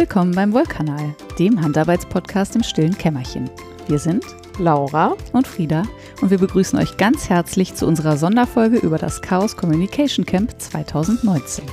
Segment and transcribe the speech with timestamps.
[0.00, 3.50] Willkommen beim Wollkanal, dem Handarbeitspodcast im stillen Kämmerchen.
[3.86, 4.24] Wir sind
[4.58, 5.82] Laura und Frieda
[6.22, 11.66] und wir begrüßen euch ganz herzlich zu unserer Sonderfolge über das Chaos Communication Camp 2019.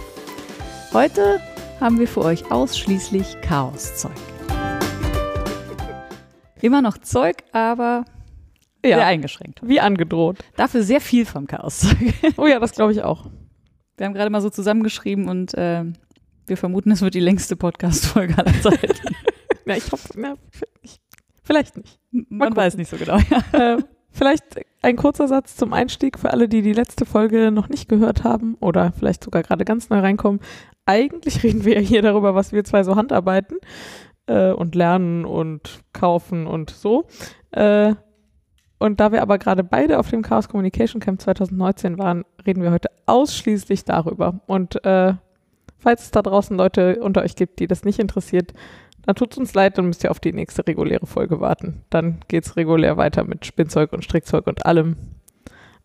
[0.92, 1.40] Heute
[1.80, 4.12] haben wir für euch ausschließlich Chaoszeug.
[6.62, 8.04] Immer noch Zeug, aber
[8.84, 8.98] Ja.
[8.98, 9.62] sehr eingeschränkt.
[9.64, 10.40] Wie angedroht.
[10.58, 12.14] Dafür sehr viel vom Chaoszeug.
[12.36, 13.30] Oh ja, das glaube ich auch.
[13.96, 15.86] Wir haben gerade mal so zusammengeschrieben und äh,
[16.48, 19.16] wir vermuten, es wird die längste Podcast-Folge aller Zeiten.
[19.66, 20.36] Ja, ich hoffe, na,
[20.82, 21.00] ich,
[21.44, 22.00] vielleicht nicht.
[22.12, 22.56] Man gucken.
[22.56, 23.18] weiß nicht so genau.
[23.30, 23.76] Ja.
[23.76, 24.44] äh, vielleicht
[24.82, 28.56] ein kurzer Satz zum Einstieg für alle, die die letzte Folge noch nicht gehört haben
[28.60, 30.40] oder vielleicht sogar gerade ganz neu reinkommen.
[30.86, 33.58] Eigentlich reden wir ja hier darüber, was wir zwei so handarbeiten
[34.28, 37.08] äh, und lernen und kaufen und so.
[37.52, 37.96] Äh,
[38.80, 42.72] und da wir aber gerade beide auf dem Chaos Communication Camp 2019 waren, reden wir
[42.72, 44.42] heute ausschließlich darüber.
[44.46, 45.16] Und äh,
[45.88, 48.54] falls es da draußen Leute unter euch gibt, die das nicht interessiert,
[49.06, 51.82] dann tut es uns leid, dann müsst ihr auf die nächste reguläre Folge warten.
[51.90, 54.98] Dann geht es regulär weiter mit Spinnzeug und Strickzeug und allem.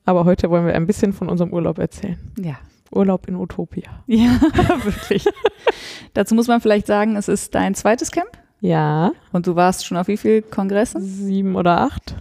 [0.04, 2.18] Aber heute wollen wir ein bisschen von unserem Urlaub erzählen.
[2.36, 2.56] ja.
[2.90, 3.88] Urlaub in Utopia.
[4.08, 4.40] Ja,
[4.84, 5.24] wirklich.
[6.14, 8.28] Dazu muss man vielleicht sagen, es ist dein zweites Camp
[8.60, 11.00] Ja, und du warst schon auf wie viel Kongressen?
[11.00, 12.16] sieben oder acht.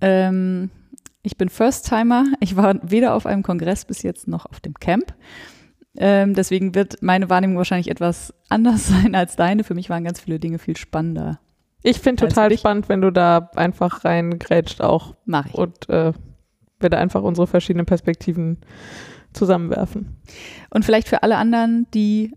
[0.00, 0.70] Ähm,
[1.22, 2.24] ich bin First-Timer.
[2.40, 5.14] Ich war weder auf einem Kongress bis jetzt noch auf dem Camp.
[6.00, 9.64] Ähm, deswegen wird meine Wahrnehmung wahrscheinlich etwas anders sein als deine.
[9.64, 11.40] Für mich waren ganz viele Dinge viel spannender.
[11.82, 15.54] Ich finde total spannend, wenn du da einfach reingrätscht auch Mach ich.
[15.54, 16.12] und äh,
[16.80, 18.58] wir da einfach unsere verschiedenen Perspektiven
[19.32, 20.16] zusammenwerfen.
[20.70, 22.32] Und vielleicht für alle anderen, die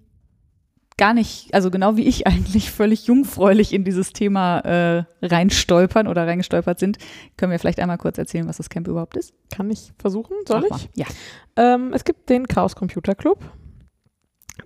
[1.01, 6.27] gar nicht, also genau wie ich eigentlich völlig jungfräulich in dieses Thema äh, reinstolpern oder
[6.27, 6.99] reingestolpert sind,
[7.37, 9.33] können wir vielleicht einmal kurz erzählen, was das Camp überhaupt ist.
[9.49, 10.35] Kann ich versuchen?
[10.47, 10.89] Soll ich?
[10.93, 11.07] Ja.
[11.55, 13.39] Ähm, es gibt den Chaos Computer Club,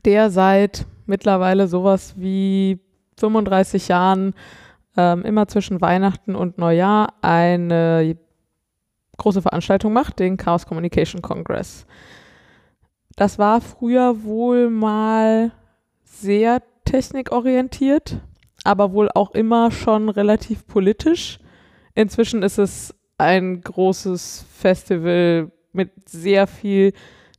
[0.03, 2.81] der seit mittlerweile sowas wie
[3.17, 4.33] 35 Jahren
[4.97, 8.17] ähm, immer zwischen Weihnachten und Neujahr eine
[9.15, 11.85] große Veranstaltung macht, den Chaos Communication Congress.
[13.15, 15.53] Das war früher wohl mal
[16.21, 18.21] sehr technikorientiert,
[18.63, 21.39] aber wohl auch immer schon relativ politisch.
[21.93, 26.93] Inzwischen ist es ein großes Festival mit sehr viel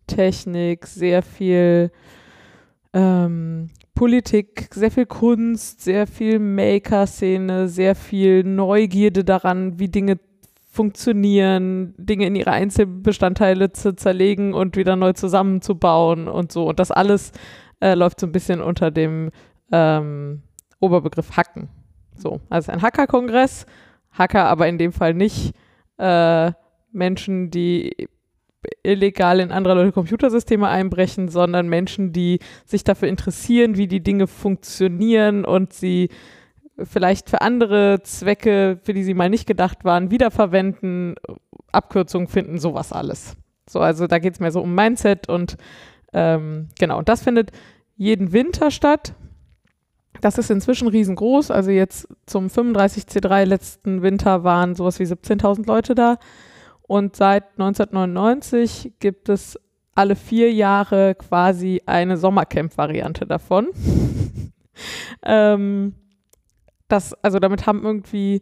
[0.06, 1.90] Technik, sehr viel
[2.92, 10.18] ähm, Politik, sehr viel Kunst, sehr viel Maker-Szene, sehr viel Neugierde daran, wie Dinge
[10.70, 16.68] funktionieren, Dinge in ihre Einzelbestandteile zu zerlegen und wieder neu zusammenzubauen und so.
[16.68, 17.32] Und das alles
[17.80, 19.30] äh, läuft so ein bisschen unter dem
[19.72, 20.42] ähm,
[20.80, 21.68] Oberbegriff Hacken.
[22.14, 23.66] So, also ein Hacker-Kongress,
[24.12, 25.54] Hacker aber in dem Fall nicht
[25.98, 26.52] äh,
[26.92, 28.08] Menschen, die
[28.82, 34.26] illegal in andere Leute Computersysteme einbrechen, sondern Menschen, die sich dafür interessieren, wie die Dinge
[34.26, 36.08] funktionieren und sie
[36.82, 41.14] vielleicht für andere Zwecke, für die sie mal nicht gedacht waren, wiederverwenden,
[41.72, 43.36] Abkürzungen finden, sowas alles.
[43.68, 45.56] So, also da geht es mehr so um Mindset und
[46.16, 47.52] ähm, genau, und das findet
[47.94, 49.14] jeden Winter statt.
[50.22, 51.50] Das ist inzwischen riesengroß.
[51.50, 56.16] Also jetzt zum 35C3 letzten Winter waren sowas wie 17.000 Leute da.
[56.80, 59.60] Und seit 1999 gibt es
[59.94, 63.68] alle vier Jahre quasi eine Sommercamp-Variante davon.
[65.22, 65.94] ähm,
[66.88, 68.40] das, also damit haben irgendwie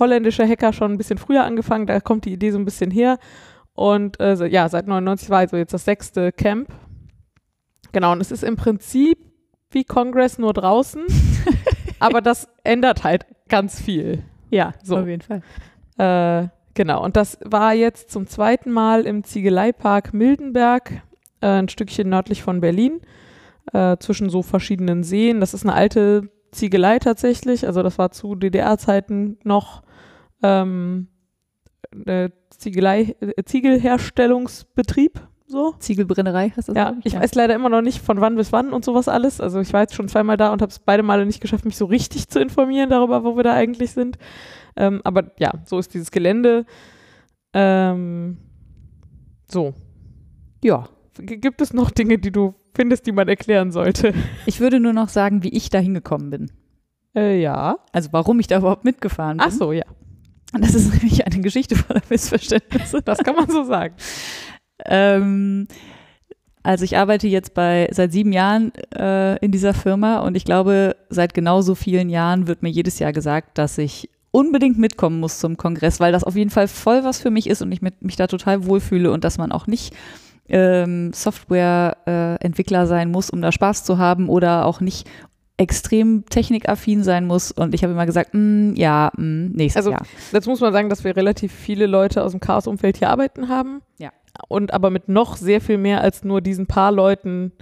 [0.00, 1.86] holländische Hacker schon ein bisschen früher angefangen.
[1.86, 3.18] Da kommt die Idee so ein bisschen her.
[3.72, 6.68] Und äh, ja, seit 99 war also jetzt das sechste Camp.
[7.94, 9.16] Genau, und es ist im Prinzip
[9.70, 11.04] wie Congress nur draußen.
[12.00, 14.24] aber das ändert halt ganz viel.
[14.50, 14.98] Ja, So.
[14.98, 15.42] auf jeden Fall.
[15.96, 21.02] Äh, genau, und das war jetzt zum zweiten Mal im Ziegeleipark Mildenberg,
[21.40, 23.00] äh, ein Stückchen nördlich von Berlin,
[23.72, 25.38] äh, zwischen so verschiedenen Seen.
[25.38, 29.84] Das ist eine alte Ziegelei tatsächlich, also das war zu DDR-Zeiten noch
[30.42, 31.06] ähm,
[32.06, 35.20] äh, Ziegelei, äh, Ziegelherstellungsbetrieb.
[35.54, 35.72] So.
[35.78, 36.74] Ziegelbrennerei heißt das?
[36.74, 39.40] Ja, ich weiß leider immer noch nicht, von wann bis wann und sowas alles.
[39.40, 41.76] Also ich war jetzt schon zweimal da und habe es beide Male nicht geschafft, mich
[41.76, 44.18] so richtig zu informieren darüber, wo wir da eigentlich sind.
[44.74, 46.66] Ähm, aber ja, so ist dieses Gelände.
[47.52, 48.38] Ähm,
[49.48, 49.74] so.
[50.64, 50.88] Ja.
[51.20, 54.12] G gibt es noch Dinge, die du findest, die man erklären sollte?
[54.46, 56.50] Ich würde nur noch sagen, wie ich da hingekommen bin.
[57.14, 57.76] Äh, ja.
[57.92, 59.46] Also warum ich da überhaupt mitgefahren bin.
[59.46, 59.84] Ach so, ja.
[60.52, 63.02] Und das ist nämlich eine Geschichte voller Missverständnisse.
[63.02, 63.94] Das kann man so sagen.
[64.84, 65.68] Ähm,
[66.62, 70.96] also ich arbeite jetzt bei seit sieben Jahren äh, in dieser Firma und ich glaube,
[71.10, 75.56] seit genauso vielen Jahren wird mir jedes Jahr gesagt, dass ich unbedingt mitkommen muss zum
[75.56, 78.16] Kongress, weil das auf jeden Fall voll was für mich ist und ich mit, mich
[78.16, 79.94] da total wohlfühle und dass man auch nicht
[80.48, 85.08] ähm, Software-Entwickler sein muss, um da Spaß zu haben oder auch nicht
[85.56, 87.52] extrem technikaffin sein muss.
[87.52, 90.06] Und ich habe immer gesagt, mm, ja, mm, nächstes Also, Jahr.
[90.32, 93.80] Dazu muss man sagen, dass wir relativ viele Leute aus dem Chaos-Umfeld hier arbeiten haben.
[93.98, 94.10] Ja.
[94.48, 97.52] Und aber mit noch sehr viel mehr als nur diesen paar Leuten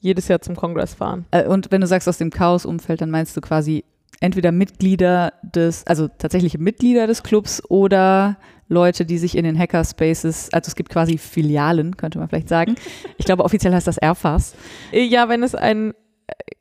[0.00, 1.26] jedes Jahr zum Kongress fahren.
[1.30, 3.84] Äh, Und wenn du sagst aus dem Chaos-Umfeld, dann meinst du quasi
[4.20, 8.36] entweder Mitglieder des, also tatsächliche Mitglieder des Clubs oder
[8.66, 12.74] Leute, die sich in den Hackerspaces, also es gibt quasi Filialen, könnte man vielleicht sagen.
[13.16, 14.56] Ich glaube, offiziell heißt das Airfast.
[14.92, 15.94] Äh, Ja, wenn es ein,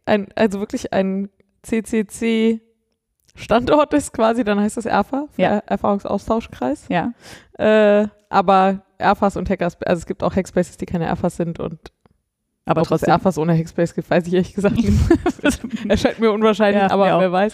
[0.05, 1.29] ein also wirklich ein
[1.63, 5.59] CCC-Standort ist quasi, dann heißt das ERFA, Ja.
[5.65, 6.85] Erfahrungsaustauschkreis.
[6.89, 7.13] Ja.
[7.57, 11.79] Äh, aber ERFAs und Hackerspaces, also es gibt auch Hackspaces, die keine ERFAs sind und
[12.65, 14.91] Aber ob es trotzdem ERFAs ohne Hackspace gibt, weiß ich ehrlich gesagt nicht.
[15.89, 17.53] Erscheint mir unwahrscheinlich, Ja, aber wer weiß.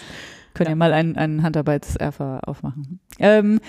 [0.53, 2.99] können ja mal einen, einen Handarbeits-Erfa aufmachen.
[3.19, 3.59] Ähm,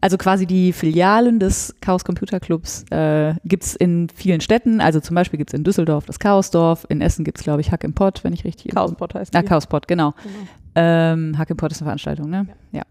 [0.00, 4.80] also quasi die Filialen des Chaos Computer Clubs äh, gibt es in vielen Städten.
[4.80, 7.72] Also zum Beispiel gibt es in Düsseldorf das Chaosdorf, in Essen gibt es, glaube ich,
[7.72, 9.48] Hack im Pott, wenn ich richtig Chaospot heißt Ah, die.
[9.48, 10.14] Chaospot, genau.
[10.22, 10.34] Genau.
[10.74, 12.46] Ähm, Hack im Pott ist eine Veranstaltung, ne?
[12.72, 12.82] Ja.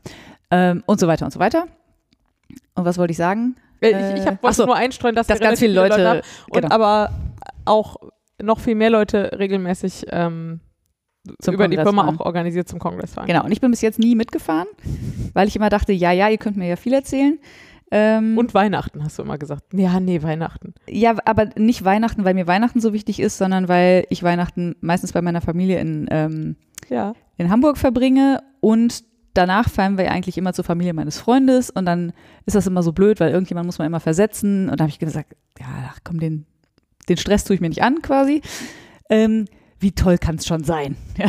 [0.51, 1.65] Ähm, und so weiter und so weiter.
[2.73, 3.55] Und was wollte ich sagen?
[3.81, 6.21] Äh, ich ich hab, wollte so, nur einstreuen, dass, Dass ganz relativ viele Leute, haben
[6.49, 6.73] und genau.
[6.73, 7.11] aber
[7.65, 7.97] auch
[8.41, 10.59] noch viel mehr Leute regelmäßig ähm,
[11.41, 12.19] Zum über die Kongress Firma fahren.
[12.19, 13.27] auch organisiert zum Kongress fahren.
[13.27, 14.67] Genau, und ich bin bis jetzt nie mitgefahren,
[15.33, 17.39] weil ich immer dachte, ja, ja, ihr könnt mir ja viel erzählen.
[17.91, 19.63] Ähm, Und Weihnachten, hast du immer gesagt.
[19.73, 20.73] Ja, nee, Weihnachten.
[20.89, 25.13] Ja, aber nicht Weihnachten, weil mir Weihnachten so wichtig ist, sondern weil ich Weihnachten meistens
[25.13, 26.55] bei meiner Familie in, ähm,
[26.89, 27.13] Ja.
[27.37, 29.03] in Hamburg verbringe und
[29.35, 32.13] danach fahren wir eigentlich immer zur Familie meines Freundes und dann
[32.45, 34.97] ist das immer so blöd, weil irgendjemand muss man immer versetzen und da habe ich
[34.99, 35.65] gesagt, ja,
[36.03, 36.45] komm, den,
[37.07, 38.41] den Stress tue ich mir nicht an quasi.
[39.09, 39.45] Ähm,
[39.79, 40.95] wie toll kann es schon sein?
[41.17, 41.27] Ja.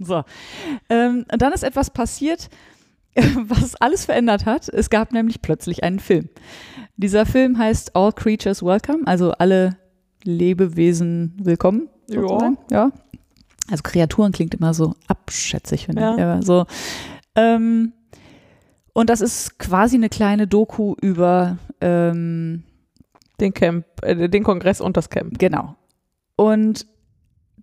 [0.00, 0.22] so.
[0.90, 2.48] Ähm, und dann ist etwas passiert,
[3.48, 4.68] was alles verändert hat.
[4.68, 6.28] Es gab nämlich plötzlich einen Film.
[6.96, 9.76] Dieser Film heißt All Creatures Welcome, also alle
[10.24, 11.88] Lebewesen willkommen.
[12.08, 12.20] Ja.
[12.20, 12.58] sozusagen.
[12.70, 12.90] ja.
[13.70, 16.14] Also Kreaturen klingt immer so abschätzig, finde Ja.
[16.14, 16.22] ich.
[16.22, 16.66] Aber so.
[17.34, 17.92] Ähm,
[18.92, 22.62] und das ist quasi eine kleine Doku über ähm,
[23.40, 25.38] Den Camp, äh, den Kongress und das Camp.
[25.38, 25.74] Genau.
[26.36, 26.86] Und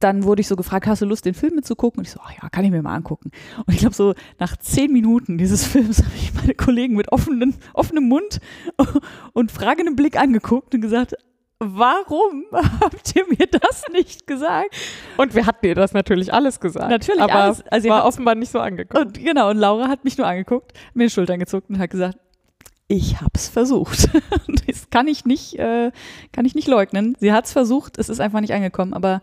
[0.04, 2.00] dann wurde ich so gefragt, hast du Lust, den Film mitzugucken?
[2.00, 3.32] Und ich so, ach ja, kann ich mir mal angucken.
[3.66, 7.56] Und ich glaube, so nach zehn Minuten dieses Films habe ich meine Kollegen mit offenen,
[7.74, 8.40] offenem Mund
[9.34, 11.16] und fragendem Blick angeguckt und gesagt,
[11.60, 12.46] warum
[12.82, 14.76] habt ihr mir das nicht gesagt?
[15.18, 16.90] Und wir hatten dir das natürlich alles gesagt.
[16.90, 17.64] Natürlich aber alles.
[17.68, 19.08] Also ihr war offenbar nicht so angekommen.
[19.08, 22.18] Und genau, und Laura hat mich nur angeguckt, mir die Schultern gezuckt und hat gesagt,
[22.88, 24.10] ich hab's versucht.
[24.48, 25.92] Und das kann ich nicht, äh,
[26.32, 27.16] kann ich nicht leugnen.
[27.20, 28.94] Sie hat's versucht, es ist einfach nicht angekommen.
[28.94, 29.22] Aber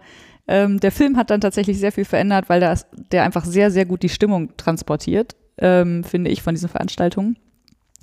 [0.50, 3.86] ähm, der Film hat dann tatsächlich sehr viel verändert, weil das, der einfach sehr, sehr
[3.86, 7.38] gut die Stimmung transportiert, ähm, finde ich, von diesen Veranstaltungen.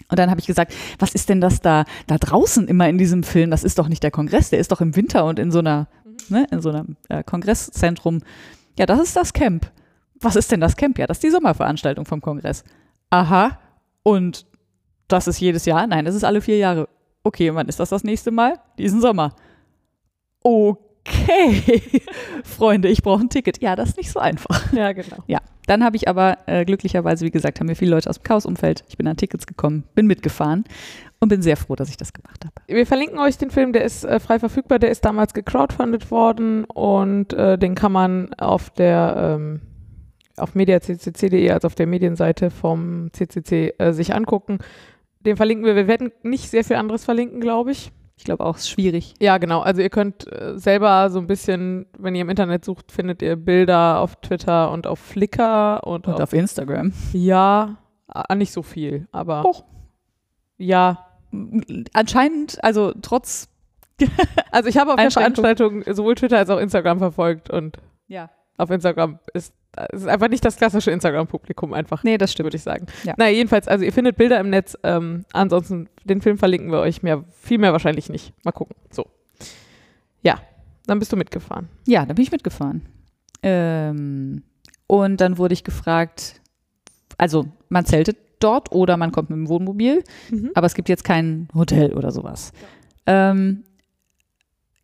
[0.08, 3.24] Und dann habe ich gesagt, was ist denn das da, da draußen immer in diesem
[3.24, 3.52] Film?
[3.52, 5.90] Das ist doch nicht der Kongress, der ist doch im Winter und in so einer,
[6.30, 8.22] ne, in so einem äh, Kongresszentrum.
[8.80, 9.70] Ja, das ist das Camp.
[10.22, 10.98] Was ist denn das Camp?
[10.98, 12.64] Ja, das ist die Sommerveranstaltung vom Kongress.
[13.10, 13.60] Aha.
[14.04, 14.46] Und
[15.10, 15.86] das ist jedes Jahr?
[15.86, 16.88] Nein, das ist alle vier Jahre.
[17.24, 18.54] Okay, wann ist das das nächste Mal?
[18.78, 19.36] Diesen Sommer.
[20.44, 20.87] Okay.
[22.44, 23.62] Freunde, ich brauche ein Ticket.
[23.62, 24.72] Ja, das ist nicht so einfach.
[24.74, 25.18] Ja, genau.
[25.28, 28.24] Ja, dann habe ich aber äh, glücklicherweise, wie gesagt, haben mir viele Leute aus dem
[28.24, 28.84] Chaos-Umfeld.
[28.88, 30.64] Ich bin an Tickets gekommen, bin mitgefahren
[31.20, 32.54] und bin sehr froh, dass ich das gemacht habe.
[32.68, 36.64] Wir verlinken euch den Film, der ist äh, frei verfügbar, der ist damals gecrowdfundet worden
[36.66, 39.62] und äh, den kann man auf der ähm,
[40.38, 44.60] auf mediaccc.de, also auf der Medienseite vom CCC, äh, sich angucken.
[45.22, 45.76] Den verlinken wir.
[45.76, 47.92] Wir werden nicht sehr viel anderes verlinken, glaube ich.
[48.18, 49.14] Ich glaube auch, es ist schwierig.
[49.22, 49.62] Ja, genau.
[49.62, 53.36] Also ihr könnt äh, selber so ein bisschen, wenn ihr im Internet sucht, findet ihr
[53.36, 56.92] Bilder auf Twitter und auf Flickr und, Und auf, auf Instagram.
[57.14, 57.78] ja,
[58.36, 59.64] nicht so viel, aber Och.
[60.58, 61.06] ja.
[61.94, 63.50] Anscheinend, also trotz.
[64.52, 65.12] Also ich habe auf der.
[65.12, 68.30] Veranstaltung sowohl Twitter als auch Instagram verfolgt und Ja.
[68.58, 69.54] Auf Instagram ist
[69.94, 72.46] es ist einfach nicht das klassische Instagram-Publikum einfach, Nee, das stimmt.
[72.48, 72.88] würde ich sagen.
[73.04, 73.14] Ja.
[73.16, 74.76] Naja, jedenfalls, also ihr findet Bilder im Netz.
[74.82, 78.34] Ähm, ansonsten, den Film verlinken wir euch mehr, viel mehr wahrscheinlich nicht.
[78.44, 78.76] Mal gucken.
[78.90, 79.06] So.
[80.24, 80.40] Ja,
[80.88, 81.70] dann bist du mitgefahren.
[81.86, 82.82] Ja, da bin ich mitgefahren.
[83.44, 84.42] Ähm,
[84.88, 86.42] und dann wurde ich gefragt,
[87.20, 90.04] also man zeltet dort oder man kommt mit dem Wohnmobil,
[90.56, 92.52] aber es gibt jetzt kein Hotel oder sowas.
[93.06, 93.64] Ähm,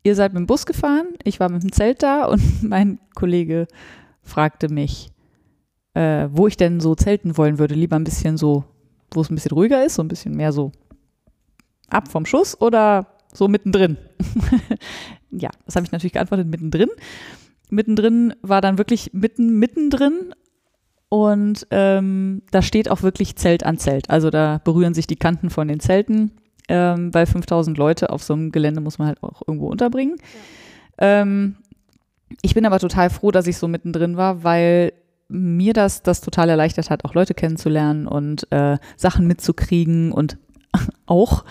[0.03, 3.67] ihr seid mit dem Bus gefahren, ich war mit dem Zelt da und mein Kollege
[4.21, 5.09] fragte mich,
[5.93, 7.75] äh, wo ich denn so zelten wollen würde.
[7.75, 8.65] Lieber ein bisschen so,
[9.11, 10.71] wo es ein bisschen ruhiger ist, so ein bisschen mehr so
[11.89, 13.97] ab vom Schuss oder so mittendrin.
[15.31, 16.89] ja, das habe ich natürlich geantwortet, mittendrin.
[17.69, 20.33] Mittendrin war dann wirklich mitten, mittendrin
[21.09, 24.09] und ähm, da steht auch wirklich Zelt an Zelt.
[24.09, 26.31] Also da berühren sich die Kanten von den Zelten,
[26.69, 30.17] ähm, weil 5000 Leute auf so einem Gelände muss man halt auch irgendwo unterbringen.
[30.97, 31.57] Ähm,
[32.41, 34.93] ich bin aber total froh, dass ich so mittendrin war, weil
[35.27, 40.37] mir das das total erleichtert hat, auch Leute kennenzulernen und äh, Sachen mitzukriegen und
[41.05, 41.45] auch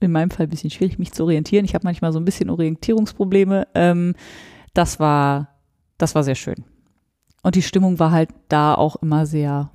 [0.00, 1.64] in meinem Fall ein bisschen schwierig, mich zu orientieren.
[1.64, 3.66] Ich habe manchmal so ein bisschen Orientierungsprobleme.
[3.74, 4.14] Ähm,
[4.74, 5.48] das war,
[5.98, 6.64] das war sehr schön.
[7.42, 9.70] Und die Stimmung war halt da auch immer sehr,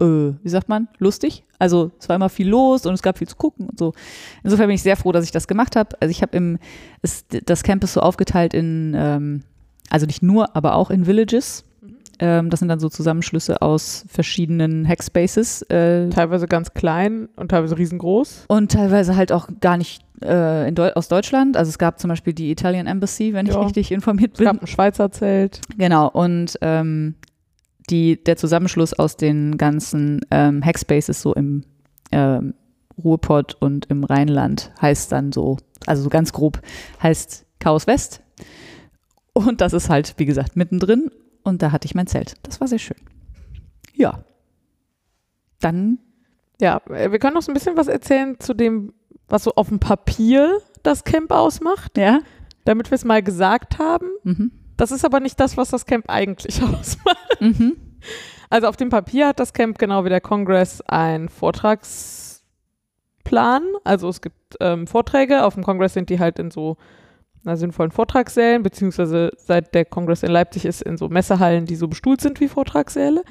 [0.00, 1.44] äh, wie sagt man, lustig.
[1.58, 3.92] Also es war immer viel los und es gab viel zu gucken und so.
[4.44, 5.96] Insofern bin ich sehr froh, dass ich das gemacht habe.
[6.00, 6.58] Also ich habe im,
[7.02, 9.42] es, das Camp ist so aufgeteilt in, ähm,
[9.90, 11.64] also nicht nur, aber auch in Villages.
[12.18, 15.62] Ähm, das sind dann so Zusammenschlüsse aus verschiedenen Hackspaces.
[15.62, 18.46] Äh, Teilweise ganz klein und teilweise riesengroß.
[18.48, 21.58] und teilweise halt auch gar nicht äh, in Deu aus Deutschland.
[21.58, 23.60] Also es gab zum Beispiel die Italian Embassy, wenn ich Ja.
[23.60, 24.46] richtig informiert Es bin.
[24.46, 25.60] gab ein Schweizer Zelt.
[25.76, 27.16] Genau, und ähm,
[27.90, 31.64] die, der Zusammenschluss aus den ganzen ähm, Hackspaces so im
[32.12, 32.54] ähm,
[33.02, 36.60] Ruhrpott und im Rheinland heißt dann so, also so ganz grob,
[37.02, 38.22] heißt Chaos West.
[39.32, 41.10] Und das ist halt, wie gesagt, mittendrin.
[41.42, 42.34] Und da hatte ich mein Zelt.
[42.42, 42.96] Das war sehr schön.
[43.94, 44.24] Ja.
[45.60, 45.98] Dann,
[46.60, 48.92] Ja, äh, wir können noch so ein bisschen was erzählen zu dem,
[49.28, 52.20] was so auf dem Papier das Camp ausmacht, ja.
[52.64, 54.06] damit wir es mal gesagt haben.
[54.24, 54.52] Mhm.
[54.76, 57.40] Das ist aber nicht das, was das Camp eigentlich ausmacht.
[57.40, 57.76] Mhm.
[58.50, 63.62] Also auf dem Papier hat das Camp genau wie der Kongress einen Vortragsplan.
[63.84, 65.44] Also es gibt ähm, Vorträge.
[65.44, 66.76] Auf dem Kongress sind die halt in so
[67.44, 71.88] einer sinnvollen Vortragssälen, beziehungsweise seit der Kongress in Leipzig ist in so Messehallen, die so
[71.88, 73.22] bestuhlt sind wie Vortragssäle.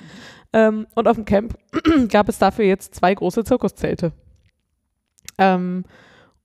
[0.54, 1.58] Ähm, und auf dem Camp
[2.10, 4.14] gab es dafür jetzt zwei große Zirkuszelte.
[5.38, 5.84] Ähm,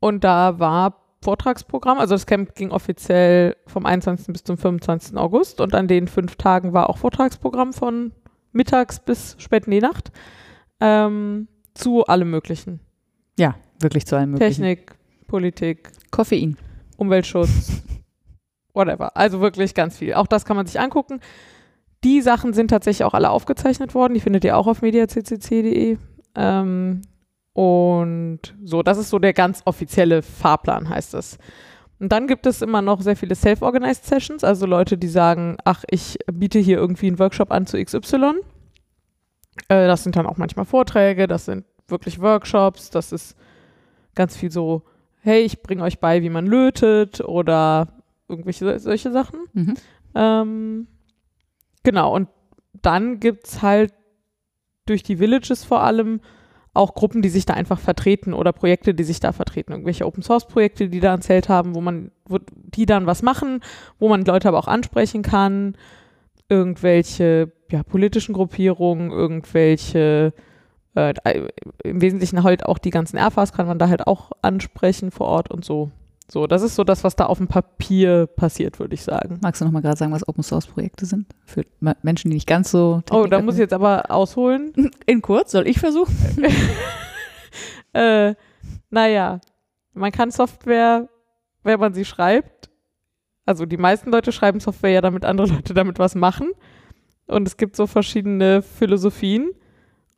[0.00, 4.28] und da war Vortragsprogramm, also das Camp ging offiziell vom 21.
[4.28, 5.16] bis zum 25.
[5.16, 8.12] August und an den fünf Tagen war auch Vortragsprogramm von
[8.52, 10.12] mittags bis spät in die Nacht
[10.80, 12.80] ähm, zu allem Möglichen.
[13.38, 14.62] Ja, wirklich zu allem möglichen.
[14.62, 14.96] Technik,
[15.26, 16.56] Politik, Koffein.
[16.96, 17.82] Umweltschutz,
[18.74, 19.16] whatever.
[19.16, 20.14] Also wirklich ganz viel.
[20.14, 21.20] Auch das kann man sich angucken.
[22.04, 24.14] Die Sachen sind tatsächlich auch alle aufgezeichnet worden.
[24.14, 25.98] Die findet ihr auch auf mediaccc.de.
[26.34, 27.02] Ähm,
[27.52, 31.38] und so, das ist so der ganz offizielle Fahrplan, heißt es.
[31.98, 35.84] Und dann gibt es immer noch sehr viele Self-Organized Sessions, also Leute, die sagen, ach,
[35.90, 38.36] ich biete hier irgendwie einen Workshop an zu XY.
[39.68, 43.36] Äh, das sind dann auch manchmal Vorträge, das sind wirklich Workshops, das ist
[44.14, 44.82] ganz viel so,
[45.22, 47.88] hey, ich bringe euch bei, wie man lötet oder
[48.28, 49.40] irgendwelche so- solche Sachen.
[49.52, 49.74] Mhm.
[50.14, 50.86] Ähm,
[51.82, 52.28] genau, und
[52.80, 53.92] dann gibt es halt
[54.86, 56.20] durch die Villages vor allem
[56.72, 59.72] auch Gruppen, die sich da einfach vertreten oder Projekte, die sich da vertreten.
[59.72, 63.60] Irgendwelche Open-Source-Projekte, die da ein Zelt haben, wo man, wo die dann was machen,
[63.98, 65.76] wo man Leute aber auch ansprechen kann.
[66.48, 70.32] Irgendwelche ja, politischen Gruppierungen, irgendwelche
[70.94, 71.14] äh,
[71.84, 75.50] im Wesentlichen halt auch die ganzen RFAs kann man da halt auch ansprechen vor Ort
[75.50, 75.90] und so.
[76.30, 79.40] So, das ist so das, was da auf dem Papier passiert, würde ich sagen.
[79.42, 81.26] Magst du noch mal gerade sagen, was Open Source Projekte sind?
[81.44, 81.64] Für
[82.02, 83.02] Menschen, die nicht ganz so.
[83.10, 84.72] Oh, da muss ich jetzt aber ausholen.
[85.06, 86.14] In kurz, soll ich versuchen?
[87.94, 88.34] äh,
[88.90, 89.40] naja,
[89.92, 91.08] man kann Software,
[91.64, 92.70] wenn man sie schreibt,
[93.44, 96.52] also die meisten Leute schreiben Software ja, damit andere Leute damit was machen.
[97.26, 99.50] Und es gibt so verschiedene Philosophien.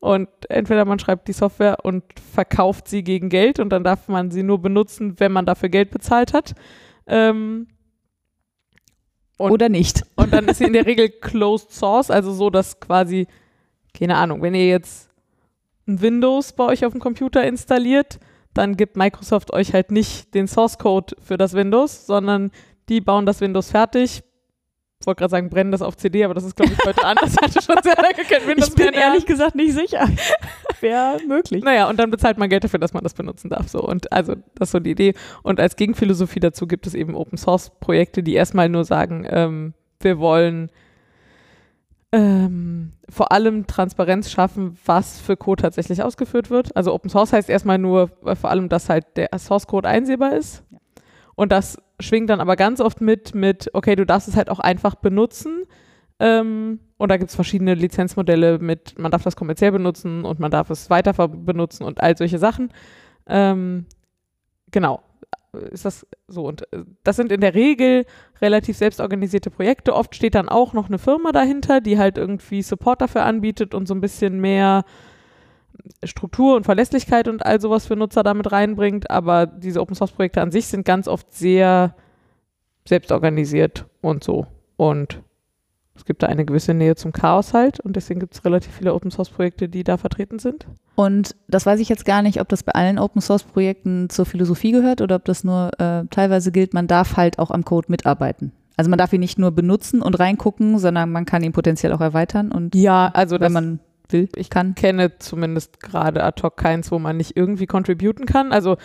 [0.02, 2.02] Und entweder man schreibt die Software und
[2.34, 5.92] verkauft sie gegen Geld und dann darf man sie nur benutzen, wenn man dafür Geld
[5.92, 6.56] bezahlt hat.
[7.06, 7.68] Ähm,
[9.38, 10.02] Und- Oder nicht.
[10.16, 13.28] und dann ist sie in der Regel closed source, also so, dass quasi,
[13.96, 15.08] keine Ahnung, wenn ihr jetzt
[15.86, 18.18] ein Windows bei euch auf dem Computer installiert,
[18.54, 22.50] dann gibt Microsoft euch halt nicht den Source Code für das Windows, sondern
[22.88, 24.24] die bauen das Windows fertig.
[25.02, 27.34] Ich wollte gerade sagen, brennen das auf CD, aber das ist, glaube ich, heute anders.
[27.42, 30.08] Hatte schon sehr lange kein Windows Ich bin mehr ehrlich gesagt nicht sicher.
[30.80, 31.64] Wäre möglich.
[31.64, 33.66] Naja, und dann bezahlt man Geld dafür, dass man das benutzen darf.
[33.68, 33.82] So.
[33.82, 35.14] Und also, das ist so die Idee.
[35.42, 39.74] Und als Gegenphilosophie dazu gibt es eben Open Source Projekte, die erstmal nur sagen, ähm,
[39.98, 40.70] wir wollen
[42.12, 46.76] ähm, vor allem Transparenz schaffen, was für Code tatsächlich ausgeführt wird.
[46.76, 50.36] Also Open Source heißt erstmal nur äh, vor allem, dass halt der Source Code einsehbar
[50.36, 50.62] ist.
[51.34, 54.60] Und das schwingt dann aber ganz oft mit, mit, okay, du darfst es halt auch
[54.60, 55.64] einfach benutzen.
[56.18, 60.50] Ähm, und da gibt es verschiedene Lizenzmodelle mit, man darf das kommerziell benutzen und man
[60.50, 62.72] darf es weiter benutzen und all solche Sachen.
[63.26, 63.86] Ähm,
[64.70, 65.02] genau.
[65.70, 66.46] Ist das so?
[66.46, 68.06] Und äh, das sind in der Regel
[68.40, 69.94] relativ selbstorganisierte Projekte.
[69.94, 73.86] Oft steht dann auch noch eine Firma dahinter, die halt irgendwie Support dafür anbietet und
[73.86, 74.84] so ein bisschen mehr
[76.04, 79.10] Struktur und Verlässlichkeit und all sowas für Nutzer damit reinbringt.
[79.10, 81.94] Aber diese Open Source Projekte an sich sind ganz oft sehr
[82.86, 84.46] selbstorganisiert und so.
[84.76, 85.22] Und
[85.94, 88.94] es gibt da eine gewisse Nähe zum Chaos halt und deswegen gibt es relativ viele
[88.94, 90.66] Open Source Projekte, die da vertreten sind.
[90.94, 94.24] Und das weiß ich jetzt gar nicht, ob das bei allen Open Source Projekten zur
[94.26, 97.86] Philosophie gehört oder ob das nur äh, teilweise gilt, man darf halt auch am Code
[97.90, 98.52] mitarbeiten.
[98.76, 102.00] Also man darf ihn nicht nur benutzen und reingucken, sondern man kann ihn potenziell auch
[102.00, 103.80] erweitern und Ja, also wenn man
[104.12, 104.74] will, ich kann.
[104.74, 108.52] kenne zumindest gerade ad hoc keins, wo man nicht irgendwie contributen kann.
[108.52, 108.76] Also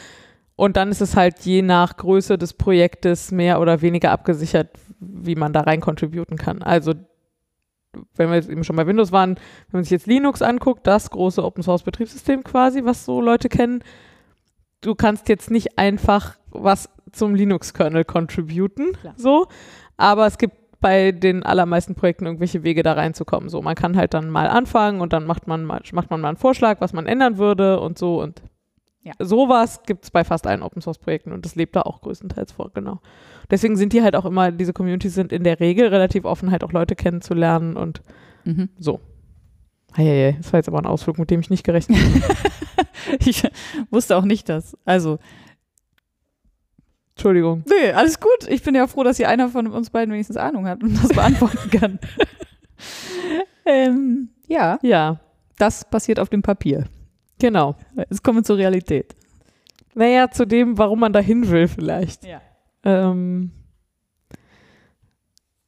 [0.55, 4.69] und dann ist es halt je nach Größe des Projektes mehr oder weniger abgesichert,
[5.00, 6.63] wie man da rein contributen kann.
[6.63, 6.93] Also
[8.15, 11.12] wenn wir jetzt eben schon bei Windows waren, wenn man sich jetzt Linux anguckt, das
[11.12, 13.84] große Open Source Betriebssystem quasi, was so Leute kennen,
[14.81, 19.13] du kannst jetzt nicht einfach was zum Linux-Kernel contributen, Klar.
[19.15, 19.48] so,
[19.96, 20.55] aber es gibt
[20.88, 23.50] bei den allermeisten Projekten irgendwelche Wege da reinzukommen.
[23.50, 26.29] So, man kann halt dann mal anfangen und dann macht man mal, macht man mal
[26.29, 28.41] einen Vorschlag, was man ändern würde und so und
[29.03, 29.12] Ja.
[29.20, 32.53] sowas gibt es bei fast allen Open Source Projekten und das lebt da auch größtenteils
[32.53, 33.00] vor, genau.
[33.51, 36.63] Deswegen sind die halt auch immer, diese Communities sind in der Regel relativ offen, halt
[36.63, 38.01] auch Leute kennenzulernen und
[38.46, 38.70] Mhm.
[38.79, 39.01] so.
[39.94, 42.38] Hey, das war jetzt aber ein Ausflug, mit dem ich nicht gerechnet habe.
[43.25, 43.44] Ich
[43.91, 44.77] wusste auch nicht das.
[44.86, 45.20] Also,
[47.17, 47.63] Entschuldigung.
[47.67, 48.47] nee, alles gut.
[48.47, 51.09] Ich bin ja froh, dass hier einer von uns beiden wenigstens Ahnung hat und das
[51.09, 52.00] beantworten kann.
[53.65, 55.19] ähm, ja, Ja,
[55.57, 56.86] das passiert auf dem Papier.
[57.39, 57.75] genau.
[57.95, 59.15] Jetzt kommen wir zur Realität.
[59.95, 62.24] Naja, zu dem, warum man da hin will vielleicht.
[62.24, 62.39] Ja.
[62.83, 63.51] Ähm,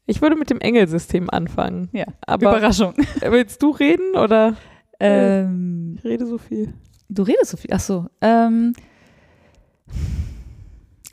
[0.06, 1.90] ich würde mit dem Engelsystem anfangen.
[1.94, 2.94] Ja, Aber Überraschung.
[3.22, 4.56] willst du reden oder
[5.00, 6.74] Ähm, ich rede so viel?
[7.10, 7.72] du redest so viel.
[7.74, 8.06] Ach so.
[8.22, 8.74] Ähm,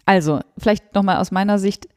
[0.07, 1.89] also, vielleicht nochmal aus meiner Sicht.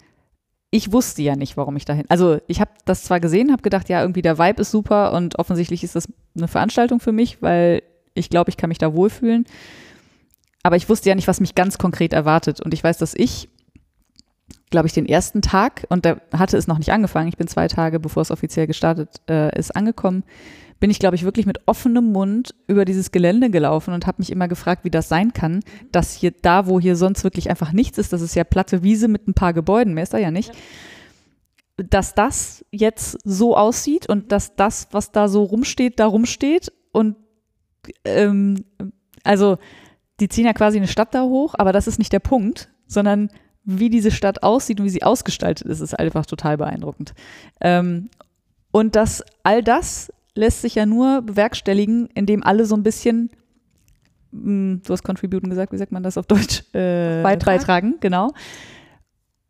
[0.71, 2.05] Ich wusste ja nicht, warum ich dahin.
[2.09, 5.39] Also, ich habe das zwar gesehen, habe gedacht, ja, irgendwie der Vibe ist super und
[5.39, 9.45] offensichtlich ist das eine Veranstaltung für mich, weil ich glaube, ich kann mich da wohlfühlen.
[10.63, 12.61] Aber ich wusste ja nicht, was mich ganz konkret erwartet.
[12.61, 13.47] Und ich weiß, dass ich,
[14.69, 17.67] glaube ich, den ersten Tag, und da hatte es noch nicht angefangen, ich bin zwei
[17.67, 20.23] Tage, bevor es offiziell gestartet äh, ist, angekommen,
[20.79, 24.31] bin ich, glaube ich, wirklich mit offenem Mund über dieses Gelände gelaufen und habe mich
[24.31, 25.61] immer gefragt, wie das sein kann,
[25.91, 29.07] dass hier da, wo hier sonst wirklich einfach nichts ist, das ist ja platte Wiese
[29.07, 30.51] mit ein paar Gebäuden, mehr ist da ja nicht,
[31.77, 37.15] dass das jetzt so aussieht und dass das, was da so rumsteht, da rumsteht und
[38.05, 38.63] ähm,
[39.23, 39.57] also
[40.19, 43.29] die ziehen ja quasi eine Stadt da hoch, aber das ist nicht der Punkt, sondern
[43.63, 47.13] wie diese Stadt aussieht und wie sie ausgestaltet ist, ist einfach total beeindruckend.
[47.61, 48.09] Ähm,
[48.71, 53.29] und das, all das lässt sich ja nur bewerkstelligen, indem alle so ein bisschen,
[54.31, 56.63] mh, du hast contributen gesagt, wie sagt man das auf Deutsch?
[56.73, 57.57] Äh, Beitrag?
[57.57, 58.31] Beitragen, genau.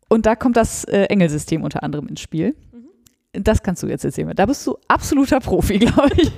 [0.08, 2.56] Und da kommt das äh, Engelsystem unter anderem ins Spiel.
[3.32, 4.34] Das kannst du jetzt erzählen.
[4.34, 6.32] Da bist du absoluter Profi, glaube ich.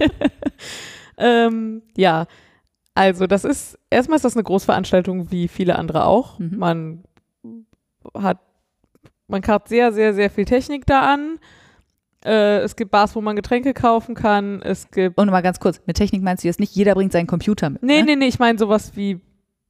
[1.17, 2.27] Ähm, ja,
[2.95, 6.39] also das ist, erstmal ist das eine Großveranstaltung wie viele andere auch.
[6.39, 6.59] Mhm.
[6.59, 7.05] Man
[8.15, 8.41] hat,
[9.29, 11.39] man hat sehr, sehr, sehr viel Technik da an.
[12.25, 14.63] Äh, es gibt Bars, wo man Getränke kaufen kann.
[14.63, 17.27] Es gibt, Und mal ganz kurz, mit Technik meinst du jetzt nicht, jeder bringt seinen
[17.27, 17.83] Computer mit.
[17.83, 18.05] nee, ne?
[18.05, 19.21] nee, nee, ich meine sowas wie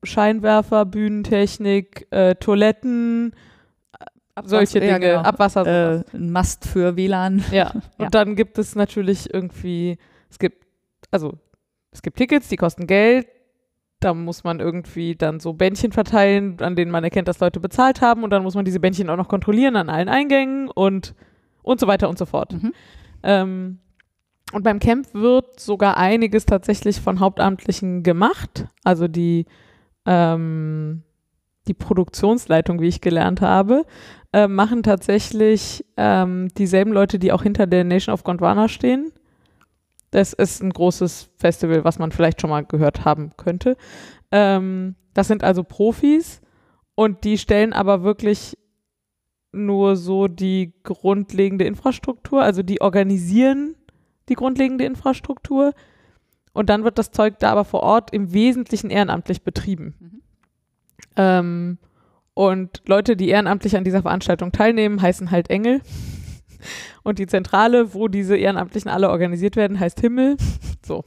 [0.03, 3.35] Scheinwerfer, Bühnentechnik, äh, Toiletten,
[4.45, 5.23] solche ja, Dinge, genau.
[5.23, 6.05] Abwasser, sowas.
[6.13, 7.45] äh, ein Mast für WLAN.
[7.53, 8.09] Ja, und Ja.
[8.11, 9.99] dann gibt es natürlich irgendwie,
[10.31, 10.65] es gibt,
[11.11, 11.35] also
[11.91, 13.27] es gibt Tickets, die kosten Geld.
[14.01, 18.01] Da muss man irgendwie dann so Bändchen verteilen, an denen man erkennt, dass Leute bezahlt
[18.01, 18.25] haben.
[18.25, 21.15] Und dann muss man diese Bändchen auch noch kontrollieren an allen Eingängen und,
[21.63, 22.53] und so weiter und so fort.
[22.53, 22.73] Mhm.
[23.23, 23.79] Ähm,
[24.53, 28.67] und beim Camp wird sogar einiges tatsächlich von Hauptamtlichen gemacht.
[28.85, 29.47] Also die,
[30.05, 31.03] ähm,
[31.69, 33.87] die Produktionsleitung, wie ich gelernt habe,
[34.33, 39.13] äh, machen tatsächlich ähm, dieselben Leute, die auch hinter der Nation of Gondwana stehen.
[40.11, 43.79] Das ist ein großes Festival, was man vielleicht schon mal gehört haben könnte.
[44.31, 46.43] Ähm, das sind also Profis
[46.95, 48.59] und die stellen aber wirklich
[49.53, 53.77] nur so die grundlegende Infrastruktur, also die organisieren
[54.29, 55.75] die grundlegende Infrastruktur
[56.53, 59.95] und dann wird das Zeug da aber vor Ort im Wesentlichen ehrenamtlich betrieben.
[59.99, 60.23] Mhm.
[61.17, 61.79] Ähm,
[62.35, 65.81] und Leute, die ehrenamtlich an dieser Veranstaltung teilnehmen, heißen halt Engel.
[67.03, 70.37] Und die Zentrale, wo diese Ehrenamtlichen alle organisiert werden, heißt Himmel.
[70.85, 71.05] So.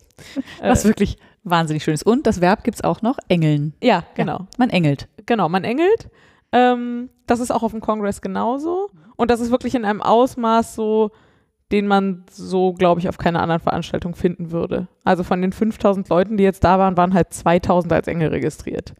[0.61, 2.05] Was Äh, wirklich wahnsinnig schön ist.
[2.05, 3.73] Und das Verb gibt es auch noch, engeln.
[3.81, 4.47] ja, genau.
[4.57, 5.09] Man engelt.
[5.25, 6.09] Genau, man engelt.
[6.55, 8.89] Ähm, das ist auch auf dem Kongress genauso.
[9.17, 11.11] Und das ist wirklich in einem Ausmaß so,
[11.71, 14.87] den man so, glaube ich, auf keiner anderen Veranstaltung finden würde.
[15.03, 18.93] Also von den 5000 Leuten, die jetzt da waren, waren halt 2000 als Engel registriert.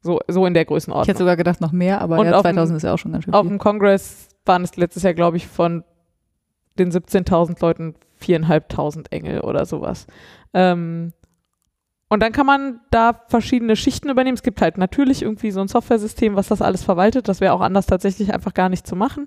[0.00, 1.16] So, so in der Ich hätte Größenordnung.
[1.16, 3.24] sogar gedacht, noch mehr, aber Und ja, auf dem- 2000 ist ja auch schon ganz
[3.24, 3.50] schön Auf viel.
[3.50, 5.84] dem Kongress waren es letztes Jahr, glaube ich, von
[6.78, 10.06] den 17.000 Leuten 4.500 Engel oder sowas.
[10.54, 11.12] Ähm,
[12.12, 14.34] und dann kann man da verschiedene Schichten übernehmen.
[14.34, 17.26] Es gibt halt natürlich irgendwie so ein Softwaresystem, was das alles verwaltet.
[17.26, 19.24] Das wäre auch anders tatsächlich einfach gar nicht zu machen.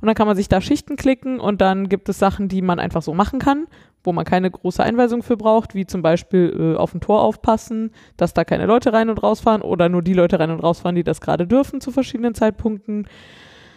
[0.00, 2.80] Und dann kann man sich da Schichten klicken und dann gibt es Sachen, die man
[2.80, 3.68] einfach so machen kann,
[4.02, 7.92] wo man keine große Einweisung für braucht, wie zum Beispiel äh, auf ein Tor aufpassen,
[8.16, 11.04] dass da keine Leute rein und rausfahren oder nur die Leute rein und rausfahren, die
[11.04, 13.06] das gerade dürfen zu verschiedenen Zeitpunkten.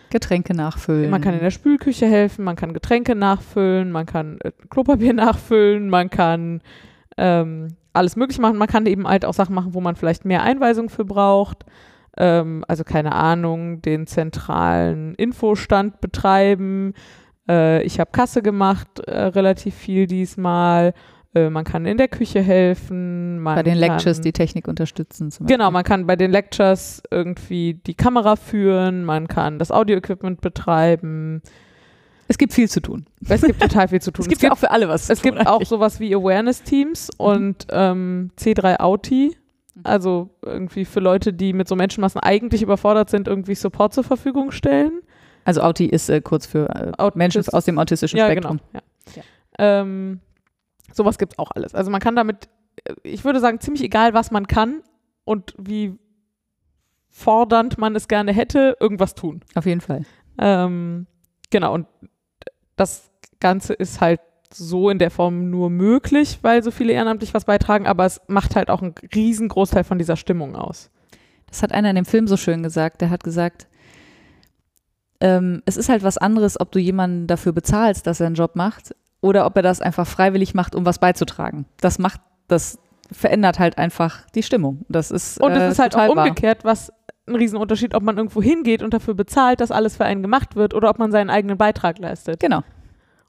[0.10, 1.12] Getränke nachfüllen.
[1.12, 5.88] Man kann in der Spülküche helfen, man kann Getränke nachfüllen, man kann äh, Klopapier nachfüllen,
[5.88, 6.62] man kann
[7.16, 8.58] ähm, alles möglich machen.
[8.58, 11.66] Man kann eben halt auch Sachen machen, wo man vielleicht mehr Einweisung für braucht.
[12.18, 16.94] Ähm, also keine Ahnung, den zentralen Infostand betreiben.
[17.48, 20.94] Äh, ich habe Kasse gemacht, äh, relativ viel diesmal.
[21.36, 23.42] Äh, man kann in der Küche helfen.
[23.44, 25.32] bei den Lectures kann, die Technik unterstützen.
[25.46, 31.42] genau, man kann bei den Lectures irgendwie die Kamera führen, man kann das Audio-Equipment betreiben.
[32.30, 33.08] Es gibt viel zu tun.
[33.28, 34.24] Es gibt total viel zu tun.
[34.24, 35.48] es gibt ja auch für alle was zu Es gibt eigentlich.
[35.48, 37.26] auch sowas wie Awareness-Teams mhm.
[37.26, 39.36] und ähm, C3 Auti.
[39.74, 39.82] Mhm.
[39.84, 44.52] Also irgendwie für Leute, die mit so Menschenmassen eigentlich überfordert sind, irgendwie Support zur Verfügung
[44.52, 45.02] stellen.
[45.44, 48.60] Also Auti ist äh, kurz für äh, Menschen aus dem autistischen ja, Spektrum.
[48.72, 48.84] Genau.
[49.16, 49.24] Ja.
[49.24, 49.82] Ja.
[49.82, 50.20] Ähm,
[50.94, 51.74] sowas gibt es auch alles.
[51.74, 52.48] Also man kann damit,
[52.84, 54.84] äh, ich würde sagen, ziemlich egal, was man kann
[55.24, 55.98] und wie
[57.10, 59.42] fordernd man es gerne hätte, irgendwas tun.
[59.56, 60.06] Auf jeden Fall.
[60.38, 61.08] Ähm,
[61.50, 61.88] genau, und
[62.80, 64.22] das Ganze ist halt
[64.54, 68.56] so in der Form nur möglich, weil so viele ehrenamtlich was beitragen, aber es macht
[68.56, 70.90] halt auch einen riesen Großteil von dieser Stimmung aus.
[71.48, 73.02] Das hat einer in dem Film so schön gesagt.
[73.02, 73.68] Der hat gesagt,
[75.22, 78.56] ähm, es ist halt was anderes, ob du jemanden dafür bezahlst, dass er einen Job
[78.56, 81.66] macht, oder ob er das einfach freiwillig macht, um was beizutragen.
[81.82, 82.80] Das macht, das
[83.12, 84.86] verändert halt einfach die Stimmung.
[84.88, 86.72] Das ist und es äh, ist halt auch umgekehrt, wahr.
[86.72, 86.94] was
[87.30, 90.74] ein Riesenunterschied, ob man irgendwo hingeht und dafür bezahlt, dass alles für einen gemacht wird,
[90.74, 92.40] oder ob man seinen eigenen Beitrag leistet.
[92.40, 92.64] Genau.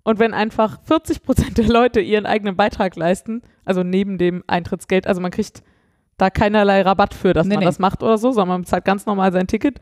[0.02, 5.06] Und wenn einfach 40 Prozent der Leute ihren eigenen Beitrag leisten, also neben dem Eintrittsgeld,
[5.06, 5.62] also man kriegt
[6.16, 7.66] da keinerlei Rabatt für, dass nee, man nee.
[7.66, 9.78] das macht oder so, sondern man bezahlt ganz normal sein Ticket,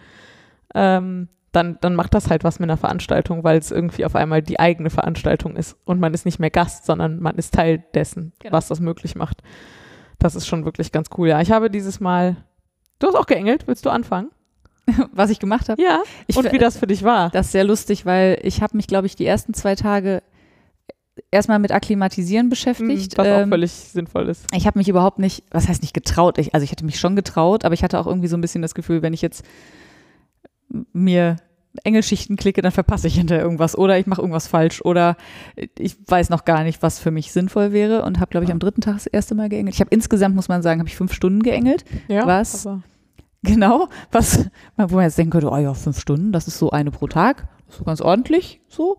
[0.74, 4.42] ähm, dann, dann macht das halt was mit einer Veranstaltung, weil es irgendwie auf einmal
[4.42, 8.32] die eigene Veranstaltung ist und man ist nicht mehr Gast, sondern man ist Teil dessen,
[8.38, 8.52] genau.
[8.52, 9.42] was das möglich macht.
[10.18, 11.28] Das ist schon wirklich ganz cool.
[11.28, 12.36] Ja, ich habe dieses Mal,
[12.98, 14.30] du hast auch geengelt, willst du anfangen?
[15.12, 15.80] was ich gemacht habe.
[15.80, 16.02] Ja.
[16.26, 17.30] Ich, und wie das für dich war.
[17.30, 20.22] Das ist sehr lustig, weil ich habe mich, glaube ich, die ersten zwei Tage
[21.30, 23.12] erstmal mit Akklimatisieren beschäftigt.
[23.12, 24.46] Mhm, was ähm, auch völlig sinnvoll ist.
[24.54, 26.38] Ich habe mich überhaupt nicht, was heißt nicht getraut?
[26.38, 28.62] Ich, also ich hatte mich schon getraut, aber ich hatte auch irgendwie so ein bisschen
[28.62, 29.44] das Gefühl, wenn ich jetzt
[30.92, 31.36] mir
[31.84, 35.16] Engelschichten klicke, dann verpasse ich hinterher irgendwas oder ich mache irgendwas falsch oder
[35.78, 38.58] ich weiß noch gar nicht, was für mich sinnvoll wäre und habe, glaube ich, am
[38.58, 39.74] dritten Tag das erste Mal geengelt.
[39.74, 41.84] Ich habe insgesamt, muss man sagen, habe ich fünf Stunden geengelt.
[42.08, 42.68] Ja, was
[43.42, 46.90] Genau, was, wo man jetzt denken könnte, oh ja, fünf Stunden, das ist so eine
[46.90, 48.98] pro Tag, das ist so ganz ordentlich, so.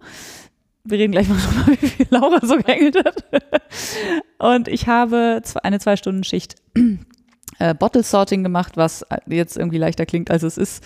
[0.85, 3.25] Wir reden gleich mal drüber, wie viel Laura so geengelt hat.
[4.39, 6.55] Und ich habe eine Zwei-Stunden-Schicht
[7.59, 10.83] äh, Bottle Sorting gemacht, was jetzt irgendwie leichter klingt, als es ist.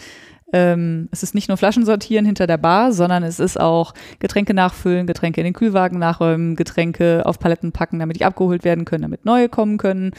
[0.53, 4.53] Ähm, es ist nicht nur Flaschen sortieren hinter der Bar, sondern es ist auch Getränke
[4.53, 9.01] nachfüllen, Getränke in den Kühlwagen nachräumen, Getränke auf Paletten packen, damit die abgeholt werden können,
[9.01, 10.11] damit neue kommen können,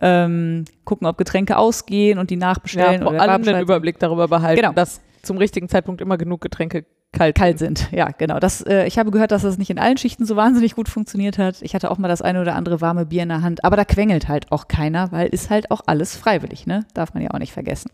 [0.00, 3.02] ähm, gucken, ob Getränke ausgehen und die nachbestellen.
[3.02, 4.72] Ja, vor allem den Überblick darüber behalten, genau.
[4.72, 7.90] dass zum richtigen Zeitpunkt immer genug Getränke kalt, kalt sind.
[7.92, 8.38] Ja, genau.
[8.38, 11.38] Das, äh, ich habe gehört, dass das nicht in allen Schichten so wahnsinnig gut funktioniert
[11.38, 11.62] hat.
[11.62, 13.84] Ich hatte auch mal das eine oder andere warme Bier in der Hand, aber da
[13.84, 16.86] quengelt halt auch keiner, weil ist halt auch alles freiwillig, ne?
[16.94, 17.90] Darf man ja auch nicht vergessen.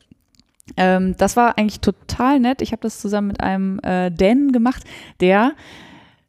[0.77, 2.63] Ähm, das war eigentlich total nett.
[2.63, 4.85] Ich habe das zusammen mit einem äh, Dänen gemacht,
[5.21, 5.53] der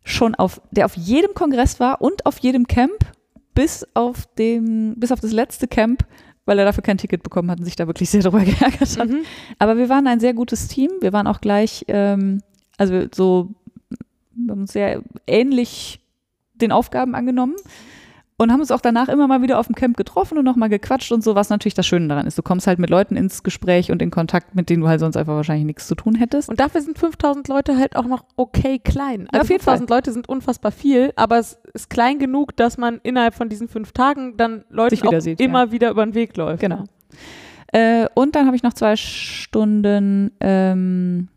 [0.04, 2.98] schon auf, der auf jedem Kongress war und auf jedem Camp,
[3.54, 6.06] bis auf dem, bis auf das letzte Camp,
[6.46, 9.10] weil er dafür kein Ticket bekommen hat und sich da wirklich sehr darüber geärgert hat.
[9.10, 9.24] Mhm.
[9.60, 10.92] Aber wir waren ein sehr gutes Team.
[11.02, 12.42] Wir waren auch gleich, ähm,
[12.78, 13.50] also so
[14.38, 16.00] wir haben uns sehr ähnlich
[16.54, 17.56] den Aufgaben angenommen
[18.40, 21.12] und haben uns auch danach immer mal wieder auf dem Camp getroffen und nochmal gequatscht
[21.12, 22.38] und so, was natürlich das Schöne daran ist.
[22.38, 25.18] Du kommst halt mit Leuten ins Gespräch und in Kontakt, mit denen du halt sonst
[25.18, 26.48] einfach wahrscheinlich nichts zu tun hättest.
[26.48, 29.28] Und dafür sind 5000 Leute halt auch noch okay klein.
[29.32, 33.34] Also ja, 5000 Leute sind unfassbar viel, aber es ist klein genug, dass man innerhalb
[33.34, 35.72] von diesen fünf Tagen dann Leute auch sieht, immer ja.
[35.72, 36.62] wieder über den Weg läuft.
[36.62, 36.84] Genau.
[37.74, 41.28] Äh, und dann habe ich noch zwei Stunden, ähm,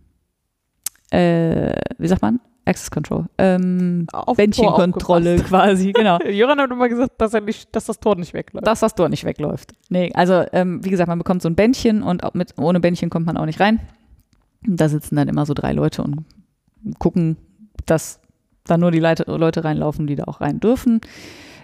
[1.11, 3.27] äh, wie sagt man, Access Control.
[3.38, 6.18] Ähm, Bändchenkontrolle quasi, genau.
[6.29, 8.66] Joran hat immer gesagt, dass, er nicht, dass das Tor nicht wegläuft.
[8.66, 9.73] Dass das Tor nicht wegläuft.
[9.88, 13.27] Nee, also ähm, wie gesagt, man bekommt so ein Bändchen und mit, ohne Bändchen kommt
[13.27, 13.81] man auch nicht rein.
[14.62, 16.25] Da sitzen dann immer so drei Leute und
[16.99, 17.38] gucken,
[17.87, 18.20] dass
[18.64, 21.01] da nur die Leute, Leute reinlaufen, die da auch rein dürfen.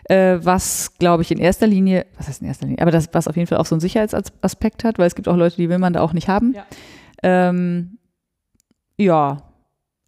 [0.04, 3.28] Äh, was, glaube ich, in erster Linie, was heißt in erster Linie, aber das, was
[3.28, 5.78] auf jeden Fall auch so einen Sicherheitsaspekt hat, weil es gibt auch Leute, die will
[5.78, 6.54] man da auch nicht haben.
[6.54, 6.64] Ja,
[7.22, 7.98] ähm,
[8.96, 9.45] ja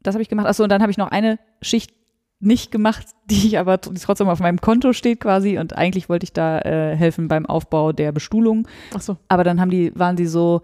[0.08, 0.46] das habe ich gemacht.
[0.46, 1.92] Achso, und dann habe ich noch eine Schicht
[2.40, 5.58] nicht gemacht, die ich aber die trotzdem auf meinem Konto steht quasi.
[5.58, 8.66] Und eigentlich wollte ich da äh, helfen beim Aufbau der Bestuhlung.
[8.94, 9.16] Ach so.
[9.28, 10.62] Aber dann haben die, waren die so,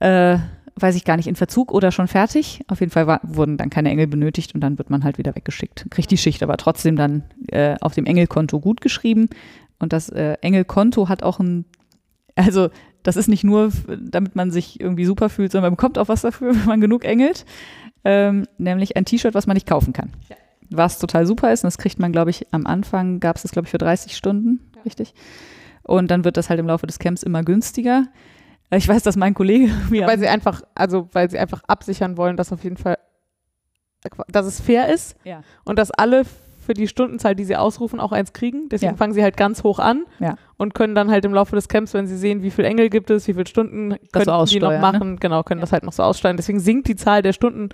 [0.00, 0.38] äh,
[0.76, 2.62] weiß ich gar nicht, in Verzug oder schon fertig.
[2.68, 5.34] Auf jeden Fall war, wurden dann keine Engel benötigt und dann wird man halt wieder
[5.34, 5.86] weggeschickt.
[5.90, 9.28] Kriegt die Schicht aber trotzdem dann äh, auf dem Engelkonto gut geschrieben.
[9.78, 11.64] Und das äh, Engelkonto hat auch ein,
[12.36, 12.70] also
[13.02, 13.70] das ist nicht nur,
[14.00, 17.04] damit man sich irgendwie super fühlt, sondern man bekommt auch was dafür, wenn man genug
[17.04, 17.44] engelt.
[18.04, 20.10] Ähm, nämlich ein T-Shirt, was man nicht kaufen kann.
[20.28, 20.36] Ja.
[20.70, 21.64] Was total super ist.
[21.64, 24.16] Und das kriegt man, glaube ich, am Anfang gab es das, glaube ich, für 30
[24.16, 24.82] Stunden, ja.
[24.82, 25.14] richtig?
[25.82, 28.06] Und dann wird das halt im Laufe des Camps immer günstiger.
[28.70, 30.06] Ich weiß, dass mein Kollege mir.
[30.06, 32.98] Weil sie einfach, also weil sie einfach absichern wollen, dass auf jeden Fall,
[34.28, 35.42] dass es fair ist ja.
[35.64, 36.24] und dass alle
[36.64, 38.68] für die Stundenzahl, die sie ausrufen, auch eins kriegen.
[38.68, 38.96] Deswegen ja.
[38.96, 40.36] fangen sie halt ganz hoch an ja.
[40.56, 43.10] und können dann halt im Laufe des Camps, wenn sie sehen, wie viele Engel gibt
[43.10, 44.78] es, wie viele Stunden können die noch ne?
[44.78, 45.16] machen, ne?
[45.16, 46.36] genau, können das halt noch so aussteuern.
[46.36, 47.70] Deswegen sinkt die Zahl der Stunden,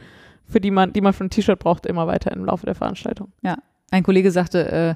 [0.47, 3.33] für die man, die man für ein T-Shirt braucht, immer weiter im Laufe der Veranstaltung.
[3.43, 3.59] Ja.
[3.91, 4.95] Ein Kollege sagte, äh,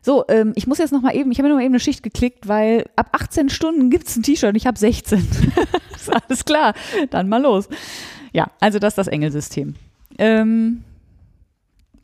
[0.00, 1.80] so, ähm, ich muss jetzt noch mal eben, ich habe mir noch mal eben eine
[1.80, 5.18] Schicht geklickt, weil ab 18 Stunden gibt es ein T-Shirt und ich habe 16.
[5.94, 6.72] ist alles klar,
[7.10, 7.68] dann mal los.
[8.32, 9.74] Ja, also das ist das Engelsystem.
[10.18, 10.82] Ähm,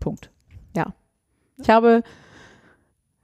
[0.00, 0.30] Punkt.
[1.58, 2.02] Ich habe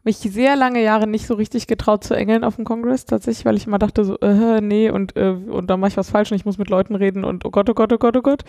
[0.02, 3.56] mich sehr lange Jahre nicht so richtig getraut zu engeln auf dem Kongress, tatsächlich, weil
[3.56, 6.36] ich immer dachte so, äh, nee, und, äh, und da mache ich was falsch und
[6.36, 8.42] ich muss mit Leuten reden und oh Gott, oh Gott, oh Gott, oh Gott.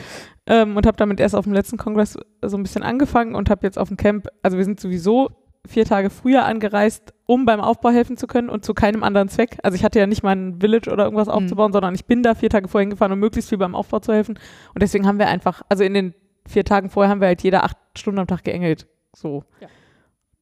[0.46, 3.67] Ähm, und habe damit erst auf dem letzten Kongress so ein bisschen angefangen und habe
[3.67, 5.30] jetzt auf dem Camp, also wir sind sowieso
[5.67, 9.58] vier Tage früher angereist, um beim Aufbau helfen zu können und zu keinem anderen Zweck.
[9.62, 11.34] Also ich hatte ja nicht mal ein Village oder irgendwas mhm.
[11.34, 14.13] aufzubauen, sondern ich bin da vier Tage vorher hingefahren, um möglichst viel beim Aufbau zu
[14.13, 14.39] helfen.
[14.74, 16.15] Und deswegen haben wir einfach, also in den
[16.48, 18.88] vier Tagen vorher haben wir halt jeder acht Stunden am Tag geengelt.
[19.15, 19.43] So.
[19.60, 19.67] Ja.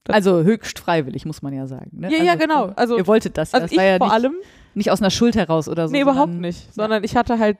[0.07, 1.91] Also höchst freiwillig, muss man ja sagen.
[1.93, 2.07] Ne?
[2.11, 2.71] Ja, also, ja, genau.
[2.75, 3.53] Also, ihr wolltet das.
[3.53, 4.35] Also das ich war ja vor nicht, allem.
[4.73, 5.91] Nicht aus einer Schuld heraus oder so.
[5.91, 6.73] Nee, überhaupt nicht.
[6.73, 7.05] Sondern ja.
[7.05, 7.57] ich hatte halt,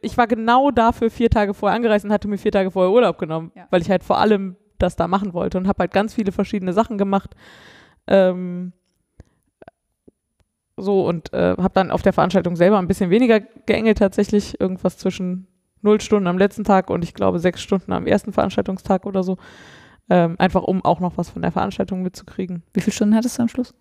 [0.00, 3.18] ich war genau dafür vier Tage vorher angereist und hatte mir vier Tage vorher Urlaub
[3.18, 3.66] genommen, ja.
[3.70, 6.72] weil ich halt vor allem das da machen wollte und habe halt ganz viele verschiedene
[6.72, 7.34] Sachen gemacht.
[8.06, 8.72] Ähm,
[10.76, 14.98] so und äh, habe dann auf der Veranstaltung selber ein bisschen weniger geengelt tatsächlich, irgendwas
[14.98, 15.46] zwischen
[15.82, 19.36] null Stunden am letzten Tag und ich glaube sechs Stunden am ersten Veranstaltungstag oder so.
[20.10, 22.62] Ähm, einfach um auch noch was von der Veranstaltung mitzukriegen.
[22.74, 23.74] Wie viele Stunden hattest du am Schluss?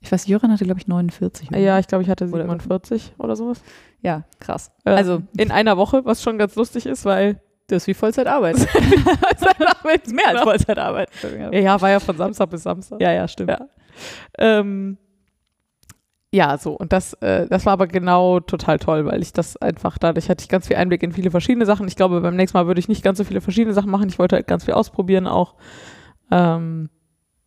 [0.00, 1.48] Ich weiß, Jöran hatte, glaube ich, 49.
[1.48, 1.58] Oder?
[1.58, 3.62] Ja, ich glaube, ich hatte 47 oder, oder sowas.
[4.00, 4.72] Ja, krass.
[4.84, 8.58] Ähm, also in einer Woche, was schon ganz lustig ist, weil das ist wie Vollzeitarbeit.
[8.58, 11.08] Vollzeitarbeit mehr als Vollzeitarbeit.
[11.22, 13.00] Ja, ja, war ja von Samstag bis Samstag.
[13.00, 13.50] Ja, ja, stimmt.
[13.50, 13.66] Ja,
[14.38, 14.98] ähm,
[16.32, 16.72] ja so.
[16.72, 20.42] Und das, äh, das war aber genau total toll, weil ich das einfach, dadurch hatte
[20.42, 21.86] ich ganz viel Einblick in viele verschiedene Sachen.
[21.86, 24.08] Ich glaube, beim nächsten Mal würde ich nicht ganz so viele verschiedene Sachen machen.
[24.08, 25.54] Ich wollte halt ganz viel ausprobieren auch.
[26.30, 26.88] Ähm,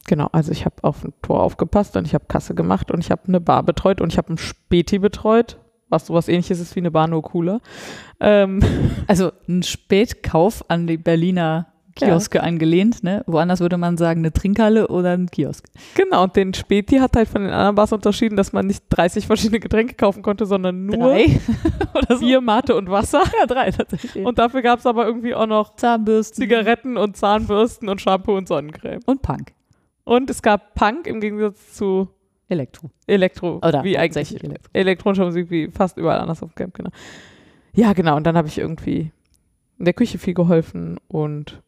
[0.08, 3.12] genau, also ich habe auf ein Tor aufgepasst und ich habe Kasse gemacht und ich
[3.12, 5.58] habe eine Bar betreut und ich habe einen Späti betreut
[5.90, 7.62] was sowas ähnliches ist wie eine Bar, nur cooler.
[8.20, 8.60] Ähm.
[9.08, 12.44] Also ein Spätkauf an die Berliner Kioske ja.
[12.44, 13.24] angelehnt, ne?
[13.26, 15.66] Woanders würde man sagen, eine Trinkhalle oder ein Kiosk.
[15.96, 19.26] Genau, und den Späti hat halt von den anderen Bars unterschieden, dass man nicht 30
[19.28, 21.40] verschiedene Getränke kaufen konnte, sondern nur drei
[21.94, 22.26] oder so.
[22.26, 23.24] Bier, Mate und Wasser.
[23.40, 24.26] Ja, drei tatsächlich.
[24.26, 28.48] Und dafür gab es aber irgendwie auch noch Zahnbürsten, Zigaretten und Zahnbürsten und Shampoo und
[28.48, 29.00] Sonnencreme.
[29.06, 29.54] Und Punk.
[30.04, 32.10] Und es gab Punk im Gegensatz zu
[32.48, 32.92] Elektro.
[33.08, 33.58] Elektro.
[33.58, 34.70] Oder wie eigentlich Elektro.
[34.74, 36.92] elektronische Musik wie fast überall anders auf dem Camp, genau.
[37.74, 38.16] Ja, genau.
[38.16, 39.12] Und dann habe ich irgendwie
[39.80, 41.62] in der Küche viel geholfen und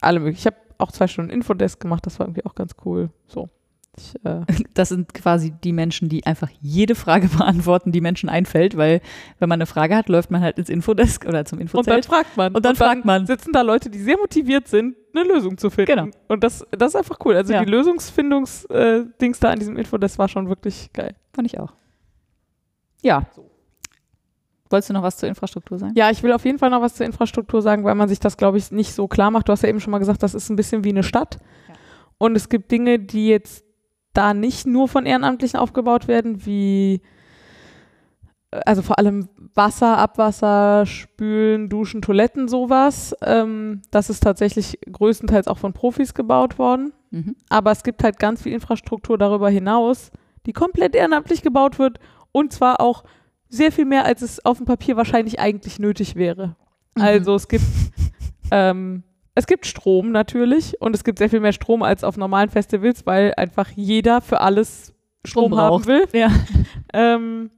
[0.00, 0.40] alle möglichen.
[0.40, 3.10] Ich habe auch zwei Stunden Infodesk gemacht, das war irgendwie auch ganz cool.
[3.26, 3.48] So.
[3.96, 4.40] Ich, äh
[4.74, 9.00] das sind quasi die Menschen, die einfach jede Frage beantworten, die Menschen einfällt, weil
[9.38, 11.96] wenn man eine Frage hat, läuft man halt ins Infodesk oder zum Infozelt.
[11.96, 12.54] Und dann fragt man.
[12.54, 13.26] Und dann, und dann fragt man.
[13.26, 15.92] Sitzen da Leute, die sehr motiviert sind, eine Lösung zu finden.
[15.92, 16.08] Genau.
[16.28, 17.36] Und das, das ist einfach cool.
[17.36, 17.64] Also ja.
[17.64, 21.14] die Lösungsfindungsdings äh, da an diesem Infodesk war schon wirklich geil.
[21.32, 21.72] Fand ich auch.
[23.02, 23.26] Ja.
[23.34, 23.49] So.
[24.70, 25.92] Wolltest du noch was zur Infrastruktur sagen?
[25.96, 28.36] Ja, ich will auf jeden Fall noch was zur Infrastruktur sagen, weil man sich das,
[28.36, 29.48] glaube ich, nicht so klar macht.
[29.48, 31.38] Du hast ja eben schon mal gesagt, das ist ein bisschen wie eine Stadt.
[31.68, 31.74] Ja.
[32.18, 33.64] Und es gibt Dinge, die jetzt
[34.12, 37.02] da nicht nur von Ehrenamtlichen aufgebaut werden, wie
[38.66, 43.14] also vor allem Wasser, Abwasser, Spülen, Duschen, Toiletten, sowas.
[43.22, 46.92] Ähm, das ist tatsächlich größtenteils auch von Profis gebaut worden.
[47.10, 47.36] Mhm.
[47.48, 50.10] Aber es gibt halt ganz viel Infrastruktur darüber hinaus,
[50.46, 51.98] die komplett ehrenamtlich gebaut wird
[52.32, 53.04] und zwar auch
[53.50, 56.56] sehr viel mehr, als es auf dem Papier wahrscheinlich eigentlich nötig wäre.
[56.94, 57.02] Mhm.
[57.02, 57.64] Also es gibt
[58.50, 59.02] ähm,
[59.34, 63.06] es gibt Strom natürlich und es gibt sehr viel mehr Strom als auf normalen Festivals,
[63.06, 64.92] weil einfach jeder für alles
[65.24, 66.08] Strom, Strom haben will.
[66.12, 66.30] Ja.
[66.92, 67.50] Ähm,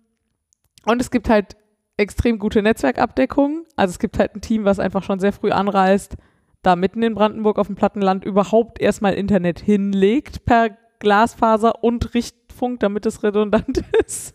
[0.84, 1.56] und es gibt halt
[1.96, 3.64] extrem gute Netzwerkabdeckung.
[3.76, 6.18] Also es gibt halt ein Team, was einfach schon sehr früh anreist,
[6.62, 12.12] da mitten in Brandenburg auf dem Plattenland überhaupt erstmal Internet hinlegt per Glasfaser und
[12.62, 14.34] Richtfunk, damit es redundant ist.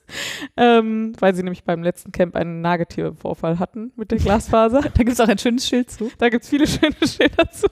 [0.55, 4.81] Ähm, weil sie nämlich beim letzten Camp einen Nagetiervorfall hatten mit der Glasfaser.
[4.93, 6.11] da gibt es auch ein schönes Schild zu.
[6.17, 7.67] Da gibt es viele schöne Schilder zu.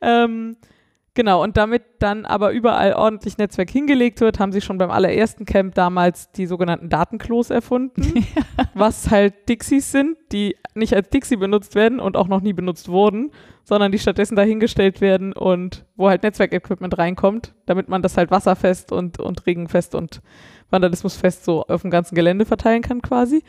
[0.00, 0.56] ähm,
[1.14, 5.44] Genau, und damit dann aber überall ordentlich Netzwerk hingelegt wird, haben sie schon beim allerersten
[5.44, 8.24] Camp damals die sogenannten Datenklos erfunden,
[8.74, 12.88] was halt Dixies sind, die nicht als Dixie benutzt werden und auch noch nie benutzt
[12.88, 13.30] wurden,
[13.62, 18.90] sondern die stattdessen dahingestellt werden und wo halt Netzwerkequipment reinkommt, damit man das halt wasserfest
[18.90, 20.22] und, und regenfest und
[20.70, 23.44] vandalismusfest so auf dem ganzen Gelände verteilen kann quasi.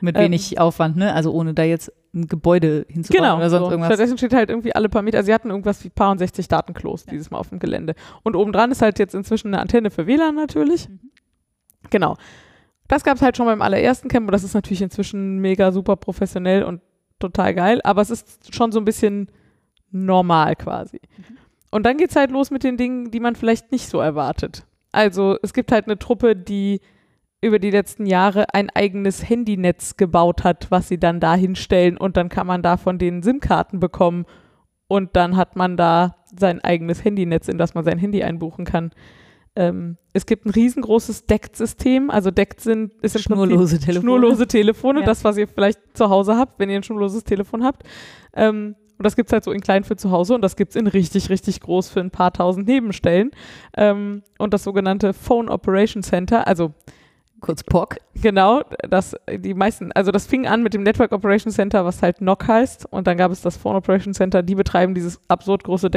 [0.00, 1.12] Mit Ähm, wenig Aufwand, ne?
[1.12, 3.70] Also ohne da jetzt ein Gebäude hinzubauen Genau, oder sonst so.
[3.70, 3.88] irgendwas.
[3.92, 6.48] stattdessen steht halt irgendwie alle paar Meter, also sie hatten irgendwas wie paar und 60
[6.48, 7.94] Datenklos dieses Mal auf dem Gelände.
[8.22, 10.88] Und obendran ist halt jetzt inzwischen eine Antenne für WLAN natürlich.
[10.88, 11.00] Mhm.
[11.90, 12.16] Genau.
[12.88, 15.96] Das gab es halt schon beim allerersten Camp und das ist natürlich inzwischen mega super
[15.96, 16.80] professionell und
[17.18, 19.30] total geil, aber es ist schon so ein bisschen
[19.90, 21.00] normal quasi.
[21.16, 21.36] Mhm.
[21.70, 24.64] Und dann geht's halt los mit den Dingen, die man vielleicht nicht so erwartet.
[24.92, 26.80] Also es gibt halt eine Truppe, die
[27.40, 32.16] über die letzten Jahre ein eigenes Handynetz gebaut hat, was sie dann da hinstellen und
[32.16, 34.26] dann kann man da von denen SIM-Karten bekommen
[34.88, 38.90] und dann hat man da sein eigenes Handynetz, in das man sein Handy einbuchen kann.
[39.54, 44.02] Ähm, es gibt ein riesengroßes DECT-System, also DECT sind ist im Schnurlose Prinzip Telefone.
[44.02, 45.06] schnurlose Telefone, Ja.
[45.06, 47.82] das, was ihr vielleicht zu Hause habt, wenn ihr ein schnurloses Telefon habt.
[48.34, 50.70] Ähm, und das gibt es halt so in klein für zu Hause und das gibt
[50.70, 53.30] es in richtig, richtig groß für ein paar tausend Nebenstellen.
[53.76, 56.72] Ähm, und das sogenannte Phone Operation Center, also
[57.40, 57.98] Kurz POC.
[58.14, 62.20] Genau, das die meisten, also das fing an mit dem Network Operation Center, was halt
[62.20, 65.88] NOC heißt, und dann gab es das Phone Operation Center, die betreiben dieses absurd große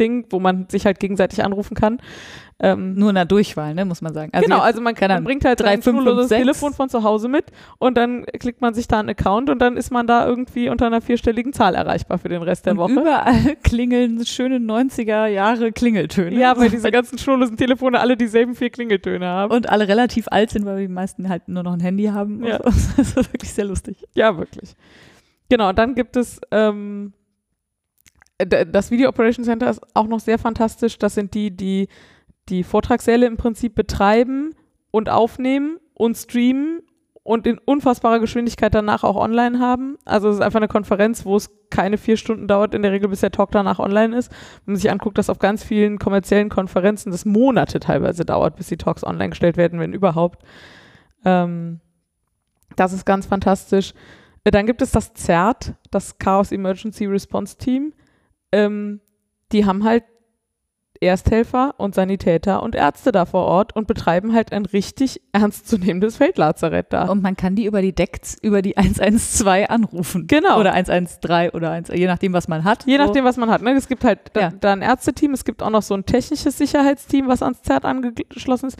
[0.00, 1.98] Deck-Ding, wo man sich halt gegenseitig anrufen kann.
[2.62, 3.86] Ähm, Nur in der Durchwahl, ne?
[3.86, 4.32] Muss man sagen.
[4.32, 6.40] genau, jetzt- also man, keine man bringt halt drei, fünf, fünf, sechs.
[6.42, 7.46] Telefon von zu Hause mit
[7.78, 10.84] und dann klickt man sich da einen Account und dann ist man da irgendwie unter
[10.86, 12.92] einer vierstelligen Zahl erreichbar für den Rest der und Woche.
[12.92, 16.38] überall klingeln schöne 90er Jahre Klingeltöne.
[16.38, 19.54] Ja, weil diese ganzen schnurlosen Telefone alle dieselben vier Klingeltöne haben.
[19.54, 22.42] und alle relativ alt sind, weil die meisten halt nur noch ein Handy haben.
[22.42, 22.58] und Ja.
[22.58, 22.64] so.
[22.98, 24.06] Das ist wirklich sehr lustig.
[24.12, 24.74] Ja, wirklich.
[25.48, 27.14] Genau, dann gibt es ähm,
[28.46, 30.98] das Video Operation Center ist auch noch sehr fantastisch.
[30.98, 31.88] Das sind die, die
[32.48, 34.54] die Vortragssäle im Prinzip betreiben
[34.90, 36.82] und aufnehmen und streamen
[37.22, 39.98] und in unfassbarer Geschwindigkeit danach auch online haben.
[40.04, 43.08] Also es ist einfach eine Konferenz, wo es keine vier Stunden dauert, in der Regel
[43.08, 44.32] bis der Talk danach online ist.
[44.64, 48.68] Wenn man sich anguckt, dass auf ganz vielen kommerziellen Konferenzen das Monate teilweise dauert, bis
[48.68, 50.42] die Talks online gestellt werden, wenn überhaupt.
[51.24, 51.80] Ähm,
[52.76, 53.92] das ist ganz fantastisch.
[54.44, 57.92] Äh, Dann gibt es das CERT, das Chaos Emergency Response Team.
[58.52, 59.00] Ähm,
[59.52, 60.04] die haben halt
[61.02, 66.92] Ersthelfer und Sanitäter und Ärzte da vor Ort und betreiben halt ein richtig ernstzunehmendes Feldlazarett
[66.92, 67.08] da.
[67.08, 70.26] Und man kann die über die Decks, über die 112 anrufen.
[70.26, 70.60] Genau.
[70.60, 72.84] Oder 113 oder 1, je nachdem, was man hat.
[72.84, 73.04] Je So.
[73.04, 73.62] nachdem, was man hat.
[73.62, 73.72] Ne?
[73.72, 74.50] Es gibt halt da, Ja.
[74.60, 78.66] da ein Ärzteteam, es gibt auch noch so ein technisches Sicherheitsteam, was ans ZERT angeschlossen
[78.66, 78.78] ist.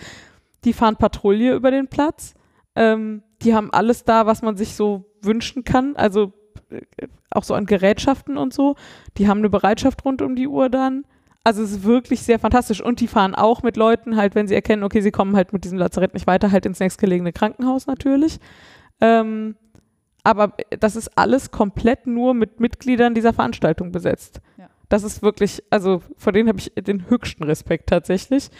[0.65, 2.35] Die fahren Patrouille über den Platz.
[2.77, 5.97] Ähm, die haben alles da, was man sich so wünschen kann.
[5.97, 6.35] Also
[7.31, 8.77] auch so an Gerätschaften und so.
[9.17, 11.05] Die haben eine Bereitschaft rund um die Uhr dann.
[11.43, 12.83] Also es ist wirklich sehr fantastisch.
[12.83, 15.65] Und die fahren auch mit Leuten halt, wenn sie erkennen, okay, sie kommen halt mit
[15.65, 18.39] diesem Lazarett nicht weiter, halt ins nächstgelegene Krankenhaus natürlich.
[19.01, 19.57] Ähm,
[20.23, 24.41] aber das ist alles komplett nur mit Mitgliedern dieser Veranstaltung besetzt.
[24.59, 24.69] Ja.
[24.91, 28.51] Das ist wirklich, also vor denen habe ich den höchsten Respekt tatsächlich.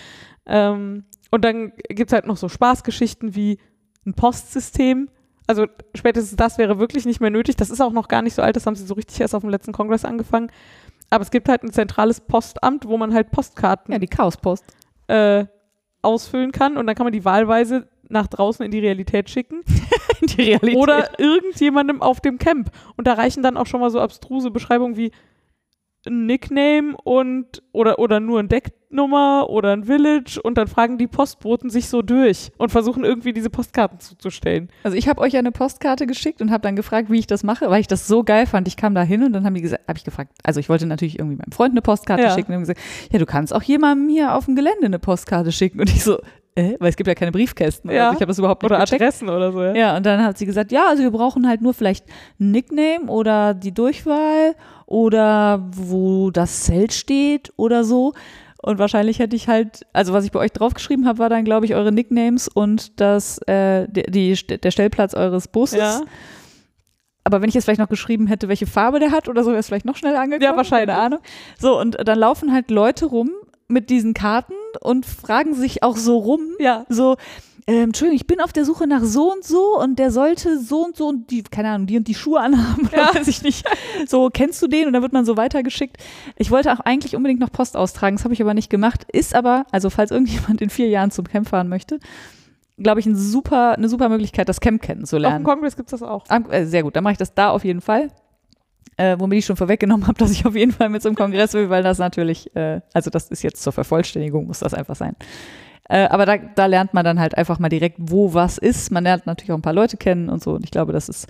[0.47, 3.59] Ähm, und dann gibt es halt noch so Spaßgeschichten wie
[4.07, 5.11] ein Postsystem.
[5.51, 7.57] Also spätestens das wäre wirklich nicht mehr nötig.
[7.57, 9.43] Das ist auch noch gar nicht so alt, das haben sie so richtig erst auf
[9.43, 10.53] dem letzten Kongress angefangen.
[11.11, 14.65] Aber es gibt halt ein zentrales Postamt, wo man halt Postkarten Ja, die Chaospost.
[15.09, 15.47] äh,
[16.03, 19.63] ausfüllen kann und dann kann man die wahlweise nach draußen in die Realität schicken
[20.23, 20.77] Die Realität.
[20.77, 22.71] oder irgendjemandem auf dem Camp.
[22.97, 25.11] Und da reichen dann auch schon mal so abstruse Beschreibungen wie
[26.07, 31.07] ein Nickname und oder, oder nur ein Decknummer oder ein Village und dann fragen die
[31.07, 34.71] Postboten sich so durch und versuchen irgendwie diese Postkarten zuzustellen.
[34.83, 37.69] Also ich habe euch eine Postkarte geschickt und habe dann gefragt, wie ich das mache,
[37.71, 38.67] weil ich das so geil fand.
[38.67, 40.87] Ich kam da hin und dann haben die gesagt, habe ich gefragt, also ich wollte
[40.87, 42.31] natürlich irgendwie meinem Freund eine Postkarte Ja.
[42.35, 42.81] schicken und haben gesagt,
[43.13, 45.81] ja, du kannst auch jemandem hier auf dem Gelände eine Postkarte schicken.
[45.81, 46.19] Und ich so,
[46.57, 47.91] äh, weil es gibt ja keine Briefkästen.
[47.91, 48.07] Ja.
[48.09, 49.03] Also ich habe das überhaupt nicht Oder gecheckt.
[49.03, 49.63] Adressen oder so.
[49.63, 49.75] Ja.
[49.75, 52.07] Ja, und dann hat sie gesagt, ja, also wir brauchen halt nur vielleicht
[52.41, 54.57] ein Nickname oder die Durchwahl
[54.91, 58.13] oder wo das Zelt steht oder so.
[58.61, 61.65] Und wahrscheinlich hätte ich halt, also was ich bei euch draufgeschrieben habe, war dann, glaube
[61.65, 65.79] ich, eure Nicknames und das, äh, die, der Stellplatz eures Busses.
[65.79, 66.01] Ja.
[67.23, 69.61] Aber wenn ich jetzt vielleicht noch geschrieben hätte, welche Farbe der hat oder so, wäre
[69.61, 70.43] es vielleicht noch schneller angekommen.
[70.43, 70.95] Ja, wahrscheinlich.
[70.95, 71.21] Keine Ahnung.
[71.59, 73.31] So, und dann laufen halt Leute rum
[73.69, 76.85] mit diesen Karten und fragen sich auch so rum, ja.
[76.89, 77.17] so,
[77.71, 80.85] ähm, Entschuldigung, ich bin auf der Suche nach so und so und der sollte so
[80.85, 83.15] und so und die, keine Ahnung, die und die Schuhe anhaben oder Ja.
[83.15, 83.65] weiß ich nicht.
[84.09, 84.89] So, kennst du den?
[84.89, 85.97] Und dann wird man so weitergeschickt.
[86.37, 89.07] Ich wollte auch eigentlich unbedingt noch Post austragen, das habe ich aber nicht gemacht.
[89.13, 92.01] Ist aber, also falls irgendjemand in vier Jahren zum Camp fahren möchte,
[92.77, 95.45] glaube ich, ein super, eine super Möglichkeit, das Camp Auf dem kennenzulernen.
[95.45, 96.25] Kongress gibt es das auch.
[96.29, 98.09] Ah, äh, Sehr gut, dann mache ich das da auf jeden Fall.
[98.97, 101.71] Äh, womit ich schon vorweggenommen habe, dass ich auf jeden Fall mit zum Kongress will,
[101.71, 105.15] weil das natürlich, äh, also das ist jetzt zur Vervollständigung, muss das einfach sein.
[105.91, 108.93] Äh, aber da, da lernt man dann halt einfach mal direkt, wo was ist.
[108.93, 110.53] Man lernt natürlich auch ein paar Leute kennen und so.
[110.53, 111.27] Und ich glaube, das ist,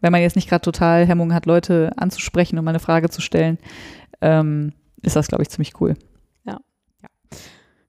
[0.00, 3.20] wenn man jetzt nicht gerade total Hemmungen hat, Leute anzusprechen und mal eine Frage zu
[3.20, 3.58] stellen,
[4.22, 5.94] ähm, ist das, glaube ich, ziemlich cool.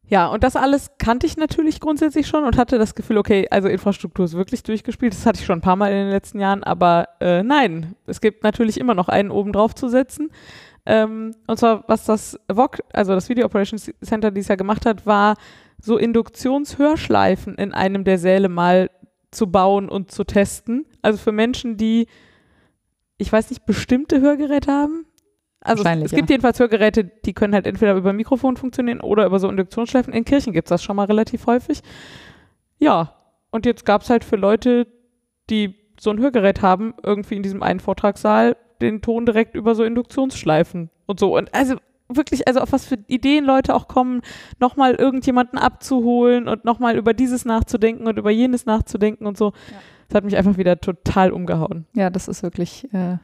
[0.09, 3.67] Ja, und das alles kannte ich natürlich grundsätzlich schon und hatte das Gefühl, okay, also
[3.67, 5.13] Infrastruktur ist wirklich durchgespielt.
[5.13, 8.19] Das hatte ich schon ein paar Mal in den letzten Jahren, aber äh, nein, es
[8.19, 10.31] gibt natürlich immer noch einen oben drauf zu setzen.
[10.87, 15.05] Ähm, und zwar, was das VOC, also das Video Operations Center dieses Jahr gemacht hat,
[15.05, 15.35] war
[15.81, 18.89] so Induktionshörschleifen in einem der Säle mal
[19.31, 20.85] zu bauen und zu testen.
[21.01, 22.07] Also für Menschen, die,
[23.17, 25.05] ich weiß nicht, bestimmte Hörgeräte haben,
[25.61, 26.35] also es, es gibt ja.
[26.35, 30.13] jedenfalls Hörgeräte, die können halt entweder über Mikrofon funktionieren oder über so Induktionsschleifen.
[30.13, 31.81] In Kirchen gibt es das schon mal relativ häufig.
[32.77, 33.13] Ja,
[33.51, 34.87] und jetzt gab es halt für Leute,
[35.49, 39.83] die so ein Hörgerät haben, irgendwie in diesem einen Vortragssaal den Ton direkt über so
[39.83, 41.35] Induktionsschleifen und so.
[41.37, 41.75] Und also
[42.09, 44.21] wirklich, also auf was für Ideen Leute auch kommen,
[44.59, 49.47] nochmal irgendjemanden abzuholen und nochmal über dieses nachzudenken und über jenes nachzudenken und so.
[49.71, 49.77] Ja.
[50.07, 51.85] Das hat mich einfach wieder total umgehauen.
[51.93, 53.17] Ja, das ist wirklich, äh,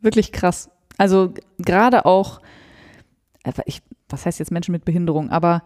[0.00, 0.70] wirklich krass.
[0.98, 2.40] Also gerade auch,
[3.64, 5.62] ich, was heißt jetzt Menschen mit Behinderung, aber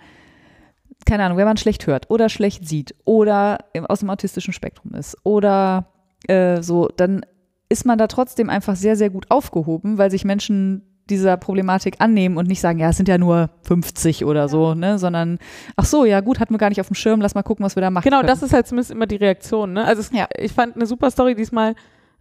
[1.06, 5.16] keine Ahnung, wenn man schlecht hört oder schlecht sieht oder aus dem autistischen Spektrum ist
[5.24, 5.86] oder
[6.26, 7.24] äh, so, dann
[7.68, 12.36] ist man da trotzdem einfach sehr, sehr gut aufgehoben, weil sich Menschen dieser Problematik annehmen
[12.36, 15.38] und nicht sagen, ja, es sind ja nur 50 oder so, ne, sondern
[15.76, 17.76] ach so, ja gut, hatten wir gar nicht auf dem Schirm, lass mal gucken, was
[17.76, 18.04] wir da machen.
[18.04, 18.28] Genau, können.
[18.28, 19.84] das ist halt zumindest immer die Reaktion, ne?
[19.84, 20.26] Also es, ja.
[20.38, 21.74] ich fand eine super Story diesmal,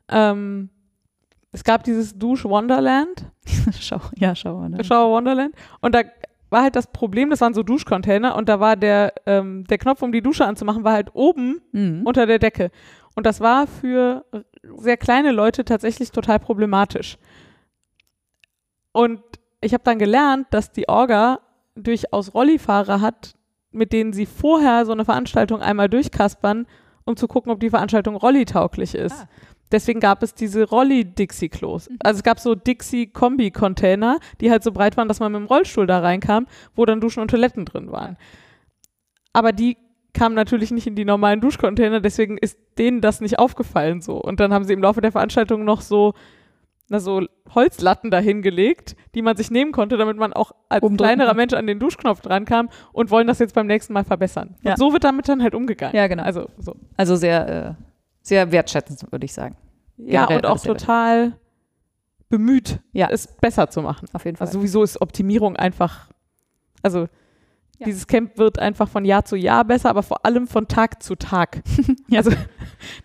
[0.09, 0.69] ähm,
[1.51, 3.25] es gab dieses Dusch Wonderland.
[3.79, 4.85] Schau, ja, Schau Wonderland.
[4.85, 5.55] Schau Wonderland.
[5.81, 6.01] Und da
[6.49, 10.01] war halt das Problem, das waren so Duschcontainer und da war der, ähm, der Knopf,
[10.01, 12.01] um die Dusche anzumachen, war halt oben mhm.
[12.05, 12.71] unter der Decke.
[13.15, 14.25] Und das war für
[14.77, 17.17] sehr kleine Leute tatsächlich total problematisch.
[18.91, 19.21] Und
[19.61, 21.39] ich habe dann gelernt, dass die Orga
[21.75, 23.35] durchaus Rollifahrer hat,
[23.71, 26.65] mit denen sie vorher so eine Veranstaltung einmal durchkaspern,
[27.05, 29.21] um zu gucken, ob die Veranstaltung rollitauglich ist.
[29.21, 29.27] Ah.
[29.71, 31.89] Deswegen gab es diese Rolli-Dixie-Klos.
[31.89, 31.97] Mhm.
[31.99, 35.85] Also es gab so Dixie-Kombi-Container, die halt so breit waren, dass man mit dem Rollstuhl
[35.85, 38.17] da reinkam, wo dann Duschen und Toiletten drin waren.
[39.33, 39.77] Aber die
[40.13, 44.17] kamen natürlich nicht in die normalen Duschcontainer, deswegen ist denen das nicht aufgefallen so.
[44.17, 46.13] Und dann haben sie im Laufe der Veranstaltung noch so,
[46.89, 50.97] na, so Holzlatten dahingelegt, die man sich nehmen konnte, damit man auch als Umdrücken.
[50.97, 54.55] kleinerer Mensch an den Duschknopf dran kam und wollen das jetzt beim nächsten Mal verbessern.
[54.61, 54.71] Ja.
[54.71, 55.95] Und so wird damit dann halt umgegangen.
[55.95, 56.23] Ja, genau.
[56.23, 56.75] Also, so.
[56.97, 57.89] also sehr äh
[58.29, 59.57] sehr wertschätzend, würde ich sagen.
[59.97, 61.33] Ja, Generell und auch total
[62.29, 63.09] bemüht, ja.
[63.09, 64.07] es besser zu machen.
[64.13, 64.47] Auf jeden Fall.
[64.47, 66.09] Also sowieso ist Optimierung einfach,
[66.81, 67.07] also
[67.79, 67.85] ja.
[67.85, 71.15] dieses Camp wird einfach von Jahr zu Jahr besser, aber vor allem von Tag zu
[71.15, 71.63] Tag.
[72.07, 72.19] ja.
[72.19, 72.31] Also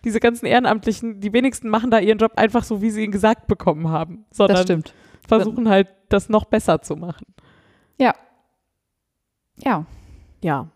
[0.05, 3.47] diese ganzen Ehrenamtlichen, die wenigsten machen da ihren Job einfach so, wie sie ihn gesagt
[3.47, 4.95] bekommen haben, sondern das stimmt.
[5.27, 7.27] versuchen halt, das noch besser zu machen.
[7.99, 8.15] Ja.
[9.57, 9.87] Ja.
[10.43, 10.69] Ja.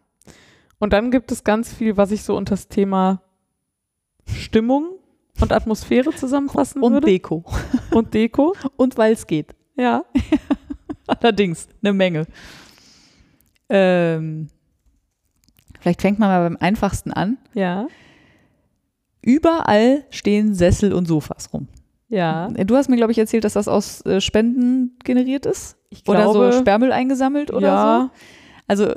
[0.78, 3.22] Und dann gibt es ganz viel, was ich so unter das Thema
[4.26, 4.98] Stimmung
[5.40, 7.06] und Atmosphäre zusammenfassen und würde.
[7.06, 7.44] Und Deko.
[7.90, 8.54] Und Deko.
[8.76, 9.54] Und weil es geht.
[9.76, 10.04] Ja.
[11.06, 12.26] Allerdings, eine Menge.
[13.68, 14.48] Ähm,
[15.80, 17.38] vielleicht fängt man mal beim einfachsten an.
[17.54, 17.86] Ja.
[19.22, 21.68] Überall stehen Sessel und Sofas rum.
[22.08, 22.48] Ja.
[22.48, 25.76] Du hast mir, glaube ich, erzählt, dass das aus äh, Spenden generiert ist.
[25.90, 28.10] Ich glaube, oder so Sperrmüll eingesammelt oder ja.
[28.14, 28.20] so.
[28.66, 28.94] Also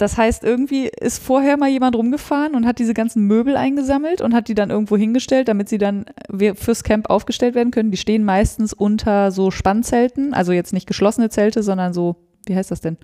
[0.00, 4.34] das heißt, irgendwie ist vorher mal jemand rumgefahren und hat diese ganzen Möbel eingesammelt und
[4.34, 6.06] hat die dann irgendwo hingestellt, damit sie dann
[6.54, 7.90] fürs Camp aufgestellt werden können.
[7.90, 12.16] Die stehen meistens unter so Spannzelten, also jetzt nicht geschlossene Zelte, sondern so,
[12.46, 12.96] wie heißt das denn?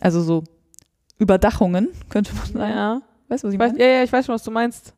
[0.00, 0.44] Also so
[1.18, 2.70] Überdachungen, könnte man sagen.
[2.70, 3.02] Ja.
[3.28, 3.84] Weißt du, was ich, weiß, meine?
[3.84, 4.94] Ja, ja, ich weiß schon, was du meinst.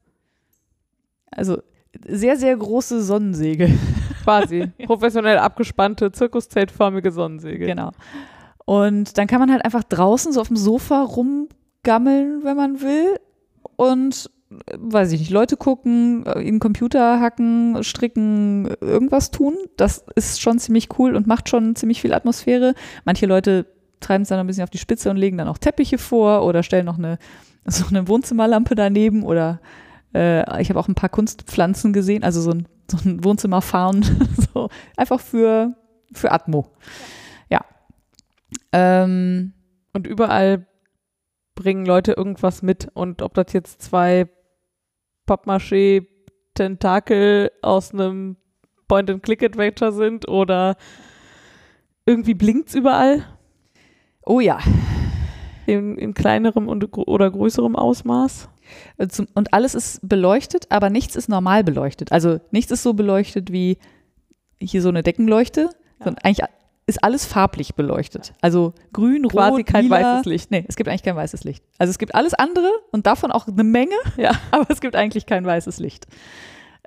[1.31, 1.63] Also
[2.07, 3.71] sehr, sehr große Sonnensegel.
[4.25, 4.71] Quasi.
[4.85, 7.67] Professionell abgespannte, zirkuszeltförmige Sonnensegel.
[7.67, 7.91] Genau.
[8.65, 13.19] Und dann kann man halt einfach draußen so auf dem Sofa rumgammeln, wenn man will.
[13.77, 14.31] Und
[14.77, 19.57] weiß ich nicht, Leute gucken, äh, in Computer hacken, stricken, irgendwas tun.
[19.77, 22.75] Das ist schon ziemlich cool und macht schon ziemlich viel Atmosphäre.
[23.05, 23.67] Manche Leute
[24.01, 26.63] treiben es dann ein bisschen auf die Spitze und legen dann auch Teppiche vor oder
[26.63, 27.19] stellen noch eine,
[27.65, 29.61] so eine Wohnzimmerlampe daneben oder
[30.15, 34.03] äh, ich habe auch ein paar Kunstpflanzen gesehen, also so ein, so ein Wohnzimmerfahren,
[34.53, 35.77] so einfach für,
[36.13, 36.67] für Atmo.
[37.49, 37.61] Ja.
[38.73, 39.53] Ähm,
[39.93, 40.67] und überall
[41.55, 42.89] bringen Leute irgendwas mit.
[42.95, 44.29] Und ob das jetzt zwei
[45.27, 48.37] Pappmaché-Tentakel aus einem
[48.89, 50.77] Point-and-Click-Adventure sind oder
[52.07, 53.25] irgendwie blinkt's überall.
[54.25, 54.59] Oh ja.
[55.67, 58.49] In, in kleinerem und, oder größerem Ausmaß.
[59.35, 62.13] Und alles ist beleuchtet, aber nichts ist normal beleuchtet.
[62.13, 63.79] Also nichts ist so beleuchtet wie
[64.61, 65.71] hier so eine Deckenleuchte.
[66.01, 66.07] Ja.
[66.07, 66.47] Und eigentlich
[66.87, 68.33] ist alles farblich beleuchtet.
[68.41, 69.97] Also grün, Quasi rot, kein lila.
[70.17, 70.51] weißes Licht.
[70.51, 71.65] Nee, es gibt eigentlich kein weißes Licht.
[71.79, 74.33] Also es gibt alles andere und davon auch eine Menge, Ja.
[74.51, 76.07] aber es gibt eigentlich kein weißes Licht.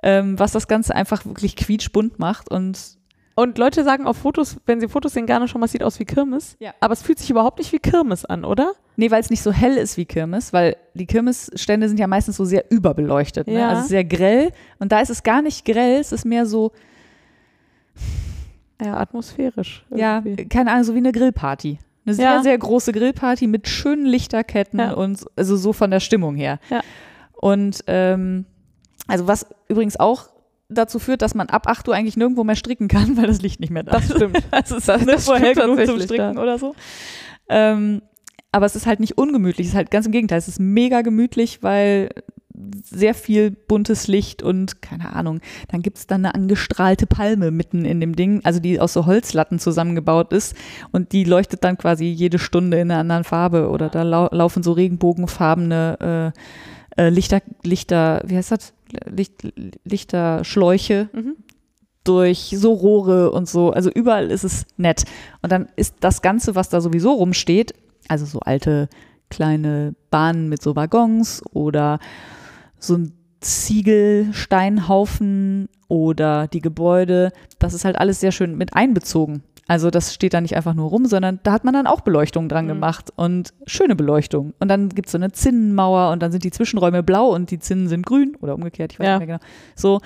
[0.02, 2.98] Ähm, was das Ganze einfach wirklich quietschbunt macht und
[3.36, 6.04] Und Leute sagen auf Fotos, wenn sie Fotos sehen, gerne schon mal, sieht aus wie
[6.04, 6.56] Kirmes.
[6.60, 6.72] Ja.
[6.80, 8.72] Aber es fühlt sich überhaupt nicht wie Kirmes an, oder?
[8.96, 12.36] Nee, weil es nicht so hell ist wie Kirmes, weil die Kirmesstände sind ja meistens
[12.36, 13.54] so sehr überbeleuchtet, ne?
[13.58, 13.68] Ja.
[13.70, 14.52] also sehr grell.
[14.78, 16.70] Und da ist es gar nicht grell, es ist mehr so,
[18.80, 19.84] Ja, atmosphärisch.
[19.90, 20.48] ja, irgendwie.
[20.48, 21.78] keine Ahnung, so wie eine Grillparty.
[22.06, 22.42] Eine sehr, Ja.
[22.42, 24.92] sehr große Grillparty mit schönen Lichterketten Ja.
[24.92, 26.58] und so- also so von der Stimmung her.
[26.70, 26.82] Ja.
[27.32, 28.44] Und ähm,
[29.08, 30.28] also was übrigens auch
[30.74, 33.60] dazu führt, dass man ab 8 Uhr eigentlich nirgendwo mehr stricken kann, weil das Licht
[33.60, 34.16] nicht mehr da Das ist.
[34.16, 34.38] stimmt.
[34.50, 36.42] Also es Das- ist das nicht vorher stimmt genug zum Stricken ja.
[36.42, 36.74] oder so.
[37.48, 38.02] Ähm,
[38.52, 41.02] aber es ist halt nicht ungemütlich, es ist halt ganz im Gegenteil, es ist mega
[41.02, 42.10] gemütlich, weil
[42.84, 45.40] sehr viel buntes Licht und keine Ahnung,
[45.72, 49.06] dann gibt es dann eine angestrahlte Palme mitten in dem Ding, also die aus so
[49.06, 50.54] Holzlatten zusammengebaut ist
[50.92, 54.62] und die leuchtet dann quasi jede Stunde in einer anderen Farbe oder da lau laufen
[54.62, 56.32] so regenbogenfarbene
[56.96, 58.72] äh, äh, Lichter, Lichter, wie heißt das?
[59.06, 59.52] Licht,
[59.84, 61.36] Lichterschläuche Mhm.
[62.04, 63.70] durch so Rohre und so.
[63.70, 65.04] Also überall ist es nett.
[65.42, 67.74] Und dann ist das Ganze, was da sowieso rumsteht,
[68.08, 68.88] also so alte
[69.30, 71.98] kleine Bahnen mit so Waggons oder
[72.78, 79.42] so ein Ziegelsteinhaufen oder die Gebäude, das ist halt alles sehr schön mit einbezogen.
[79.66, 82.48] Also das steht da nicht einfach nur rum, sondern da hat man dann auch Beleuchtung
[82.50, 82.68] dran Mhm.
[82.68, 84.52] gemacht und schöne Beleuchtung.
[84.60, 87.58] Und dann gibt es so eine Zinnenmauer und dann sind die Zwischenräume blau und die
[87.58, 89.18] Zinnen sind grün oder umgekehrt, ich weiß Ja.
[89.18, 89.50] nicht mehr genau.
[89.74, 90.00] So.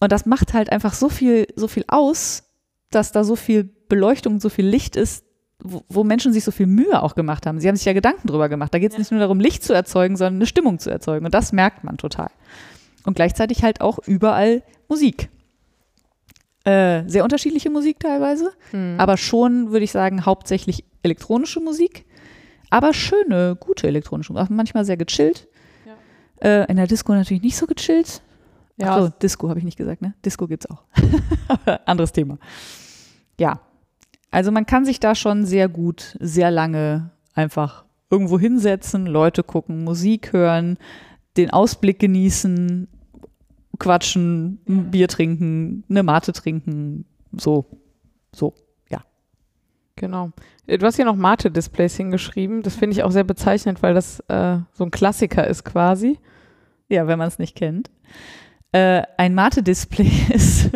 [0.00, 2.44] Und das macht halt einfach so viel, so viel aus,
[2.90, 5.24] dass da so viel Beleuchtung, so viel Licht ist,
[5.62, 7.60] wo, wo Menschen sich so viel Mühe auch gemacht haben.
[7.60, 8.72] Sie haben sich ja Gedanken drüber gemacht.
[8.72, 11.26] Da geht es nicht nur darum, Licht zu erzeugen, sondern eine Stimmung zu erzeugen.
[11.26, 12.30] Und das merkt man total.
[13.04, 15.28] Und gleichzeitig halt auch überall Musik.
[16.70, 18.94] Äh, sehr unterschiedliche Musik teilweise, Mhm.
[18.98, 22.04] aber schon, würde ich sagen, hauptsächlich elektronische Musik.
[22.70, 24.46] Aber schöne, gute elektronische Musik.
[24.46, 25.48] Auch manchmal sehr gechillt.
[26.42, 28.22] Äh, in der Disco natürlich nicht so gechillt.
[28.78, 30.14] Ja, Ach so, Disco habe ich nicht gesagt, ne?
[30.24, 30.82] Disco gibt's auch.
[31.48, 32.38] Aber anderes Thema.
[33.38, 33.60] Ja.
[34.30, 39.84] Also man kann sich da schon sehr gut, sehr lange einfach irgendwo hinsetzen, Leute gucken,
[39.84, 40.78] Musik hören,
[41.36, 42.88] den Ausblick genießen,
[43.80, 47.66] quatschen, ein Bier trinken, eine Mate trinken, so,
[48.32, 48.54] so.
[50.00, 50.30] Genau.
[50.66, 52.62] Äh, Du hast hier noch Mate-Displays hingeschrieben.
[52.62, 56.18] Das finde ich auch sehr bezeichnend, weil das äh, so ein Klassiker ist quasi.
[56.88, 57.90] Ja, wenn man es nicht kennt.
[58.72, 60.70] Äh, ein Mate-Display ist,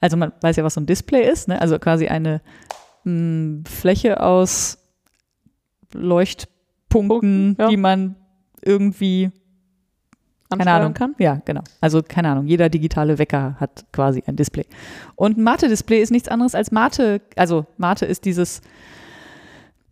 [0.00, 1.60] also man weiß ja, was so ein Display ist, ne?
[1.60, 2.42] also quasi eine
[3.04, 4.78] mh, Fläche aus
[5.92, 6.56] Leuchtpunkten,
[6.90, 7.68] Punkten, ja.
[7.68, 8.16] die man
[8.62, 9.30] irgendwie,
[10.58, 11.14] keine Ahnung, kann.
[11.18, 11.62] Ja, genau.
[11.80, 14.66] Also keine Ahnung, jeder digitale Wecker hat quasi ein Display.
[15.16, 18.60] Und ein Mate-Display ist nichts anderes als Mate, also Mate ist dieses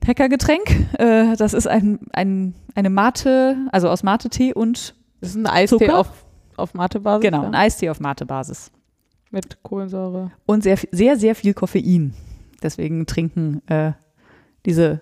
[0.07, 0.95] Hackergetränk.
[0.99, 5.79] Äh, das ist ein, ein, eine Mate, also aus Mate-Tee und Das ist ein Eistee
[5.79, 5.99] Zucker?
[5.99, 6.25] auf,
[6.57, 7.23] auf Mate-Basis.
[7.23, 8.71] Genau, ein Eistee auf Mate-Basis.
[9.31, 10.31] Mit Kohlensäure.
[10.47, 12.15] Und sehr, sehr, sehr viel Koffein.
[12.63, 13.93] Deswegen trinken äh,
[14.65, 15.01] diese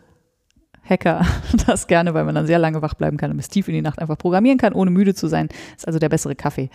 [0.89, 1.24] Hacker
[1.66, 3.82] das gerne, weil man dann sehr lange wach bleiben kann und bis tief in die
[3.82, 5.49] Nacht einfach programmieren kann, ohne müde zu sein.
[5.76, 6.70] Ist also der bessere Kaffee.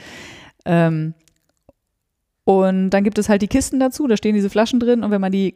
[0.66, 1.14] Ähm,
[2.43, 5.22] und dann gibt es halt die Kisten dazu, da stehen diese Flaschen drin und wenn
[5.22, 5.55] man die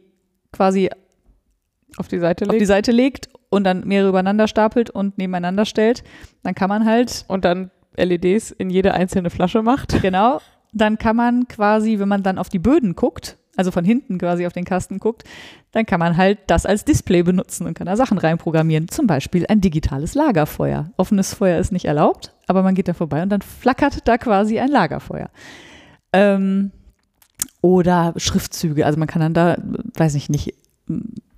[0.52, 0.90] quasi
[1.96, 2.64] Auf die Seite auf die.
[2.64, 6.04] Seite legt und dann mehrere übereinander stapelt und nebeneinander stellt,
[6.42, 10.00] dann kann man halt Und dann LEDs in jede einzelne Flasche macht.
[10.02, 10.40] Genau.
[10.72, 14.46] Dann kann man quasi, wenn man dann auf die Böden guckt, also von hinten quasi
[14.46, 15.24] auf den Kasten guckt,
[15.72, 18.88] dann kann man halt das als Display benutzen und kann da Sachen reinprogrammieren.
[18.88, 20.90] Zum Beispiel ein digitales Lagerfeuer.
[20.96, 24.58] Offenes Feuer ist nicht erlaubt, aber man geht da vorbei und dann flackert da quasi
[24.58, 25.30] ein Lagerfeuer.
[26.12, 26.70] Ähm,
[27.60, 28.86] oder Schriftzüge.
[28.86, 29.56] Also man kann dann da,
[29.96, 30.54] weiß ich nicht,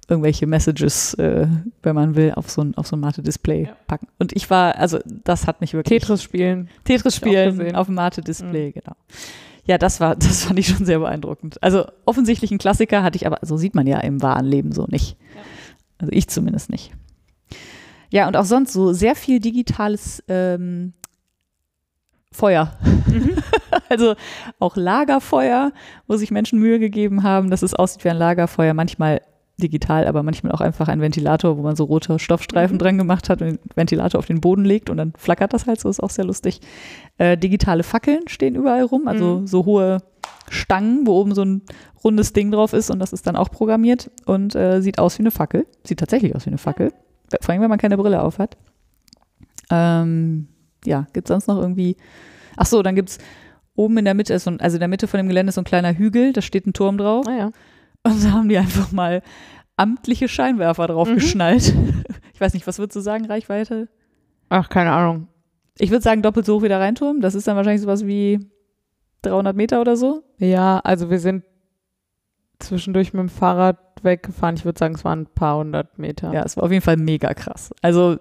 [0.09, 1.47] irgendwelche Messages, äh,
[1.83, 3.77] wenn man will, auf so ein, auf so ein Mate-Display Ja.
[3.87, 4.09] packen.
[4.19, 6.69] Und ich war, also das hat mich wirklich Tetris spielen.
[6.85, 8.97] Tetris spielen auf dem Mate-Display, genau.
[9.69, 11.63] Ja, das war, das fand ich schon sehr beeindruckend.
[11.63, 14.87] Also offensichtlich ein Klassiker hatte ich, aber so sieht man ja im wahren Leben so
[14.89, 15.19] nicht.
[15.99, 16.93] Also ich zumindest nicht.
[18.11, 20.95] Ja, und auch sonst so sehr viel digitales ähm,
[22.33, 22.79] Feuer.
[23.91, 24.15] also
[24.59, 25.73] auch Lagerfeuer,
[26.07, 28.73] wo sich Menschen Mühe gegeben haben, dass es aussieht wie ein Lagerfeuer.
[28.73, 29.21] Manchmal
[29.61, 32.79] digital, aber manchmal auch einfach ein Ventilator, wo man so rote Stoffstreifen Mhm.
[32.79, 35.81] dran gemacht hat und den Ventilator auf den Boden legt und dann flackert das halt
[35.81, 36.61] so, ist auch sehr lustig.
[37.19, 39.47] Äh, digitale Fackeln stehen überall rum, also Mhm.
[39.47, 39.99] so hohe
[40.49, 41.63] Stangen, wo oben so ein
[42.05, 45.23] rundes Ding drauf ist und das ist dann auch programmiert und äh, sieht aus wie
[45.23, 45.67] eine Fackel.
[45.85, 46.93] Sieht tatsächlich aus wie eine Fackel.
[47.41, 48.57] Vor allem, wenn man keine Brille auf hat.
[49.71, 50.49] Ähm,
[50.85, 51.97] ja, gibt es sonst noch irgendwie.
[52.57, 53.19] Ach so, dann gibt es
[53.75, 55.55] oben in der Mitte ist, so ein, also in der Mitte von dem Gelände ist
[55.57, 57.27] so ein kleiner Hügel, da steht ein Turm drauf.
[57.27, 57.51] Naja.
[58.11, 59.23] Und da haben die einfach mal
[59.77, 61.15] amtliche Scheinwerfer drauf Mhm.
[61.17, 61.75] geschnallt.
[62.35, 63.89] Ich weiß nicht, was würdest du sagen, Reichweite?
[64.49, 65.27] Ach, keine Ahnung.
[65.77, 67.21] Ich würde sagen, doppelt so hoch wie der Rheinturm.
[67.21, 68.39] Das ist dann wahrscheinlich sowas wie
[69.23, 70.23] 300 Meter oder so.
[70.39, 71.43] Ja, also wir sind
[72.61, 74.55] zwischendurch mit dem Fahrrad weggefahren.
[74.57, 76.33] Ich würde sagen, es waren ein paar hundert Meter.
[76.33, 77.73] Ja, es war auf jeden Fall mega krass.
[77.83, 78.19] Also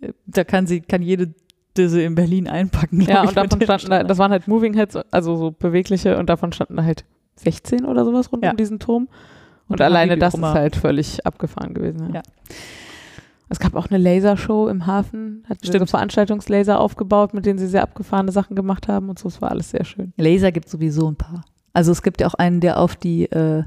[0.00, 1.34] äh, da kann sie, kann jede
[1.76, 3.00] Disse in Berlin einpacken.
[3.02, 6.52] Ja, und davon standen, da, das waren halt Moving Heads, also so bewegliche, und davon
[6.52, 7.04] standen halt
[7.36, 8.50] 16 oder sowas rund Ja.
[8.50, 9.08] um diesen Turm.
[9.68, 10.50] Und, Und alleine das Kummer.
[10.50, 12.08] ist halt völlig abgefahren gewesen.
[12.08, 12.14] Ja.
[12.16, 12.22] Ja.
[13.48, 15.88] Es gab auch eine Lasershow im Hafen, hat so Stimmt.
[15.90, 19.28] Veranstaltungslaser aufgebaut, mit denen sie sehr abgefahrene Sachen gemacht haben und so.
[19.28, 20.12] Es war alles sehr schön.
[20.16, 21.44] Laser gibt sowieso ein paar.
[21.72, 23.62] Also es gibt ja auch einen, der auf die äh,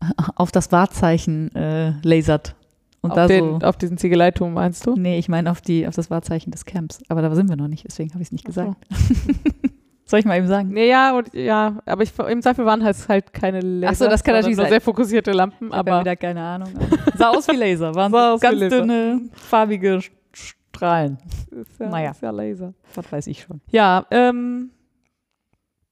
[0.36, 2.54] auf das Wahrzeichen äh, lasert.
[3.00, 3.66] Und auf, da den, so.
[3.66, 4.94] auf diesen Ziegeleiturm meinst du?
[4.96, 6.98] Nee, ich meine auf die auf das Wahrzeichen des Camps.
[7.08, 8.76] Aber da sind wir noch nicht, deswegen habe ich es nicht Ach so.
[10.08, 10.68] Soll ich mal eben sagen?
[10.68, 13.90] Nee, ja, und, ja, aber ich, im Zweifel waren halt, halt keine Laser.
[13.90, 14.68] Ach so, das kann natürlich sein.
[14.68, 16.68] sehr fokussierte Lampen, Ich aber wieder keine Ahnung.
[17.16, 18.80] Sah aus wie Laser, waren Sah ganz Laser.
[18.82, 19.98] dünne, farbige
[20.32, 21.18] Strahlen.
[21.50, 22.10] ist ja, Naja.
[22.12, 22.72] ist ja Laser.
[22.94, 23.60] Das weiß ich schon.
[23.72, 24.70] Ja, ähm,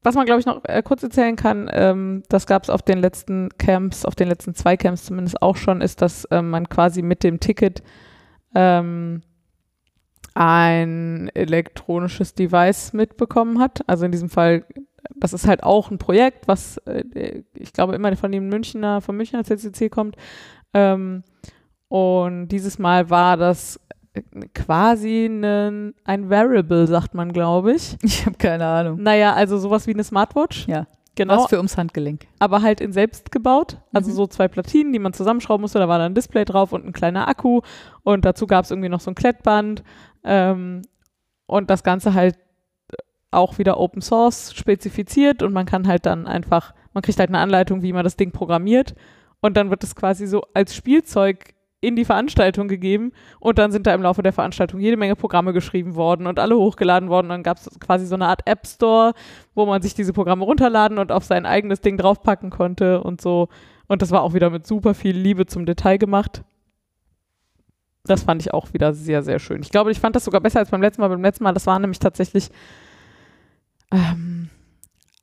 [0.04, 2.98] was man, glaube ich, noch äh, kurz erzählen kann, ähm, das gab es auf den
[2.98, 7.02] letzten Camps, auf den letzten zwei Camps zumindest auch schon, ist, dass ähm, man quasi
[7.02, 7.82] mit dem Ticket
[8.54, 9.22] ähm,
[10.34, 13.80] ein elektronisches Device mitbekommen hat.
[13.88, 14.64] Also in diesem Fall,
[15.16, 19.16] das ist halt auch ein Projekt, was äh, ich glaube immer von dem Münchner, vom
[19.16, 20.16] Münchner CCC kommt.
[20.72, 21.22] Ähm,
[21.88, 23.78] und dieses Mal war das
[24.14, 24.22] äh,
[24.54, 27.96] quasi ein, ein Variable, sagt man, glaube ich.
[28.02, 29.00] Ich habe keine Ahnung.
[29.02, 30.66] Naja, also sowas wie eine Smartwatch.
[30.66, 30.86] Ja.
[31.16, 32.26] Genau, Was für ums Handgelenk.
[32.40, 33.78] aber halt in selbst gebaut.
[33.92, 34.14] Also Mhm.
[34.16, 35.78] so zwei Platinen, die man zusammenschrauben musste.
[35.78, 37.60] Da war dann ein Display drauf und ein kleiner Akku.
[38.02, 39.84] Und dazu gab es irgendwie noch so ein Klettband.
[40.24, 40.82] Ähm,
[41.46, 42.36] und das Ganze halt
[43.30, 45.42] auch wieder Open Source spezifiziert.
[45.42, 48.30] Und man kann halt dann einfach, man kriegt halt eine Anleitung, wie man das Ding
[48.32, 48.94] programmiert.
[49.40, 51.54] Und dann wird es quasi so als Spielzeug
[51.84, 55.52] in die Veranstaltung gegeben und dann sind da im Laufe der Veranstaltung jede Menge Programme
[55.52, 57.28] geschrieben worden und alle hochgeladen worden.
[57.28, 59.12] dann gab es quasi so eine Art App Store,
[59.54, 63.48] wo man sich diese Programme runterladen und auf sein eigenes Ding draufpacken konnte und so.
[63.86, 66.42] Und das war auch wieder mit super viel Liebe zum Detail gemacht.
[68.06, 69.62] Das fand ich auch wieder sehr, sehr schön.
[69.62, 71.08] Ich glaube, ich fand das sogar besser als beim letzten Mal.
[71.08, 72.50] Beim letzten Mal, das war nämlich tatsächlich
[73.90, 74.50] ähm,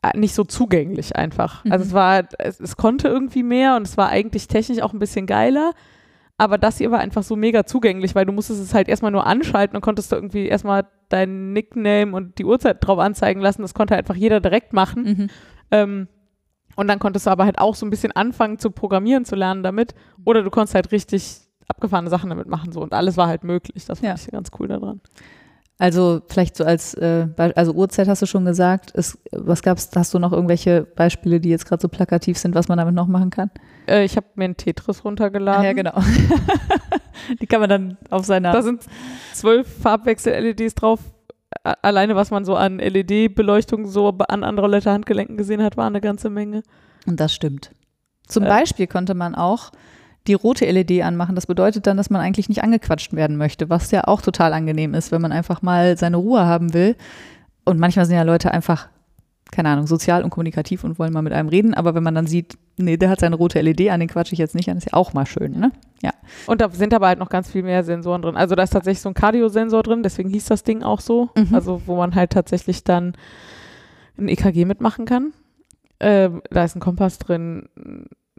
[0.01, 1.63] äh, nicht so zugänglich einfach.
[1.63, 1.71] Mhm.
[1.71, 4.99] Also es war, es, es konnte irgendwie mehr und es war eigentlich technisch auch ein
[4.99, 5.73] bisschen geiler.
[6.37, 9.27] Aber das hier war einfach so mega zugänglich, weil du musstest es halt erstmal nur
[9.27, 13.61] anschalten und konntest du irgendwie erstmal deinen Nickname und die Uhrzeit drauf anzeigen lassen.
[13.61, 15.03] Das konnte einfach jeder direkt machen.
[15.03, 15.29] Mhm.
[15.69, 16.07] Ähm,
[16.75, 19.61] und dann konntest du aber halt auch so ein bisschen anfangen zu programmieren zu lernen
[19.61, 19.93] damit.
[20.25, 22.71] Oder du konntest halt richtig abgefahrene Sachen damit machen.
[22.71, 22.81] So.
[22.81, 23.85] Und alles war halt möglich.
[23.85, 24.15] Das fand Ja.
[24.15, 25.01] ich ganz cool daran.
[25.77, 28.91] Also vielleicht so als, äh, also Uhrzeit hast du schon gesagt.
[28.91, 32.67] Ist, was gab's, hast du noch irgendwelche Beispiele, die jetzt gerade so plakativ sind, was
[32.67, 33.49] man damit noch machen kann?
[33.87, 35.63] Äh, ich habe mir einen Tetris runtergeladen.
[35.63, 35.93] ja, genau.
[37.41, 38.51] die kann man dann auf seiner.
[38.51, 38.83] Da sind
[39.33, 40.99] zwölf Farbwechsel-LEDs drauf.
[41.63, 46.01] Alleine, was man so an LED-Beleuchtung so an anderer Leute Handgelenken gesehen hat, war eine
[46.01, 46.63] ganze Menge.
[47.05, 47.71] Und das stimmt.
[48.27, 48.47] Zum Äh.
[48.49, 49.71] Beispiel konnte man auch
[50.27, 51.35] die rote LED anmachen.
[51.35, 54.93] Das bedeutet dann, dass man eigentlich nicht angequatscht werden möchte, was ja auch total angenehm
[54.93, 56.95] ist, wenn man einfach mal seine Ruhe haben will.
[57.65, 58.87] Und manchmal sind ja Leute einfach,
[59.51, 61.73] keine Ahnung, sozial und kommunikativ und wollen mal mit einem reden.
[61.73, 64.39] Aber wenn man dann sieht, nee, der hat seine rote LED an, den quatsche ich
[64.39, 65.71] jetzt nicht an, ist ja auch mal schön, ne?
[66.45, 68.37] Und da sind aber halt noch ganz viel mehr Sensoren drin.
[68.37, 71.29] Also da ist tatsächlich so ein Cardio-Sensor drin, deswegen hieß das Ding auch so.
[71.35, 71.53] Mhm.
[71.53, 73.13] Also wo man halt tatsächlich dann
[74.17, 75.33] ein EKG mitmachen kann.
[75.99, 77.69] Ähm, da ist ein Kompass drin,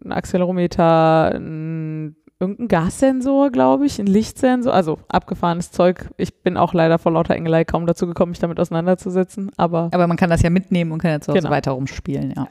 [0.05, 6.11] ein Accelerometer, ein, irgendein Gassensor, glaube ich, ein Lichtsensor, also abgefahrenes Zeug.
[6.17, 10.07] Ich bin auch leider vor lauter Engelei kaum dazu gekommen, mich damit auseinanderzusetzen, aber Aber
[10.07, 11.49] man kann das ja mitnehmen und kann jetzt auch Genau.
[11.49, 12.49] so weiter rumspielen, ja.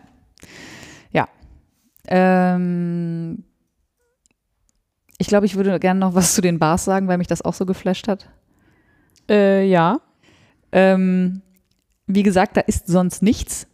[1.12, 1.28] Ja.
[2.08, 3.44] Ähm,
[5.18, 7.54] ich glaube, ich würde gerne noch was zu den Bars sagen, weil mich das auch
[7.54, 8.30] so geflasht hat.
[9.30, 10.00] äh, ja.
[10.72, 11.42] Ähm,
[12.08, 13.68] wie gesagt, da ist sonst nichts.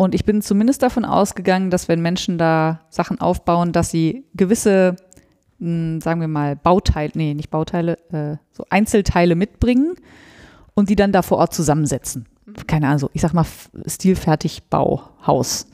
[0.00, 4.96] Und ich bin zumindest davon ausgegangen, dass wenn Menschen da Sachen aufbauen, dass sie gewisse,
[5.58, 9.96] mh, sagen wir mal, Bauteile, nee, nicht Bauteile, äh, so Einzelteile mitbringen
[10.72, 12.24] und die dann da vor Ort zusammensetzen.
[12.66, 15.66] Keine Ahnung, so, ich sag mal, f- stilfertig Bauhaus.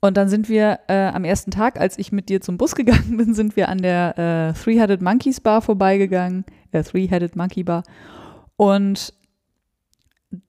[0.00, 3.16] Und dann sind wir äh, am ersten Tag, als ich mit dir zum Bus gegangen
[3.16, 7.84] bin, sind wir an der äh, Three-Headed Monkeys Bar vorbeigegangen, äh, Three-Headed Monkey Bar.
[8.56, 9.14] Und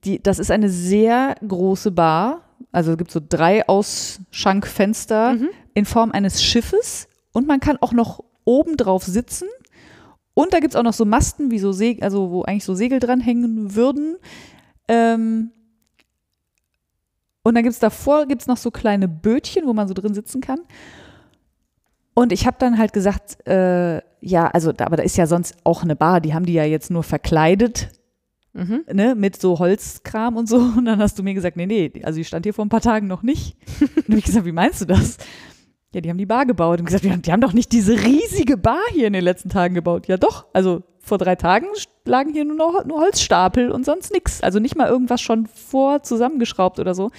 [0.04, 2.42] die, das ist eine sehr große Bar.
[2.76, 5.48] Also es gibt so drei Ausschankfenster Mhm.
[5.74, 9.48] in Form eines Schiffes und man kann auch noch oben drauf sitzen.
[10.34, 12.74] Und da gibt es auch noch so Masten, wie so Segel, also wo eigentlich so
[12.74, 14.16] Segel dranhängen würden.
[14.88, 15.50] Ähm,
[17.42, 20.40] Und dann gibt es davor gibt's noch so kleine Bötchen, wo man so drin sitzen
[20.40, 20.58] kann.
[22.12, 25.82] Und ich habe dann halt gesagt, äh, ja, also, aber da ist ja sonst auch
[25.84, 27.88] eine Bar, die haben die ja jetzt nur verkleidet,
[28.56, 28.84] Mhm.
[28.90, 30.56] ne, mit so Holzkram und so.
[30.76, 32.80] Und dann hast du mir gesagt, nee, nee, also die stand hier vor ein paar
[32.80, 33.56] Tagen noch nicht.
[33.80, 35.18] Und dann habe ich gesagt, wie meinst du das?
[35.92, 36.78] Ja, die haben die Bar gebaut.
[36.78, 39.50] Und gesagt, die haben, die haben doch nicht diese riesige Bar hier in den letzten
[39.50, 40.08] Tagen gebaut.
[40.08, 40.46] Ja, doch.
[40.52, 41.66] Also vor drei Tagen
[42.04, 44.42] lagen hier nur noch nur Holzstapel und sonst nichts.
[44.42, 47.10] Also nicht mal irgendwas schon vor zusammengeschraubt oder so.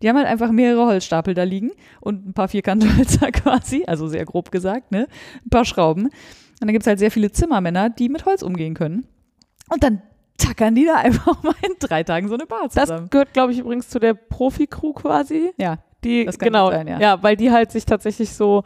[0.00, 4.24] Die haben halt einfach mehrere Holzstapel da liegen und ein paar Vierkanthölzer quasi, also sehr
[4.24, 5.08] grob gesagt, ne?
[5.44, 6.04] Ein paar Schrauben.
[6.04, 6.12] Und
[6.60, 9.06] dann gibt es halt sehr viele Zimmermänner, die mit Holz umgehen können.
[9.70, 10.02] Und dann
[10.38, 13.08] tackern die da einfach mal in drei Tagen so eine Bar Das zusammen.
[13.10, 15.52] gehört, glaube ich, übrigens zu der Profi-Crew quasi.
[15.56, 17.22] ja, Die, Das kann genau, sein, ja.
[17.22, 18.64] weil die halt sich tatsächlich so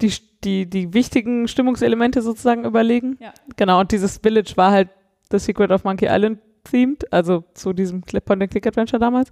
[0.00, 0.12] die,
[0.42, 3.16] die, die wichtigen Stimmungselemente sozusagen überlegen.
[3.20, 3.32] Ja.
[3.56, 4.88] Genau, und dieses Village war halt
[5.30, 9.30] The Secret of Monkey Island themed, also zu diesem Clip Point and Click Adventure damals.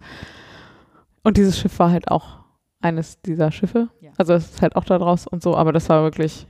[1.24, 2.40] Und dieses Schiff war halt auch
[2.80, 3.88] eines dieser Schiffe.
[4.00, 4.10] Ja.
[4.18, 6.46] Also es ist halt auch da draus und so, aber das war wirklich,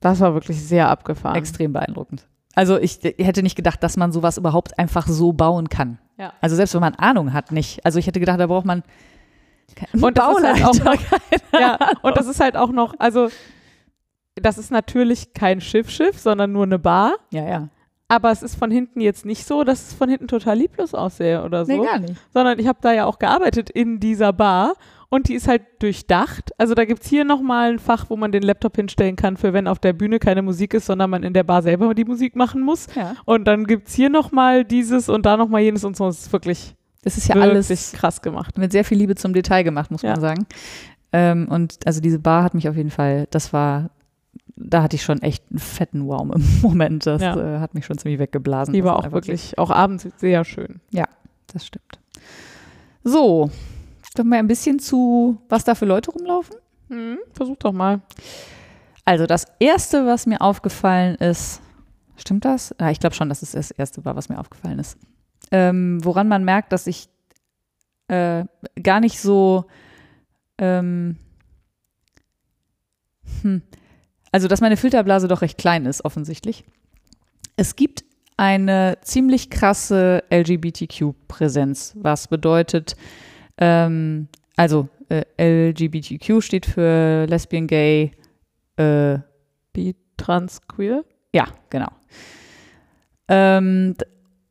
[0.00, 1.36] das war wirklich sehr abgefahren.
[1.36, 2.28] extrem beeindruckend.
[2.54, 5.98] Also ich, hätte nicht gedacht, dass man sowas überhaupt einfach so bauen kann.
[6.18, 6.32] Ja.
[6.40, 7.84] Also selbst wenn man Ahnung hat, nicht.
[7.84, 8.82] Also ich hätte gedacht, da braucht man
[9.92, 11.16] Und das ist halt auch Bauleiter.
[11.52, 13.28] ja, und das ist halt auch noch, also
[14.34, 17.14] das ist natürlich kein Schiff-Schiff, sondern nur eine Bar.
[17.30, 17.68] ja, ja.
[18.08, 21.42] Aber es ist von hinten jetzt nicht so, dass es von hinten total lieblos aussähe
[21.42, 21.72] oder so.
[21.72, 22.14] Nee, gar nicht.
[22.34, 24.74] Sondern ich habe da ja auch gearbeitet in dieser Bar
[25.12, 26.52] und die ist halt durchdacht.
[26.56, 29.52] Also da gibt es hier nochmal ein Fach, wo man den Laptop hinstellen kann, für
[29.52, 32.34] wenn auf der Bühne keine Musik ist, sondern man in der Bar selber die Musik
[32.34, 32.86] machen muss.
[32.96, 33.14] Ja.
[33.26, 36.08] Und dann gibt es hier nochmal dieses und da nochmal jenes und so.
[36.08, 38.56] Es ist wirklich, Das ist ja wirklich alles krass gemacht.
[38.56, 40.12] mit sehr viel Liebe zum Detail gemacht, muss Ja.
[40.12, 40.46] man sagen.
[41.12, 43.90] Ähm, und also diese Bar hat mich auf jeden Fall, das war,
[44.56, 47.04] da hatte ich schon echt einen fetten Wow im Moment.
[47.04, 47.56] Das Ja.
[47.56, 48.72] äh, hat mich schon ziemlich weggeblasen.
[48.72, 50.80] Die Das war auch wirklich, auch abends sehr schön.
[51.52, 51.98] Das stimmt.
[53.04, 53.50] So,
[54.14, 56.56] kommen wir ein bisschen zu, was da für Leute rumlaufen.
[56.88, 58.02] Hm, versuch doch mal.
[59.04, 61.60] Also das Erste, was mir aufgefallen ist,
[62.16, 62.74] stimmt das?
[62.80, 64.96] Ja, ich glaube schon, dass es das Erste war, was mir aufgefallen ist.
[65.50, 67.08] Ähm, woran man merkt, dass ich
[68.08, 68.44] äh,
[68.82, 69.64] gar nicht so,
[70.58, 71.16] ähm,
[73.42, 73.62] hm,
[74.30, 76.64] also dass meine Filterblase doch recht klein ist, offensichtlich.
[77.56, 78.04] Es gibt
[78.36, 82.96] eine ziemlich krasse LGBTQ-Präsenz, was bedeutet,
[83.58, 88.12] ähm, also äh, LGBTQ steht für Lesbian, Gay,
[88.76, 89.18] äh,
[89.72, 91.04] Bi, trans, queer.
[91.32, 91.88] ja, genau.
[93.28, 93.94] Ähm,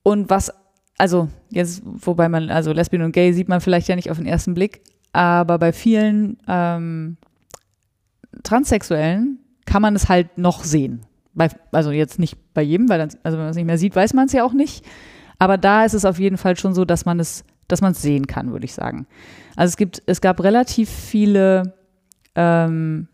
[0.03, 0.51] und was,
[0.97, 4.25] also jetzt, wobei man, also Lesbian und Gay sieht man vielleicht ja nicht auf den
[4.25, 4.81] ersten Blick,
[5.13, 7.17] aber bei vielen ähm,
[8.43, 11.01] Transsexuellen kann man es halt noch sehen.
[11.33, 13.95] Bei, also jetzt nicht bei jedem, weil dann, also wenn man es nicht mehr sieht,
[13.95, 14.85] weiß man es ja auch nicht.
[15.39, 18.01] Aber da ist es auf jeden Fall schon so, dass man es, dass man es
[18.01, 19.07] sehen kann, würde ich sagen.
[19.55, 21.73] Also es gibt, es gab relativ viele
[22.35, 23.07] ähm,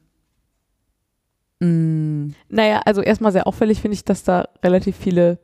[1.59, 5.39] mh, Naja, also erstmal sehr auffällig finde ich, dass da relativ viele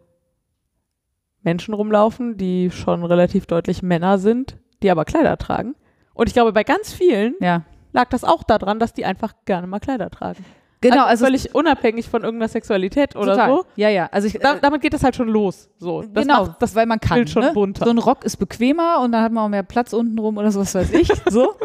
[1.41, 5.76] Menschen rumlaufen, die schon relativ deutlich Männer sind, die aber Kleider tragen.
[6.14, 7.64] Und ich glaube, bei ganz vielen ja.
[7.91, 10.45] lag das auch daran, dass die einfach gerne mal Kleider tragen.
[10.84, 13.50] Genau, also, völlig unabhängig von irgendeiner Sexualität oder total.
[13.50, 13.66] so.
[13.76, 14.10] Ja, ja.
[14.12, 15.70] Also ich, Da, damit geht es halt schon los.
[15.78, 17.16] So, das genau, macht das, weil man kann.
[17.16, 17.52] Bild schon ne?
[17.54, 17.86] bunter.
[17.86, 20.52] So ein Rock ist bequemer und dann hat man auch mehr Platz unten rum oder
[20.52, 21.10] so, was weiß ich.
[21.30, 21.56] so.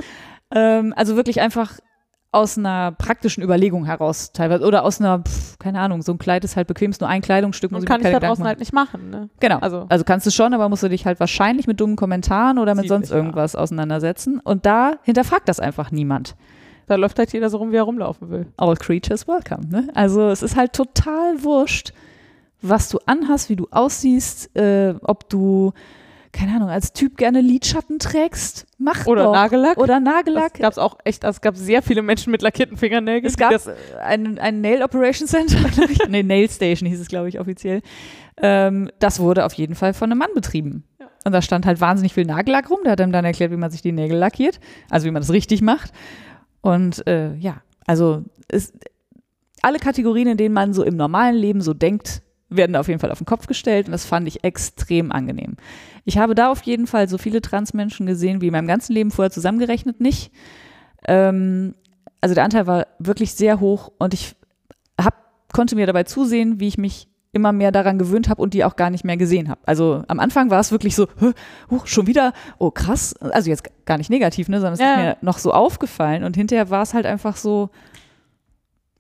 [0.54, 1.72] ähm, also wirklich einfach
[2.30, 6.44] aus einer praktischen Überlegung heraus teilweise oder aus einer, pf, keine Ahnung, so ein Kleid
[6.44, 7.70] ist halt bequem, ist nur ein Kleidungsstück.
[7.70, 9.08] muss und ich kann ich keine da draußen halt nicht machen.
[9.08, 9.30] Ne?
[9.40, 9.58] Genau.
[9.58, 12.74] Also- Also, kannst du schon, aber musst du dich halt wahrscheinlich mit dummen Kommentaren oder
[12.74, 13.16] mit sonst ja.
[13.16, 14.40] irgendwas auseinandersetzen.
[14.40, 16.36] Und da hinterfragt das einfach niemand.
[16.88, 18.46] Da läuft halt jeder so rum, wie er rumlaufen will.
[18.56, 19.68] all creatures welcome.
[19.70, 19.88] Ne?
[19.94, 21.92] Also es ist halt total wurscht,
[22.62, 25.72] was du anhast, wie du aussiehst, äh, ob du,
[26.32, 29.32] keine Ahnung, als Typ gerne Lidschatten trägst, mach Oder doch.
[29.32, 29.76] Nagellack.
[29.76, 30.54] Oder Nagellack.
[30.54, 33.26] gab es auch echt, es gab sehr viele Menschen mit lackierten Fingernägeln.
[33.26, 33.52] Es gab
[34.02, 35.58] ein, ein Nail Operation Center,
[36.08, 37.82] nee, Nail Station hieß es, glaube ich, offiziell.
[38.40, 40.84] Ähm, das wurde auf jeden Fall von einem Mann betrieben.
[40.98, 41.06] Ja.
[41.24, 42.78] Und da stand halt wahnsinnig viel Nagellack rum.
[42.84, 44.60] Der hat ihm dann erklärt, wie man sich die Nägel lackiert,
[44.90, 45.92] also wie man das richtig macht.
[46.60, 48.72] Und äh, ja, also es,
[49.62, 53.12] alle Kategorien, in denen man so im normalen Leben so denkt, werden auf jeden Fall
[53.12, 55.56] auf den Kopf gestellt und das fand ich extrem angenehm.
[56.04, 59.10] Ich habe da auf jeden Fall so viele Transmenschen gesehen wie in meinem ganzen Leben
[59.10, 60.32] vorher zusammengerechnet nicht.
[61.06, 61.74] Ähm,
[62.20, 64.34] also der Anteil war wirklich sehr hoch und ich
[65.00, 65.14] hab,
[65.52, 67.08] konnte mir dabei zusehen, wie ich mich
[67.38, 69.60] immer mehr daran gewöhnt habe und die auch gar nicht mehr gesehen habe.
[69.64, 71.32] Also am Anfang war es wirklich so, "Hä,
[71.70, 74.90] huch, schon wieder, oh krass, also jetzt gar nicht negativ, ne, sondern es Ja.
[74.90, 77.70] ist mir noch so aufgefallen und hinterher war es halt einfach so,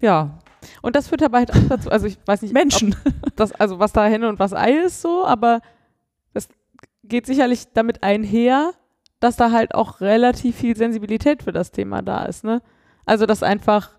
[0.00, 0.38] ja,
[0.82, 2.94] und das führt aber halt auch dazu, also ich weiß nicht, Menschen.
[3.36, 5.60] das, also was da Henne und was Ei ist so, aber
[6.34, 6.48] das
[7.04, 8.72] geht sicherlich damit einher,
[9.20, 12.62] dass da halt auch relativ viel Sensibilität für das Thema da ist, ne?
[13.04, 13.90] Also, dass einfach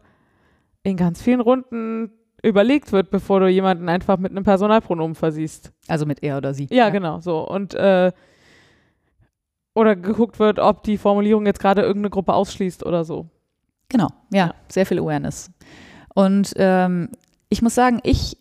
[0.84, 2.12] in ganz vielen Runden
[2.44, 5.72] überlegt wird, bevor du jemanden einfach mit einem Personalpronomen versiehst.
[5.88, 6.68] Also mit er oder sie.
[6.70, 6.90] Ja, ja.
[6.90, 7.48] genau, so.
[7.48, 8.12] Und äh,
[9.74, 13.30] oder geguckt wird, ob die Formulierung jetzt gerade irgendeine Gruppe ausschließt oder so.
[13.90, 14.54] Genau, ja, ja.
[14.68, 15.52] sehr viel Awareness.
[16.14, 17.10] Und ähm,
[17.50, 18.38] ich muss sagen, ich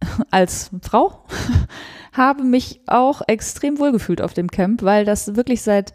[0.30, 1.24] als Frau
[2.12, 5.94] habe mich auch extrem wohlgefühlt auf dem Camp, weil das wirklich seit,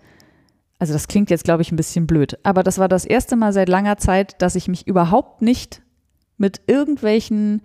[0.80, 3.54] also das klingt jetzt, glaube ich, ein bisschen blöd, aber das war das erste Mal
[3.54, 5.82] seit langer Zeit, dass ich mich überhaupt nicht
[6.40, 7.62] mit irgendwelchen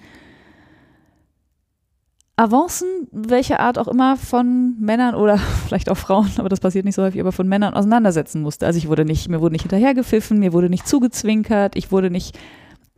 [2.36, 6.96] Avancen, welcher Art auch immer, von Männern oder vielleicht auch Frauen, aber das passiert nicht
[6.96, 8.66] so häufig, aber von Männern auseinandersetzen musste.
[8.66, 12.38] Also ich wurde nicht, mir wurde nicht hinterhergepfiffen, mir wurde nicht zugezwinkert, ich wurde nicht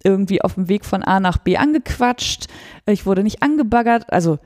[0.02, 2.46] irgendwie auf dem Weg von A nach B angequatscht,
[2.86, 4.38] ich wurde nicht angebaggert, also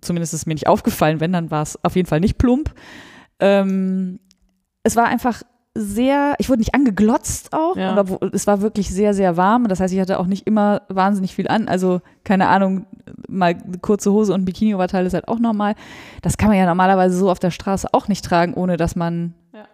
[0.00, 2.72] zumindest ist mir nicht aufgefallen, wenn, dann war es auf jeden Fall nicht plump.
[3.40, 4.20] Ähm,
[4.84, 5.42] es war einfach
[5.74, 7.98] sehr, ich wurde nicht angeglotzt auch, ja.
[7.98, 9.66] und es war wirklich sehr, sehr warm.
[9.66, 11.66] Das heißt, ich hatte auch nicht immer wahnsinnig viel an.
[11.66, 12.86] Also, keine Ahnung,
[13.28, 15.74] mal kurze Hose und Bikini-Oberteil ist halt auch normal.
[16.22, 19.34] Das kann man ja normalerweise so auf der Straße auch nicht tragen, ohne dass man,
[19.52, 19.64] ja.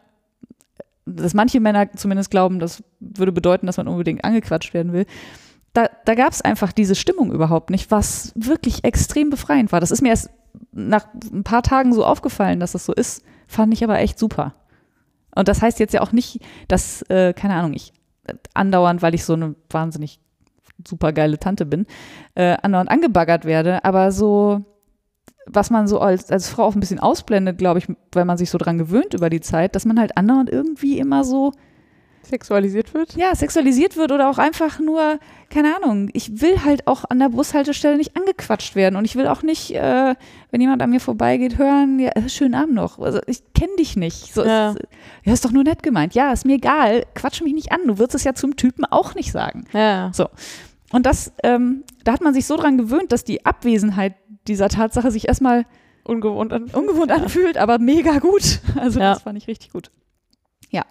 [1.05, 5.05] dass manche Männer zumindest glauben, das würde bedeuten, dass man unbedingt angequatscht werden will.
[5.75, 9.81] Da, da gab es einfach diese Stimmung überhaupt nicht, was wirklich extrem befreiend war.
[9.81, 10.31] Das ist mir erst
[10.73, 14.55] nach ein paar Tagen so aufgefallen, dass das so ist, fand ich aber echt super.
[15.35, 17.93] Und das heißt jetzt ja auch nicht, dass, äh, keine Ahnung, ich
[18.55, 20.21] andauernd, weil ich so eine wahnsinnig
[20.87, 21.87] super geile Tante bin,
[22.35, 24.65] äh, andauernd angebaggert werde, aber so,
[25.47, 28.51] was man so als, als Frau auch ein bisschen ausblendet, glaube ich, weil man sich
[28.51, 31.53] so dran gewöhnt über die Zeit, dass man halt andauernd irgendwie immer so
[32.23, 33.17] Sexualisiert wird?
[33.17, 35.19] Ja, sexualisiert wird oder auch einfach nur,
[35.49, 39.27] keine Ahnung, ich will halt auch an der Bushaltestelle nicht angequatscht werden und ich will
[39.27, 40.15] auch nicht, äh,
[40.51, 42.99] wenn jemand an mir vorbeigeht, hören, ja, äh, schönen Abend noch.
[42.99, 44.35] Also ich kenne dich nicht.
[44.35, 44.71] So, ja.
[44.71, 44.79] Ist,
[45.25, 46.15] ja, ist doch nur nett gemeint.
[46.15, 47.81] Ja, ist mir egal, quatsch mich nicht an.
[47.87, 49.65] Du würdest es ja zum Typen auch nicht sagen.
[49.73, 50.11] Ja.
[50.13, 50.29] So.
[50.93, 54.15] Und das, ähm, da hat man sich so dran gewöhnt, dass die Abwesenheit
[54.47, 55.65] dieser Tatsache sich erstmal
[56.05, 58.61] ungewohnt anfühlt, ungewohnt anfühlt aber mega gut.
[58.77, 59.15] Also ja.
[59.15, 59.91] das fand ich richtig gut.
[60.71, 60.85] Ja.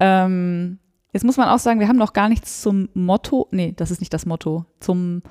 [0.00, 0.78] Ähm,
[1.12, 4.00] jetzt muss man auch sagen, wir haben noch gar nichts zum Motto, nee, das ist
[4.00, 5.22] nicht das Motto, zum,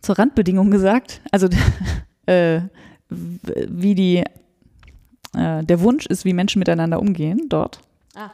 [0.00, 1.20] zur Randbedingung gesagt.
[1.30, 1.48] Also
[2.26, 2.60] äh,
[3.08, 4.24] wie die,
[5.36, 7.80] äh, der Wunsch ist, wie Menschen miteinander umgehen dort.
[8.14, 8.30] Ah.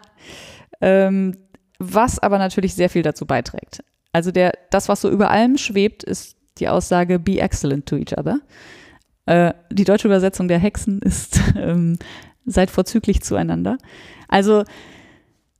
[0.80, 1.36] Ähm,
[1.78, 3.82] was aber natürlich sehr viel dazu beiträgt.
[4.12, 8.16] Also der, das, was so über allem schwebt, ist die Aussage be excellent to each
[8.16, 8.40] other.
[9.26, 11.98] Äh, die deutsche Übersetzung der Hexen ist ähm,
[12.44, 13.78] seid vorzüglich zueinander.
[14.28, 14.64] Also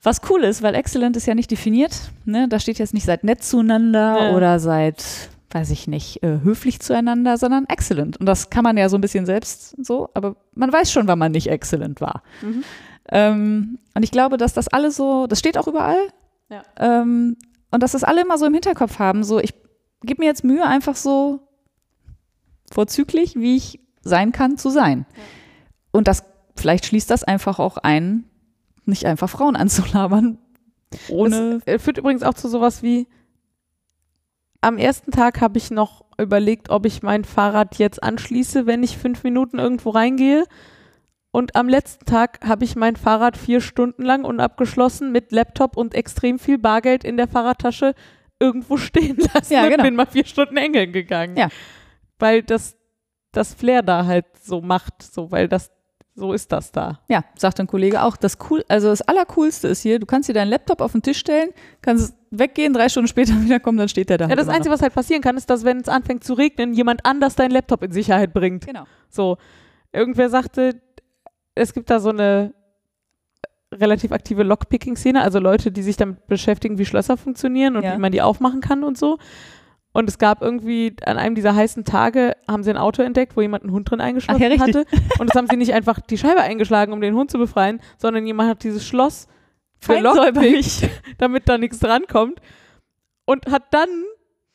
[0.03, 2.11] was cool ist, weil excellent ist ja nicht definiert.
[2.25, 2.49] Ne?
[2.49, 4.37] Da steht jetzt nicht seid nett zueinander ja.
[4.37, 5.05] oder seid,
[5.51, 8.17] weiß ich nicht, äh, höflich zueinander, sondern excellent.
[8.17, 11.19] Und das kann man ja so ein bisschen selbst so, aber man weiß schon, wann
[11.19, 12.23] man nicht excellent war.
[12.41, 12.65] Mhm.
[13.11, 16.09] Ähm, und ich glaube, dass das alle so, das steht auch überall.
[16.49, 16.63] Ja.
[16.79, 17.37] Ähm,
[17.71, 19.55] und dass das alle immer so im Hinterkopf haben, so ich
[20.03, 21.41] gebe mir jetzt Mühe, einfach so
[22.73, 25.05] vorzüglich, wie ich sein kann, zu sein.
[25.15, 25.23] Ja.
[25.93, 26.25] Und das,
[26.57, 28.30] vielleicht schließt das einfach auch ein,
[28.87, 30.39] nicht einfach Frauen anzulabern.
[31.09, 31.61] Ohne.
[31.65, 33.07] Das führt übrigens auch zu sowas wie,
[34.61, 38.99] am ersten Tag habe ich noch überlegt, ob ich mein Fahrrad jetzt anschließe, wenn ich
[38.99, 40.45] fünf Minuten irgendwo reingehe.
[41.33, 45.95] Und am letzten Tag habe ich mein Fahrrad vier Stunden lang unabgeschlossen mit Laptop und
[45.95, 47.95] extrem viel Bargeld in der Fahrradtasche
[48.41, 49.77] irgendwo stehen lassen ja, genau.
[49.77, 51.37] und bin mal vier Stunden engeln gegangen.
[51.37, 51.49] Ja.
[52.19, 52.77] Weil das,
[53.33, 55.71] das Flair da halt so macht, so, weil das
[56.15, 57.01] so ist das da.
[57.09, 58.17] Ja, sagt ein Kollege auch.
[58.17, 61.19] Das cool, also das Allercoolste ist hier, du kannst dir deinen Laptop auf den Tisch
[61.19, 61.51] stellen,
[61.83, 64.29] kannst weggehen, drei Stunden später wiederkommen, dann steht der da.
[64.29, 64.75] Ja, das Einzige, noch.
[64.75, 67.83] was halt passieren kann, ist, dass wenn es anfängt zu regnen, jemand anders deinen Laptop
[67.83, 68.67] in Sicherheit bringt.
[68.67, 68.85] Genau.
[69.09, 69.39] So.
[69.93, 70.81] Irgendwer sagte,
[71.55, 72.55] es gibt da so eine
[73.73, 77.95] relativ aktive Lockpicking-Szene, also Leute, die sich damit beschäftigen, wie Schlösser funktionieren und ja.
[77.95, 79.19] wie man die aufmachen kann und so.
[79.93, 83.41] Und es gab irgendwie an einem dieser heißen Tage, haben sie ein Auto entdeckt, wo
[83.41, 84.87] jemand einen Hund drin eingeschlossen ja, hatte.
[85.19, 88.25] Und das haben sie nicht einfach die Scheibe eingeschlagen, um den Hund zu befreien, sondern
[88.25, 89.27] jemand hat dieses Schloss
[89.81, 90.89] verlockpickt,
[91.19, 92.41] damit da nichts drankommt.
[93.25, 93.89] Und hat dann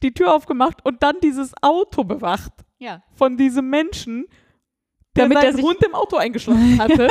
[0.04, 2.52] die Tür aufgemacht und dann dieses Auto bewacht.
[2.78, 3.04] Ja.
[3.14, 4.28] Von diesem Menschen,
[5.16, 7.10] der Damit seinen Hund im Auto eingeschlossen hatte.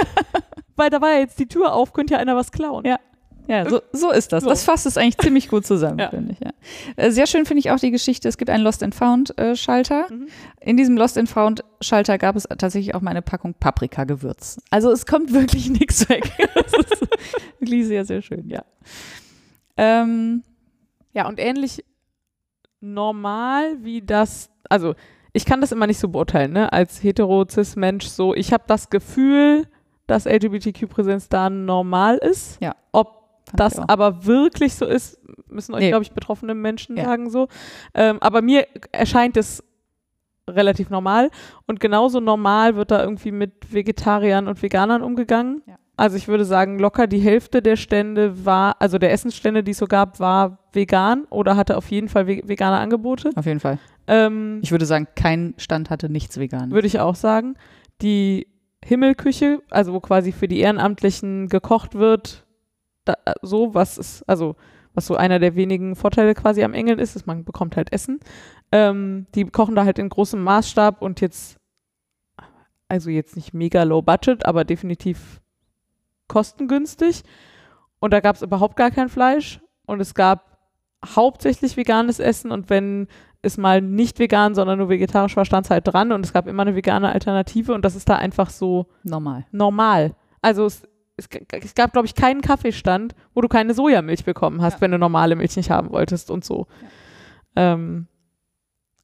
[0.76, 2.84] weil da war ja jetzt die Tür auf, könnte ja einer was klauen.
[2.86, 2.98] Ja.
[3.46, 4.44] Ja, so, so ist das.
[4.44, 4.48] So.
[4.48, 6.10] Das fasst es eigentlich ziemlich gut zusammen, ja.
[6.10, 6.40] finde ich.
[6.40, 6.50] Ja.
[6.96, 9.54] Äh, sehr schön finde ich auch die Geschichte, es gibt einen Lost and Found äh,
[9.54, 10.06] Schalter.
[10.10, 10.28] Mhm.
[10.60, 14.58] In diesem Lost and Found Schalter gab es tatsächlich auch mal eine Packung Paprika-Gewürz.
[14.70, 16.30] Also es kommt wirklich nichts weg.
[16.54, 17.08] das ist
[17.58, 18.64] wirklich sehr, sehr schön, ja.
[19.76, 20.42] Ähm,
[21.12, 21.84] ja, und ähnlich
[22.80, 24.94] normal wie das, also
[25.32, 26.72] ich kann das immer nicht so beurteilen, ne?
[26.72, 29.66] Als hetero-cis-Mensch so, ich habe das Gefühl,
[30.06, 32.60] dass LGBTQ-Präsenz da normal ist.
[32.60, 32.76] Ja.
[32.92, 35.18] Ob Fand das aber wirklich so ist,
[35.48, 35.88] müssen euch, Nee.
[35.90, 37.04] glaube ich, betroffene Menschen Ja.
[37.04, 37.48] sagen so.
[37.94, 39.62] Ähm, aber mir erscheint es
[40.48, 41.30] relativ normal.
[41.66, 45.62] Und genauso normal wird da irgendwie mit Vegetariern und Veganern umgegangen.
[45.66, 45.76] Ja.
[45.96, 49.78] Also ich würde sagen, locker die Hälfte der Stände war, also der Essensstände, die es
[49.78, 53.30] so gab, war vegan oder hatte auf jeden Fall ve vegane Angebote.
[53.36, 53.78] Auf jeden Fall.
[54.08, 56.72] Ähm, Ich würde sagen, kein Stand hatte nichts vegan.
[56.72, 57.54] würde ich auch sagen.
[58.02, 58.48] Die
[58.84, 62.43] Himmelküche, also wo quasi für die Ehrenamtlichen gekocht wird,
[63.04, 64.56] da, so was ist, also
[64.94, 68.20] was so einer der wenigen Vorteile quasi am Engeln ist, ist, man bekommt halt Essen.
[68.70, 71.58] Ähm, die kochen da halt in großem Maßstab und jetzt,
[72.88, 75.40] also jetzt nicht mega low budget, aber definitiv
[76.28, 77.22] kostengünstig.
[77.98, 80.58] Und da gab es überhaupt gar kein Fleisch und es gab
[81.04, 83.08] hauptsächlich veganes Essen und wenn
[83.42, 86.46] es mal nicht vegan, sondern nur vegetarisch war, stand es halt dran und es gab
[86.46, 89.44] immer eine vegane Alternative und das ist da einfach so Normal.
[89.52, 90.14] normal.
[90.40, 90.82] Also es,
[91.16, 91.28] es,
[91.62, 94.80] es gab, glaube ich, keinen Kaffeestand, wo du keine Sojamilch bekommen hast, Ja.
[94.82, 96.66] wenn du normale Milch nicht haben wolltest und so.
[97.56, 98.06] Ähm,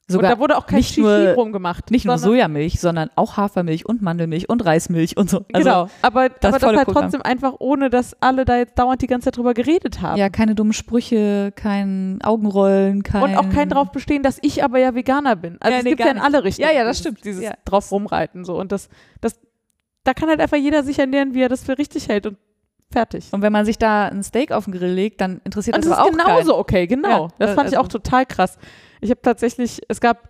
[0.08, 1.92] Sogar und da wurde auch kein nicht Shishi nur- rumgemacht.
[1.92, 5.44] nicht nur Sojamilch, sondern auch Hafermilch und Mandelmilch und Reismilch und so.
[5.52, 6.84] Also, genau, aber, aber das halt Programm.
[7.04, 10.18] trotzdem einfach, ohne dass alle da jetzt dauernd die ganze Zeit drüber geredet haben.
[10.18, 13.22] Ja, keine dummen Sprüche, kein Augenrollen, kein.
[13.22, 15.58] Und auch kein drauf bestehen, dass ich aber ja Veganer bin.
[15.60, 16.68] Also Ja, es nee, gibt ja in alle Richtungen.
[16.68, 17.24] Ja, ja, das stimmt.
[17.24, 17.52] Dieses Ja.
[17.64, 18.88] drauf rumreiten so und das,
[19.20, 19.38] das,
[20.04, 22.38] da kann halt einfach jeder sich ernähren, wie er das für richtig hält und
[22.92, 23.28] fertig.
[23.32, 25.90] Und wenn man sich da ein Steak auf den Grill legt, dann interessiert Und das
[25.90, 26.60] das ist auch genauso keinen.
[26.60, 27.28] okay, genau.
[27.28, 28.58] Ja, das fand ich also- auch total krass.
[29.00, 30.28] Ich habe tatsächlich, es gab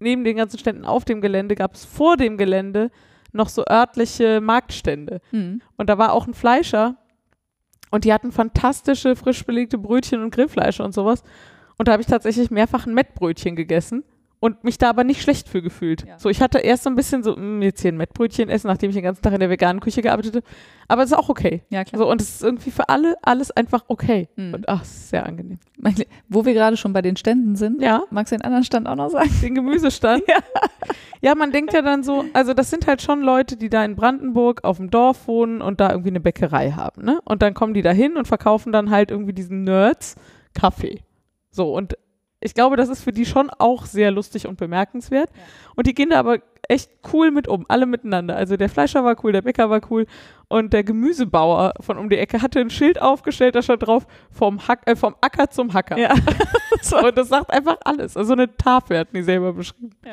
[0.00, 2.90] neben den ganzen Ständen auf dem Gelände, gab es vor dem Gelände
[3.32, 5.20] noch so örtliche Marktstände.
[5.32, 5.60] Mhm.
[5.76, 6.96] Und da war auch ein Fleischer
[7.90, 11.22] und die hatten fantastische frisch belegte Brötchen und Grillfleisch und sowas.
[11.76, 14.02] Und da habe ich tatsächlich mehrfach ein Mettbrötchen gegessen
[14.40, 16.06] und mich da aber nicht schlecht für gefühlt.
[16.06, 16.18] Ja.
[16.18, 18.90] So, ich hatte erst so ein bisschen so, "Mm, jetzt hier ein Mettbrötchen essen, nachdem
[18.90, 20.46] ich den ganzen Tag in der veganen Küche gearbeitet habe.
[20.86, 21.62] Aber es ist auch okay.
[21.70, 21.98] Ja, klar.
[21.98, 24.28] So, und es ist irgendwie für alle alles einfach okay.
[24.36, 24.54] Mhm.
[24.54, 25.58] Und ach, es ist sehr angenehm.
[26.28, 28.94] Wo wir gerade schon bei den Ständen sind, Ja, magst du den anderen Stand auch
[28.96, 29.30] noch sagen?
[29.42, 30.22] den Gemüsestand.
[31.20, 31.34] ja.
[31.34, 34.64] man denkt ja dann so, also das sind halt schon Leute, die da in Brandenburg
[34.64, 37.20] auf dem Dorf wohnen und da irgendwie eine Bäckerei haben, ne?
[37.24, 40.14] Und dann kommen die da hin und verkaufen dann halt irgendwie diesen Nerds
[40.54, 41.00] Kaffee.
[41.50, 41.96] So, und
[42.40, 45.30] ich glaube, das ist für die schon auch sehr lustig und bemerkenswert.
[45.34, 45.42] Ja.
[45.74, 48.36] Und die gehen da aber echt cool mit um, alle miteinander.
[48.36, 50.06] Also der Fleischer war cool, der Bäcker war cool
[50.48, 54.66] und der Gemüsebauer von um die Ecke hatte ein Schild aufgestellt, da stand drauf, vom,
[54.68, 55.98] Hack, äh, vom Acker zum Hacker.
[55.98, 56.14] Ja.
[56.82, 58.16] so, und das sagt einfach alles.
[58.16, 59.90] Also eine Tafel hatten die selber beschrieben.
[60.04, 60.12] Ja.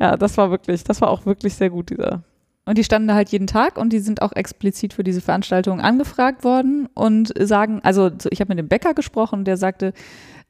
[0.00, 2.22] Ja, das war wirklich, das war auch wirklich sehr gut, dieser.
[2.64, 5.80] Und die standen da halt jeden Tag und die sind auch explizit für diese Veranstaltung
[5.80, 9.94] angefragt worden und sagen, also so, ich habe mit dem Bäcker gesprochen, der sagte,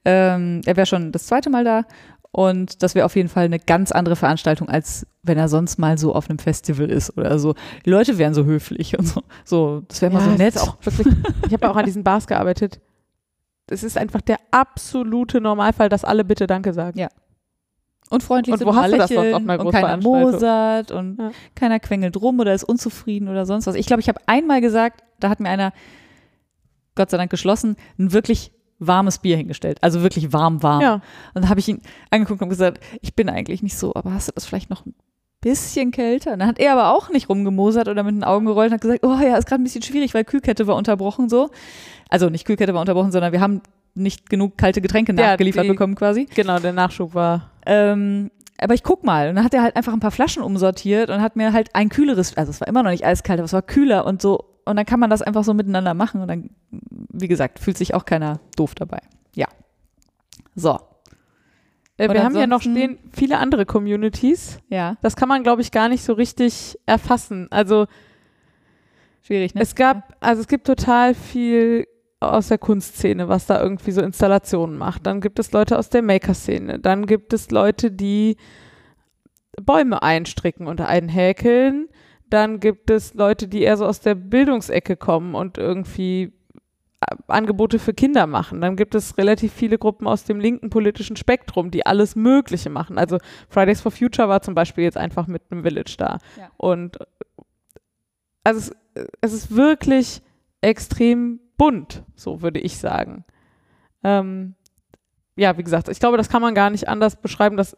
[0.08, 1.82] ähm, er wäre schon das zweite Mal da
[2.30, 5.98] und das wäre auf jeden Fall eine ganz andere Veranstaltung, als wenn er sonst mal
[5.98, 7.54] so auf einem Festival ist oder so.
[7.84, 9.20] Die Leute wären so höflich und so.
[9.44, 10.58] So, das wäre mal so es nett.
[10.58, 11.06] auch wirklich,
[11.46, 12.80] ich habe ja auch an diesen Bars gearbeitet.
[13.70, 16.98] Es ist einfach der absolute Normalfall, dass alle bitte Danke sagen.
[16.98, 17.08] Ja.
[18.08, 19.96] und freundlich Und sind wo und hast du das sonst lächeln auf einer und keiner
[19.98, 21.30] mosert und Ja.
[21.54, 23.74] keiner quengelt rum oder ist unzufrieden oder sonst was.
[23.74, 25.72] Ich glaube, ich habe einmal gesagt, da hat mir einer,
[26.94, 29.78] Gott sei Dank geschlossen, ein wirklich warmes Bier hingestellt.
[29.82, 30.80] Also wirklich warm, warm.
[30.80, 30.94] Ja.
[30.94, 31.02] Und
[31.34, 34.32] dann habe ich ihn angeguckt und gesagt, ich bin eigentlich nicht so, aber hast du
[34.34, 34.94] das vielleicht noch ein
[35.40, 36.32] bisschen kälter?
[36.32, 38.80] Und dann hat er aber auch nicht rumgemosert oder mit den Augen gerollt und hat
[38.80, 41.50] gesagt, oh ja, ist gerade ein bisschen schwierig, weil Kühlkette war unterbrochen so.
[42.08, 43.60] Also nicht Kühlkette war unterbrochen, sondern wir haben
[43.94, 46.26] nicht genug kalte Getränke Ja, nachgeliefert die- bekommen quasi.
[46.34, 47.50] Genau, der Nachschub war.
[47.66, 49.28] Ähm, aber ich guck mal.
[49.28, 51.88] Und dann hat er halt einfach ein paar Flaschen umsortiert und hat mir halt ein
[51.88, 54.44] kühleres, also es war immer noch nicht eiskalt, aber es war kühler und so.
[54.68, 57.94] Und dann kann man das einfach so miteinander machen und dann, wie gesagt, fühlt sich
[57.94, 59.00] auch keiner doof dabei.
[59.34, 59.46] Ja.
[60.54, 60.78] So.
[61.96, 64.58] Äh, wir haben ja noch stehen viele andere Communities.
[64.68, 64.96] Ja.
[65.02, 67.48] Das kann man, glaube ich, gar nicht so richtig erfassen.
[67.50, 67.86] Also
[69.22, 69.60] Schwierig, ne?
[69.60, 71.86] es gab, also es gibt total viel
[72.20, 75.06] aus der Kunstszene, was da irgendwie so Installationen macht.
[75.06, 76.78] Dann gibt es Leute aus der Maker-Szene.
[76.78, 78.36] Dann gibt es Leute, die
[79.60, 81.88] Bäume einstricken und einhäkeln.
[82.30, 86.32] Dann gibt es Leute, die eher so aus der Bildungsecke kommen und irgendwie
[87.00, 88.60] äh, Angebote für Kinder machen.
[88.60, 92.98] Dann gibt es relativ viele Gruppen aus dem linken politischen Spektrum, die alles Mögliche machen.
[92.98, 93.18] Also
[93.48, 96.18] Fridays for Future war zum Beispiel jetzt einfach mit einem Village da.
[96.36, 96.50] Ja.
[96.56, 96.98] Und
[98.44, 100.22] also es, es ist wirklich
[100.60, 103.24] extrem bunt, so würde ich sagen.
[104.02, 104.54] Ähm,
[105.36, 107.56] ja, wie gesagt, ich glaube, das kann man gar nicht anders beschreiben.
[107.56, 107.76] Dass,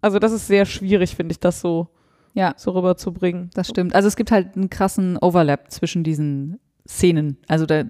[0.00, 1.88] also das ist sehr schwierig, finde ich, das so,
[2.34, 2.54] Ja.
[2.56, 3.50] so rüberzubringen.
[3.54, 3.94] Das stimmt.
[3.94, 6.58] Also es gibt halt einen krassen Overlap zwischen diesen
[6.88, 7.36] Szenen.
[7.48, 7.84] Also da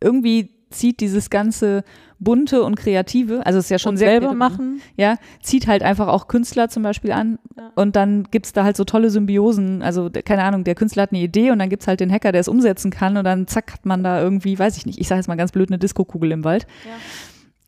[0.00, 1.84] irgendwie zieht dieses ganze
[2.18, 4.80] bunte und kreative, also es ist ja schon und sehr selber machen.
[4.96, 7.72] ja, zieht halt einfach auch Künstler zum Beispiel an Ja.
[7.74, 9.82] und dann gibt's da halt so tolle Symbiosen.
[9.82, 12.40] Also, keine Ahnung, der Künstler hat eine Idee und dann gibt's halt den Hacker, der
[12.40, 15.18] es umsetzen kann und dann zack hat man da irgendwie, weiß ich nicht, ich sage
[15.18, 16.66] jetzt mal ganz blöd, eine Diskokugel im Wald,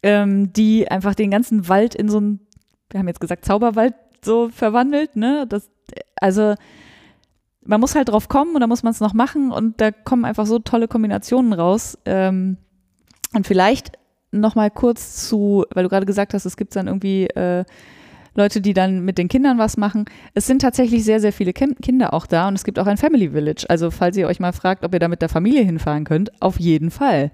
[0.03, 2.41] ähm, die einfach den ganzen Wald in so einen,
[2.91, 3.95] wir haben jetzt gesagt, Zauberwald
[4.25, 5.47] so verwandelt, ne?
[5.49, 5.69] Das,
[6.17, 6.55] also
[7.67, 10.25] man muss halt drauf kommen und dann muss man es noch machen und da kommen
[10.25, 11.99] einfach so tolle Kombinationen raus.
[12.05, 12.59] Ähm,
[13.35, 13.93] und vielleicht
[14.33, 17.65] noch mal kurz zu, weil du gerade gesagt hast, es gibt dann irgendwie äh,
[18.35, 20.07] Leute, die dann mit den Kindern was machen.
[20.35, 22.97] Es sind tatsächlich sehr, sehr viele Kin- Kinder auch da und es gibt auch ein
[22.97, 23.65] Family Village.
[23.69, 26.59] Also falls ihr euch mal fragt, ob ihr da mit der Familie hinfahren könnt, auf
[26.59, 27.31] jeden Fall.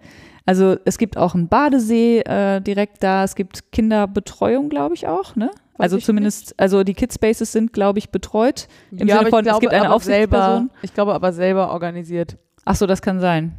[0.46, 3.24] Also es gibt auch einen Badesee äh, direkt da.
[3.24, 5.50] Es gibt Kinderbetreuung, glaube ich auch, ne?
[5.82, 8.68] Also zumindest, also die Kids Spaces sind, glaube ich, betreut.
[8.90, 10.70] Im ja, Sinne von, glaube, es gibt eine aber selber, Aufsichtsperson.
[10.82, 12.36] ich glaube aber selber organisiert.
[12.64, 13.54] Ach so, das kann sein.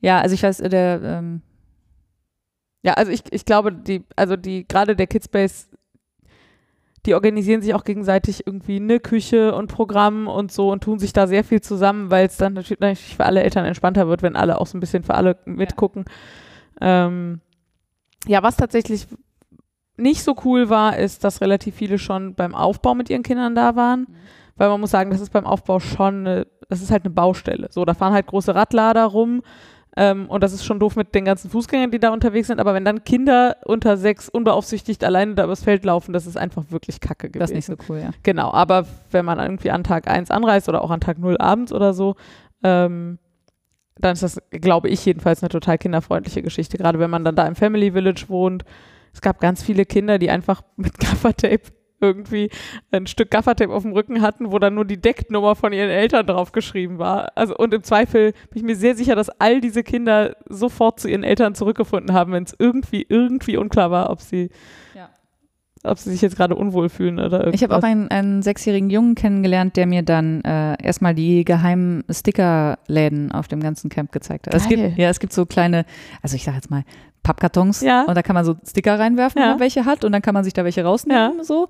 [0.00, 1.42] Ja, also ich weiß, der, ähm,
[2.82, 5.68] Ja, also ich, ich glaube, die, also die, gerade der Kidspace,
[7.06, 11.12] die organisieren sich auch gegenseitig irgendwie eine Küche und Programm und so und tun sich
[11.12, 14.36] da sehr viel zusammen, weil es dann natürlich natürlich für alle Eltern entspannter wird, wenn
[14.36, 16.04] alle auch so ein bisschen für alle mitgucken.
[16.80, 17.40] Ja, ähm,
[18.26, 19.06] ja was tatsächlich
[19.96, 23.76] nicht so cool war, ist, dass relativ viele schon beim Aufbau mit ihren Kindern da
[23.76, 24.06] waren.
[24.56, 27.68] Weil man muss sagen, das ist beim Aufbau schon, eine, das ist halt eine Baustelle.
[27.70, 29.42] So, da fahren halt große Radlader rum
[29.98, 32.60] ähm, und das ist schon doof mit den ganzen Fußgängern, die da unterwegs sind.
[32.60, 36.64] Aber wenn dann Kinder unter sechs unbeaufsichtigt alleine da übers Feld laufen, das ist einfach
[36.68, 37.40] wirklich kacke gewesen.
[37.40, 38.10] das ist nicht so cool, ja.
[38.22, 41.72] Genau, aber wenn man irgendwie an Tag 1 anreist oder auch an Tag 0 abends
[41.72, 42.14] oder so,
[42.62, 43.18] ähm,
[43.98, 46.76] dann ist das, glaube ich, jedenfalls eine total kinderfreundliche Geschichte.
[46.76, 48.64] Gerade wenn man dann da im Family Village wohnt.
[49.16, 51.62] Es gab ganz viele Kinder, die einfach mit Gaffertape
[52.02, 52.50] irgendwie
[52.90, 56.26] ein Stück Gaffertape auf dem Rücken hatten, wo dann nur die Decknummer von ihren Eltern
[56.26, 57.32] draufgeschrieben war.
[57.34, 61.08] Also und im Zweifel bin ich mir sehr sicher, dass all diese Kinder sofort zu
[61.08, 64.50] ihren Eltern zurückgefunden haben, wenn es irgendwie irgendwie unklar war, ob sie
[64.94, 65.08] Ja.
[65.84, 67.54] ob sie sich jetzt gerade unwohl fühlen oder irgendwas.
[67.54, 72.04] Ich habe auch einen, einen sechsjährigen Jungen kennengelernt, der mir dann äh, erstmal die geheimen
[72.10, 74.54] Stickerläden auf dem ganzen Camp gezeigt hat.
[74.54, 74.88] Es Geil.
[74.88, 75.86] gibt, ja, es gibt so kleine,
[76.20, 76.84] also ich sage jetzt mal
[77.22, 78.02] Pappkartons Ja.
[78.04, 79.46] und da kann man so Sticker reinwerfen, Ja.
[79.46, 81.68] wenn man welche hat und dann kann man sich da welche rausnehmen so.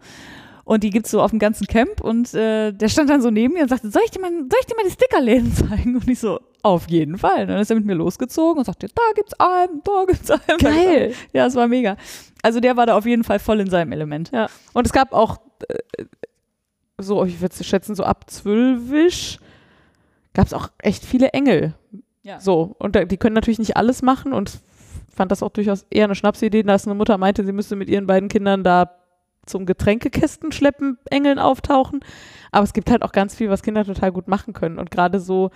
[0.65, 3.55] Und die gibt's so auf dem ganzen Camp und äh, der stand dann so neben
[3.55, 5.95] mir und sagte, soll ich dir mal, soll ich dir mal die Stickerläden zeigen?
[5.95, 7.43] Und ich so, auf jeden Fall.
[7.43, 10.59] Und dann ist er mit mir losgezogen und sagte, da gibt's einen, da gibt's einen.
[10.59, 11.15] Geil.
[11.33, 11.97] Ja, es war mega.
[12.43, 14.33] Also der war da auf jeden Fall voll in seinem Element.
[14.33, 14.49] Ja.
[14.73, 15.37] Und es gab auch
[15.69, 16.05] äh,
[16.99, 19.39] so, ich würde schätzen, so ab zwölfisch
[20.35, 21.75] gab es auch echt viele Engel.
[22.25, 22.41] Ja.
[22.41, 24.59] So, und da, die können natürlich nicht alles machen und
[25.17, 28.07] fand das auch durchaus eher eine Schnapsidee, dass eine Mutter meinte, sie müsste mit ihren
[28.07, 28.91] beiden Kindern da
[29.47, 32.01] zum Getränkekästen schleppen, Engeln auftauchen.
[32.53, 34.79] Aber es gibt halt auch ganz viel, was Kinder total gut machen können.
[34.79, 35.51] Und gerade so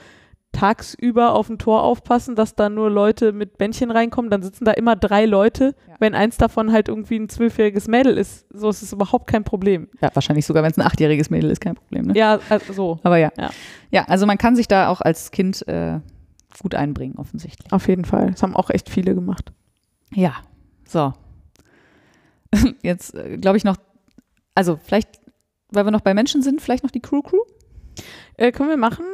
[0.53, 4.73] tagsüber auf ein Tor aufpassen, dass da nur Leute mit Bändchen reinkommen, dann sitzen da
[4.73, 5.77] immer drei Leute.
[5.87, 5.95] Ja.
[6.01, 9.89] Wenn eins davon halt irgendwie ein zwölfjähriges Mädel ist, so ist es überhaupt kein Problem.
[10.01, 12.07] Ja, wahrscheinlich sogar, wenn es ein achtjähriges Mädel ist, kein Problem.
[12.07, 12.15] Ne?
[12.17, 12.99] Ja, also so.
[13.03, 13.31] Aber ja.
[13.39, 13.51] Ja.
[13.91, 14.05] ja.
[14.09, 16.01] also man kann sich da auch als Kind äh,
[16.59, 17.73] gut einbringen, offensichtlich.
[17.73, 18.33] Auf jeden Fall.
[18.33, 19.53] Das haben auch echt viele gemacht.
[20.13, 20.35] Ja,
[20.85, 21.13] so.
[22.83, 23.77] Jetzt äh, glaube ich noch,
[24.55, 25.21] also vielleicht,
[25.71, 27.41] weil wir noch bei Menschen sind, vielleicht noch die Crew Crew?
[28.37, 29.05] Äh, können wir machen?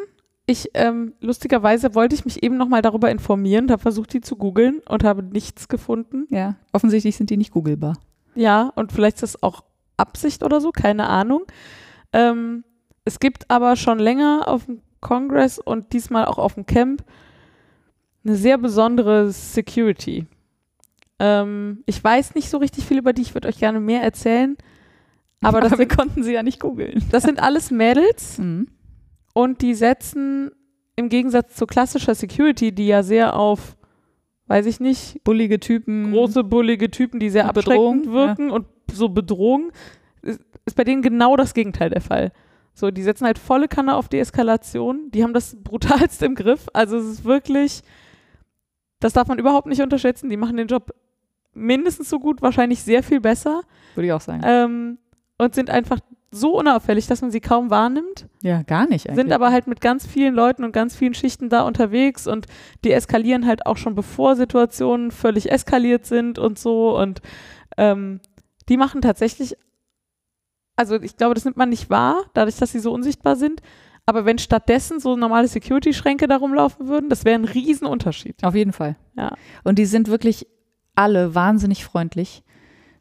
[0.47, 4.80] Ich, ähm, lustigerweise wollte ich mich eben nochmal darüber informieren, habe versucht, die zu googeln
[4.89, 6.26] und habe nichts gefunden.
[6.30, 7.99] Ja, offensichtlich sind die nicht googelbar.
[8.37, 9.64] Ja, und vielleicht ist das auch
[9.97, 11.43] Absicht oder so, keine Ahnung.
[12.12, 12.64] Ähm,
[13.05, 17.05] es gibt aber schon länger auf dem Congress und diesmal auch auf dem Camp
[18.27, 20.26] eine sehr besondere Security.
[21.18, 24.57] Ähm, ich weiß nicht so richtig viel über die, ich würde euch gerne mehr erzählen.
[25.42, 27.05] Aber das, wir sind, konnten sie ja nicht googeln.
[27.11, 28.68] das sind alles Mädels Mhm.
[29.34, 30.50] und die setzen
[30.96, 33.76] im Gegensatz zu klassischer Security, die ja sehr auf,
[34.46, 36.13] weiß ich nicht, Bullige Typen.
[36.13, 39.72] große, bullige Typen, die sehr abschreckend wirken und so Bedrohung,
[40.22, 42.33] ist, ist bei denen genau das Gegenteil der Fall.
[42.72, 46.67] So, die setzen halt volle Kanne auf Deeskalation, die haben das brutalst im Griff.
[46.72, 47.83] Also es ist wirklich,
[49.07, 50.28] das darf man überhaupt nicht unterschätzen.
[50.28, 50.92] Die machen den Job
[51.54, 53.62] mindestens so gut, wahrscheinlich sehr viel besser
[53.95, 54.42] Würde ich auch sagen.
[54.45, 54.99] ähm,
[55.38, 56.00] und sind einfach
[56.33, 59.22] so unauffällig, dass man sie kaum wahrnimmt ja, gar nicht eigentlich.
[59.22, 62.46] sind aber halt mit ganz vielen Leuten und ganz vielen Schichten da unterwegs und
[62.84, 67.22] die eskalieren halt auch schon bevor Situationen völlig eskaliert sind und so und
[67.76, 68.20] ähm,
[68.68, 69.57] die machen tatsächlich,
[70.74, 73.62] also ich glaube, das nimmt man nicht wahr, dadurch, dass sie so unsichtbar sind,
[74.07, 78.42] aber wenn stattdessen so normale Security-Schränke da rumlaufen würden, das wäre ein Riesenunterschied.
[78.45, 78.96] Auf jeden Fall.
[79.16, 79.34] Ja.
[79.64, 80.46] Und die sind wirklich
[80.95, 82.45] alle wahnsinnig freundlich,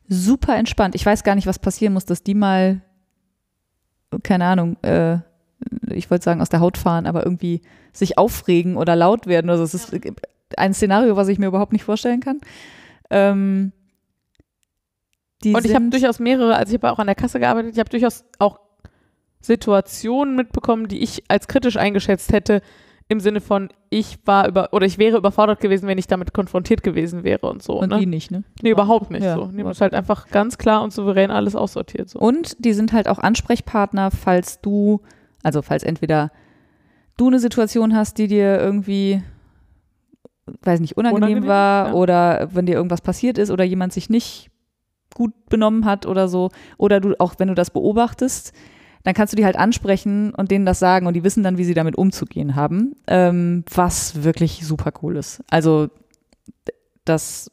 [0.07, 0.95] super entspannt.
[0.95, 2.81] Ich weiß gar nicht, was passieren muss, dass die mal,
[4.23, 5.19] keine Ahnung, äh,
[5.89, 7.61] ich wollte sagen, aus der Haut fahren, aber irgendwie
[7.93, 9.49] sich aufregen oder laut werden.
[9.49, 9.93] Also es ist,
[10.57, 12.41] ein Szenario, was ich mir überhaupt nicht vorstellen kann.
[13.09, 13.71] Ähm,
[15.43, 17.79] die Und ich habe durchaus mehrere, also ich habe auch an der Kasse gearbeitet, ich
[17.79, 18.59] habe durchaus auch
[19.45, 22.61] Situationen mitbekommen, die ich als kritisch eingeschätzt hätte,
[23.07, 26.81] im Sinne von, ich war über oder ich wäre überfordert gewesen, wenn ich damit konfrontiert
[26.81, 27.79] gewesen wäre und so.
[27.79, 27.99] und ne?
[27.99, 28.43] die nicht, ne?
[28.63, 29.35] Nee, überhaupt nicht Ja.
[29.35, 29.45] so.
[29.51, 32.09] Nee, ist halt einfach ganz klar und souverän alles aussortiert.
[32.09, 32.19] So.
[32.19, 35.01] Und die sind halt auch Ansprechpartner, falls du,
[35.43, 36.31] also falls entweder
[37.17, 39.21] du eine Situation hast, die dir irgendwie,
[40.63, 41.93] weiß nicht, unangenehm, Unangenehm, war ja.
[41.93, 44.49] oder wenn dir irgendwas passiert ist oder jemand sich nicht
[45.13, 48.51] gut benommen hat oder so, oder du auch wenn du das beobachtest,
[49.05, 51.63] dann kannst du die halt ansprechen und denen das sagen und die wissen dann, wie
[51.63, 55.43] sie damit umzugehen haben, ähm, was wirklich super cool ist.
[55.49, 55.89] Also
[57.05, 57.51] das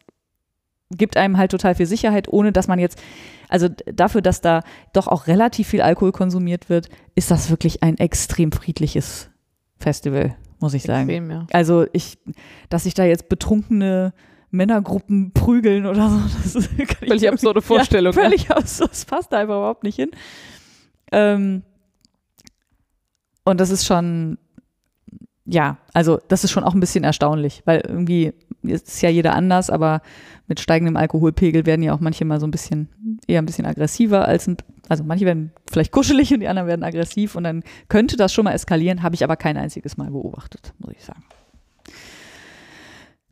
[0.90, 3.00] gibt einem halt total viel Sicherheit, ohne dass man jetzt,
[3.48, 4.62] also dafür, dass da
[4.94, 9.30] doch auch relativ viel Alkohol konsumiert wird, ist das wirklich ein extrem friedliches
[9.78, 11.08] Festival, muss ich sagen.
[11.08, 11.46] Extrem, ja.
[11.52, 12.18] Also ich,
[12.70, 14.14] dass sich da jetzt betrunkene
[14.50, 18.14] Männergruppen prügeln oder so, das ist kann ich Völlig absurde Vorstellung.
[18.14, 20.10] Ja, völlig absurd, das passt da einfach überhaupt nicht hin.
[21.12, 21.62] Ähm,
[23.44, 24.38] und das ist schon,
[25.44, 28.32] ja, also das ist schon auch ein bisschen erstaunlich, weil irgendwie
[28.62, 30.00] ist ja jeder anders, aber
[30.46, 34.26] mit steigendem Alkoholpegel werden ja auch manche mal so ein bisschen, eher ein bisschen aggressiver
[34.26, 34.56] als ein,
[34.88, 38.44] also manche werden vielleicht kuschelig und die anderen werden aggressiv und dann könnte das schon
[38.44, 41.24] mal eskalieren, habe ich aber kein einziges Mal beobachtet, muss ich sagen.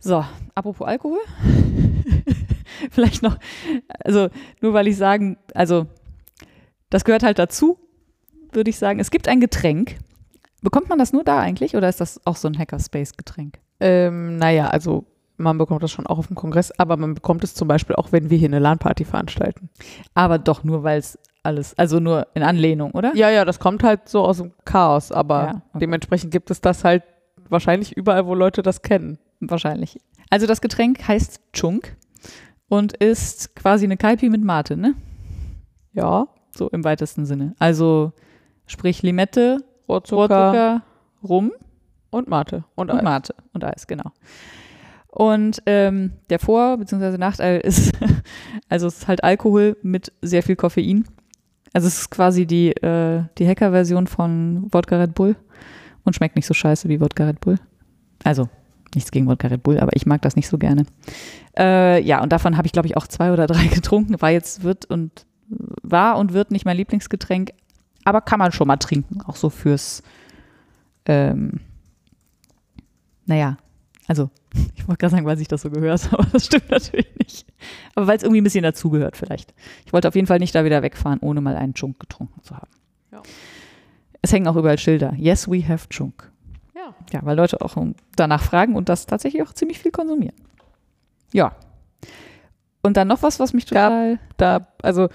[0.00, 0.24] So,
[0.54, 1.20] apropos Alkohol.
[2.90, 3.38] vielleicht noch,
[4.02, 4.28] also
[4.60, 5.86] nur weil ich sagen, also
[6.90, 7.78] das gehört halt dazu,
[8.52, 9.00] würde ich sagen.
[9.00, 9.96] Es gibt ein Getränk.
[10.62, 13.58] Bekommt man das nur da eigentlich oder ist das auch so ein Hackerspace-Getränk?
[13.80, 15.06] Ähm, naja, also
[15.38, 18.12] man bekommt das schon auch auf dem Kongress, aber man bekommt es zum Beispiel auch,
[18.12, 19.70] wenn wir hier eine LAN-Party veranstalten.
[20.12, 23.14] Aber doch nur, weil es alles, also nur in Anlehnung, oder?
[23.16, 25.78] Ja, ja, das kommt halt so aus dem Chaos, aber Ja, okay.
[25.80, 27.04] dementsprechend gibt es das halt
[27.48, 29.18] wahrscheinlich überall, wo Leute das kennen.
[29.40, 29.98] Wahrscheinlich.
[30.28, 31.96] Also das Getränk heißt Chunk
[32.68, 34.94] und ist quasi eine Kaipi mit Mate, ne?
[35.94, 36.28] Ja,
[36.60, 37.54] So im weitesten Sinne.
[37.58, 38.12] Also
[38.66, 40.82] sprich Limette, Rohrzucker, Rohrzucker,
[41.26, 41.52] Rum
[42.10, 43.02] und Mate und, und Eis.
[43.02, 44.12] Mate und Eis, genau.
[45.08, 47.16] Und ähm, der Vor- bzw.
[47.16, 47.94] Nachteil ist,
[48.68, 51.06] also es ist halt Alkohol mit sehr viel Koffein.
[51.72, 55.36] Also es ist quasi die, äh, die Hacker-Version von Wodka Red Bull
[56.04, 57.56] und schmeckt nicht so scheiße wie Wodka Red Bull.
[58.22, 58.50] Also
[58.94, 60.84] nichts gegen Wodka Red Bull, aber ich mag das nicht so gerne.
[61.56, 64.20] Äh, ja, und davon habe ich, glaube ich, auch zwei oder drei getrunken.
[64.20, 65.24] War jetzt, wird und
[65.82, 67.52] war und wird nicht mein Lieblingsgetränk,
[68.04, 70.02] aber kann man schon mal trinken, auch so fürs,
[71.06, 71.60] ähm,
[73.26, 73.58] naja,
[74.06, 74.30] also
[74.74, 77.46] ich wollte gerade sagen, weil sich das so gehört, aber das stimmt natürlich nicht.
[77.94, 79.54] Aber weil es irgendwie ein bisschen dazugehört vielleicht.
[79.86, 82.56] Ich wollte auf jeden Fall nicht da wieder wegfahren, ohne mal einen Chunk getrunken zu
[82.56, 82.70] haben.
[83.12, 83.22] Ja.
[84.22, 85.14] Es hängen auch überall Schilder.
[85.16, 86.30] Yes, we have Chunk.
[86.74, 86.94] Ja.
[87.12, 87.76] Ja, weil Leute auch
[88.16, 90.34] danach fragen und das tatsächlich auch ziemlich viel konsumieren.
[91.32, 91.54] Ja.
[92.82, 94.18] Und dann noch was, was mich total.
[94.36, 95.08] Da, also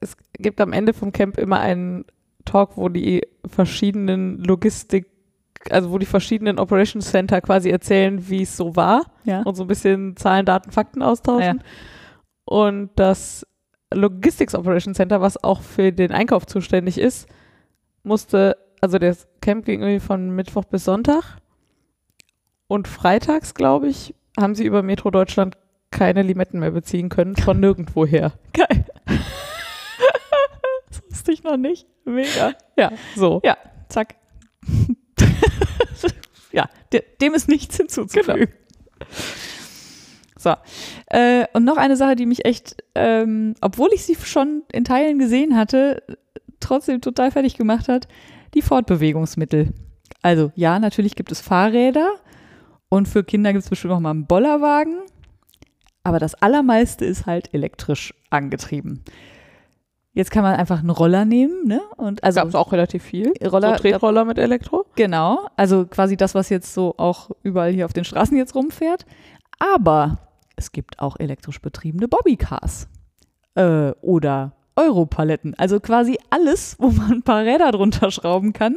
[0.00, 2.04] es gibt am Ende vom Camp immer einen
[2.44, 5.06] Talk, wo die verschiedenen Logistik,
[5.70, 9.42] also wo die verschiedenen Operations Center quasi erzählen, wie es so war Ja.
[9.42, 11.62] und so ein bisschen Zahlen, Daten, Fakten austauschen.
[12.44, 13.46] Und das
[13.94, 17.28] Logistics Operations Center, was auch für den Einkauf zuständig ist,
[18.02, 21.36] musste, also das Camp ging irgendwie von Mittwoch bis Sonntag
[22.66, 25.56] und freitags, glaube ich, haben sie über Metro Deutschland
[25.90, 28.32] keine Limetten mehr beziehen können, von nirgendwoher.
[28.54, 28.84] Geil.
[31.12, 31.86] Wusste ich noch nicht.
[32.04, 32.54] Mega.
[32.76, 33.40] Ja, so.
[33.44, 33.58] Ja,
[33.90, 34.16] zack.
[36.52, 38.48] ja, de dem ist nichts hinzuzufügen.
[40.38, 40.54] So.
[41.06, 45.18] Äh, und noch eine Sache, die mich echt, ähm, obwohl ich sie schon in Teilen
[45.18, 46.02] gesehen hatte,
[46.60, 48.08] trotzdem total fertig gemacht hat,
[48.54, 49.72] die Fortbewegungsmittel.
[50.22, 52.14] Also ja, natürlich gibt es Fahrräder
[52.88, 55.02] und für Kinder gibt es bestimmt auch mal einen Bollerwagen,
[56.04, 59.04] aber das Allermeiste ist halt elektrisch angetrieben.
[60.14, 61.80] Jetzt kann man einfach einen Roller nehmen, ne?
[61.96, 63.32] Und also Gab es auch relativ viel.
[63.42, 64.84] Roller, so Tretroller mit Elektro.
[64.94, 69.06] Genau, also quasi das, was jetzt so auch überall hier auf den Straßen jetzt rumfährt.
[69.58, 70.18] Aber
[70.56, 72.88] es gibt auch elektrisch betriebene Bobbycars
[73.54, 75.54] äh, oder Europaletten.
[75.58, 78.76] Also quasi alles, wo man ein paar Räder drunter schrauben kann,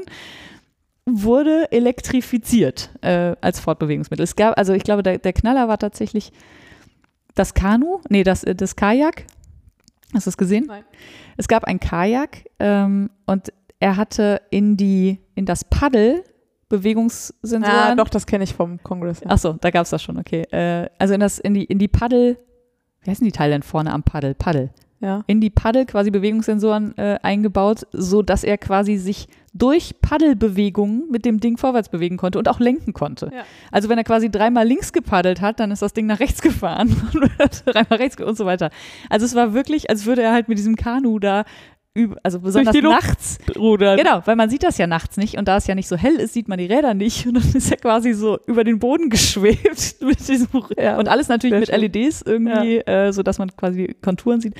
[1.05, 4.23] wurde elektrifiziert äh, als Fortbewegungsmittel.
[4.23, 6.31] Es gab, also ich glaube, der, der Knaller war tatsächlich
[7.35, 9.25] das Kanu, nee, das, äh, das Kajak.
[10.15, 10.65] Hast du es gesehen?
[10.67, 10.83] Nein.
[11.37, 16.23] Es gab ein Kajak ähm, und er hatte in die, in das Paddel
[16.69, 17.63] Bewegungssensoren.
[17.63, 19.19] Ah, doch, das kenne ich vom Kongress.
[19.19, 19.27] Ja.
[19.29, 20.43] Ach so, da gab es das schon, okay.
[20.51, 22.39] Äh, also in, das, in, die, in die Paddel,
[23.01, 24.33] wie heißen die Teile denn vorne am Paddel?
[24.33, 24.71] Paddel.
[24.99, 25.23] ja.
[25.27, 31.23] In die Paddel quasi Bewegungssensoren äh, eingebaut, so dass er quasi sich durch Paddelbewegungen mit
[31.23, 33.31] dem Ding vorwärts bewegen konnte und auch lenken konnte.
[33.33, 33.45] Ja.
[33.71, 36.89] Also wenn er quasi dreimal links gepaddelt hat, dann ist das Ding nach rechts gefahren
[37.13, 38.69] und dreimal rechts und so weiter.
[39.09, 41.45] Also es war wirklich, als würde er halt mit diesem Kanu da
[42.23, 43.97] also besonders nachts Rudern.
[43.97, 46.15] Genau, weil man sieht das ja nachts nicht und da es ja nicht so hell
[46.15, 49.09] ist, sieht man die Räder nicht und dann ist er quasi so über den Boden
[49.09, 51.79] geschwebt mit diesem Ja, und alles natürlich mit schön.
[51.79, 54.55] LEDs irgendwie, äh, so dass man quasi Konturen sieht.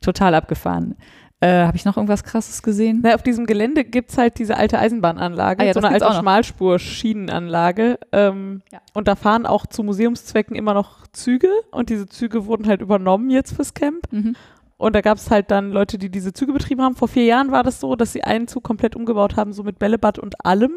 [0.00, 0.96] Total abgefahren.
[1.44, 3.00] Äh, Habe ich noch irgendwas Krasses gesehen?
[3.02, 6.10] Na, auf diesem Gelände gibt es halt diese alte Eisenbahnanlage, Ah ja, so eine alte.
[6.18, 7.98] Schmalspur-Schienenanlage.
[8.12, 8.80] Ähm, Ja.
[8.94, 13.28] Und da fahren auch zu Museumszwecken immer noch Züge und diese Züge wurden halt übernommen
[13.30, 14.10] jetzt fürs Camp.
[14.10, 14.36] Mhm.
[14.76, 16.96] Und da gab es halt dann Leute, die diese Züge betrieben haben.
[16.96, 19.78] Vor vier Jahren war das so, dass sie einen Zug komplett umgebaut haben, so mit
[19.78, 20.72] Bällebad und allem.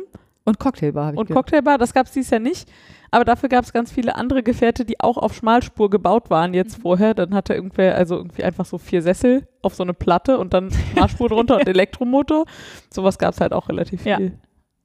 [0.47, 1.29] Und Cocktailbar Und.
[1.29, 2.69] Cocktailbar, das gab es dieses Jahr nicht.
[3.11, 6.55] Aber dafür gab es ganz viele andere Gefährte, die auch auf Schmalspur gebaut waren Mhm.
[6.55, 7.13] jetzt vorher.
[7.13, 10.69] Dann hatte irgendwer, also irgendwie einfach so vier Sessel auf so eine Platte und dann
[10.93, 12.45] Schmalspur drunter und Elektromotor.
[12.93, 14.17] Sowas gab es halt auch relativ Ja.
[14.17, 14.37] viel.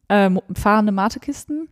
[0.08, 1.68] Äh, mo- fahrende Matekisten?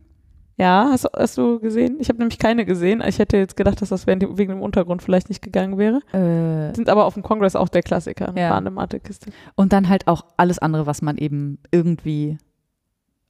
[0.57, 1.97] Ja, hast, du- hast du gesehen?
[1.99, 3.01] Ich habe nämlich keine gesehen.
[3.05, 6.01] Ich hätte jetzt gedacht, dass das wegen dem, wegen dem Untergrund vielleicht nicht gegangen wäre.
[6.13, 8.29] Äh, Sind aber auf dem Kongress auch der Klassiker.
[8.29, 8.49] Eine Ja.
[8.49, 9.31] fahrende Matekiste.
[9.55, 12.37] und dann halt auch alles andere, was man eben irgendwie,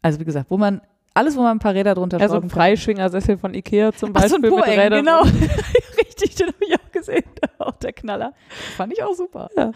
[0.01, 0.81] also wie gesagt, wo man,
[1.13, 2.49] alles, wo man ein paar Räder drunter Ja, so ein.
[2.49, 5.05] Freischwingersessel von Ikea zum Ach, so Beispiel ein mit Rädern.
[5.05, 5.21] genau.
[5.99, 7.23] Richtig, den habe ich auch gesehen.
[7.59, 8.33] Auch der Knaller.
[8.77, 9.49] Fand ich auch super.
[9.55, 9.71] Ja.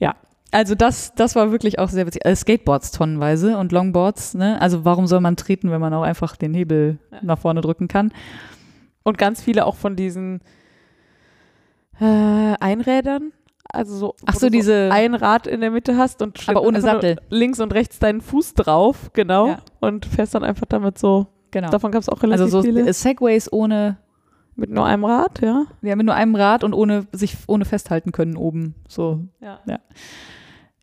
[0.00, 0.14] Ja.
[0.52, 2.24] Also das, das war wirklich auch sehr witzig.
[2.24, 4.60] Äh, Skateboards tonnenweise und Longboards, ne?
[4.62, 7.18] Also warum soll man treten, wenn man auch einfach den Hebel Ja.
[7.22, 8.12] nach vorne drücken kann?
[9.02, 10.40] Und ganz viele auch von diesen
[12.00, 12.04] äh,
[12.60, 13.32] Einrädern.
[13.72, 17.16] Also so, Ach so, diese- ein Rad in der Mitte hast und Aber ohne Sattel.
[17.30, 19.48] links und rechts deinen Fuß drauf, genau.
[19.48, 19.58] Ja.
[19.80, 21.26] Und fährst dann einfach damit so.
[21.50, 21.70] Genau.
[21.70, 22.92] Davon gab es auch relativ Also so viele.
[22.92, 23.96] Segways ohne,
[24.56, 25.64] Mit nur einem Rad, ja.
[25.82, 28.74] ja, mit nur einem Rad und ohne sich ohne festhalten können oben.
[28.88, 29.20] So.
[29.40, 29.60] Ja.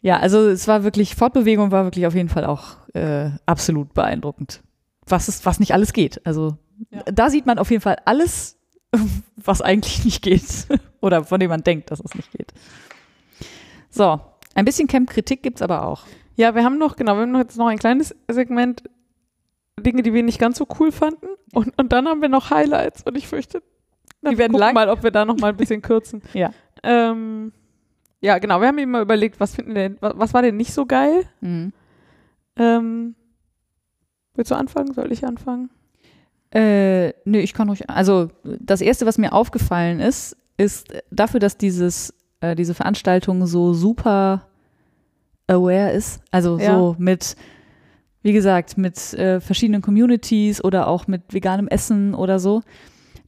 [0.02, 4.62] Ja, also es war wirklich, Fortbewegung war wirklich auf jeden Fall auch äh, absolut beeindruckend.
[5.08, 6.26] Was ist, was nicht alles geht.
[6.26, 6.58] Also
[6.92, 7.02] Ja.
[7.12, 8.58] da sieht man auf jeden Fall alles,
[9.38, 10.68] was eigentlich nicht geht.
[11.04, 12.54] Oder von dem man denkt, dass es nicht geht.
[13.90, 14.22] So,
[14.56, 16.04] ein bisschen Camp-Kritik gibt's aber auch.
[16.38, 18.84] Ja, wir haben noch, genau, wir haben jetzt noch ein kleines Segment
[19.78, 21.28] Dinge, die wir nicht ganz so cool fanden.
[21.52, 23.04] Und, und dann haben wir noch Highlights.
[23.04, 23.62] Und ich fürchte,
[24.22, 24.74] Die wir werden gucken lang.
[24.76, 26.22] mal, ob wir da noch mal ein bisschen kürzen.
[26.34, 26.52] Ja.
[26.84, 27.52] Ähm,
[28.22, 28.62] ja, genau.
[28.62, 31.26] Wir haben eben mal überlegt, was finden denn, was, was war denn nicht so geil?
[31.42, 31.74] Mhm.
[32.56, 33.16] Ähm,
[34.36, 34.94] willst du anfangen?
[34.94, 35.70] Soll ich anfangen?
[36.52, 37.90] Äh, nö, ich kann ruhig.
[37.90, 43.74] Also das erste, was mir aufgefallen ist, ist dafür, dass dieses, äh, diese Veranstaltung so
[43.74, 44.48] super
[45.48, 46.22] aware ist.
[46.32, 46.78] Also Ja.
[46.78, 47.36] so mit,
[48.22, 52.62] wie gesagt, mit äh, verschiedenen Communities oder auch mit veganem Essen oder so.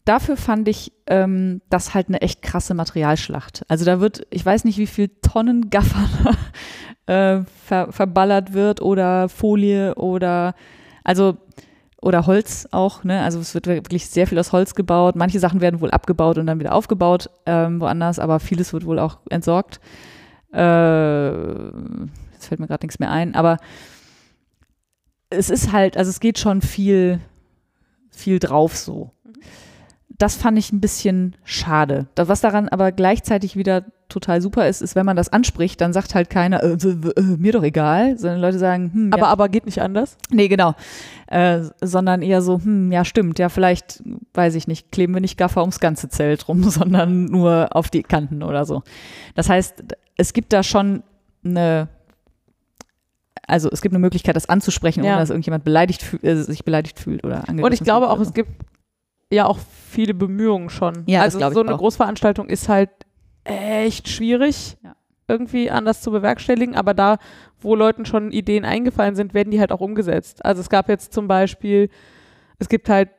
[0.06, 3.64] Dafür fand ich ähm, das halt eine echt krasse Materialschlacht.
[3.68, 6.08] Also da wird, ich weiß nicht, wie viel Tonnen Gaffer
[7.08, 10.54] äh, ver verballert wird oder Folie oder
[11.04, 11.38] also
[12.06, 13.24] oder Holz auch, ne?
[13.24, 15.16] Also es wird wirklich sehr viel aus Holz gebaut.
[15.16, 19.00] Manche Sachen werden wohl abgebaut und dann wieder aufgebaut ähm, woanders, aber vieles wird wohl
[19.00, 19.80] auch entsorgt.
[20.54, 21.32] Äh,
[22.34, 23.58] jetzt fällt mir gerade nichts mehr ein, aber
[25.32, 27.20] es ist halt, also es geht schon viel,
[28.12, 29.12] viel drauf so.
[30.18, 32.08] Das fand ich ein bisschen schade.
[32.16, 36.16] Was daran aber gleichzeitig wieder total super ist, ist, wenn man das anspricht, dann sagt
[36.16, 39.66] halt keiner, äh, äh, mir doch egal, sondern Leute sagen, hm, Aber, ja, aber geht
[39.66, 40.18] nicht anders.
[40.30, 40.76] Nee, genau.
[41.28, 45.38] Äh, sondern eher so, hm, ja, stimmt, ja, vielleicht, weiß ich nicht, kleben wir nicht
[45.38, 48.84] Gaffer ums ganze Zelt rum, sondern nur auf die Kanten oder so.
[49.34, 49.84] Das heißt,
[50.18, 51.04] es gibt da schon
[51.44, 51.90] eine,
[53.48, 55.20] also es gibt eine Möglichkeit, das anzusprechen, ohne Ja.
[55.20, 58.52] dass irgendjemand beleidigt äh, sich beleidigt fühlt oder angegriffen Und ich glaube auch, es gibt
[59.36, 59.60] ja auch
[59.90, 61.04] viele Bemühungen schon.
[61.06, 61.78] Ja, also so eine auch.
[61.78, 62.90] Großveranstaltung ist halt
[63.44, 64.96] echt schwierig, Ja.
[65.28, 66.76] irgendwie anders zu bewerkstelligen.
[66.76, 67.18] Aber da,
[67.60, 70.44] wo Leuten schon Ideen eingefallen sind, werden die halt auch umgesetzt.
[70.44, 71.90] Also es gab jetzt zum Beispiel,
[72.60, 73.10] es gibt halt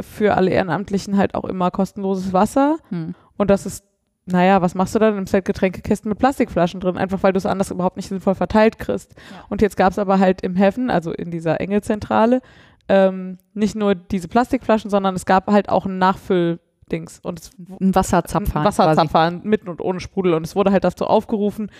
[0.00, 2.78] für alle Ehrenamtlichen halt auch immer kostenloses Wasser.
[2.90, 3.14] Hm.
[3.36, 3.84] Und das ist,
[4.26, 5.10] naja, was machst du da?
[5.10, 8.34] Du nimmst halt Getränkekästen mit Plastikflaschen drin, einfach weil du es anders überhaupt nicht sinnvoll
[8.34, 9.12] verteilt kriegst.
[9.14, 9.44] Ja.
[9.48, 12.42] Und jetzt gab es aber halt im Heaven, also in dieser Engelzentrale,
[12.88, 17.50] ähm, nicht nur diese Plastikflaschen, sondern es gab halt auch ein Nachfülldings und es
[17.80, 18.60] Ein Wasserzapfer.
[18.60, 21.70] ein Wasserzapfer mit und ohne Sprudel und es wurde halt dazu aufgerufen,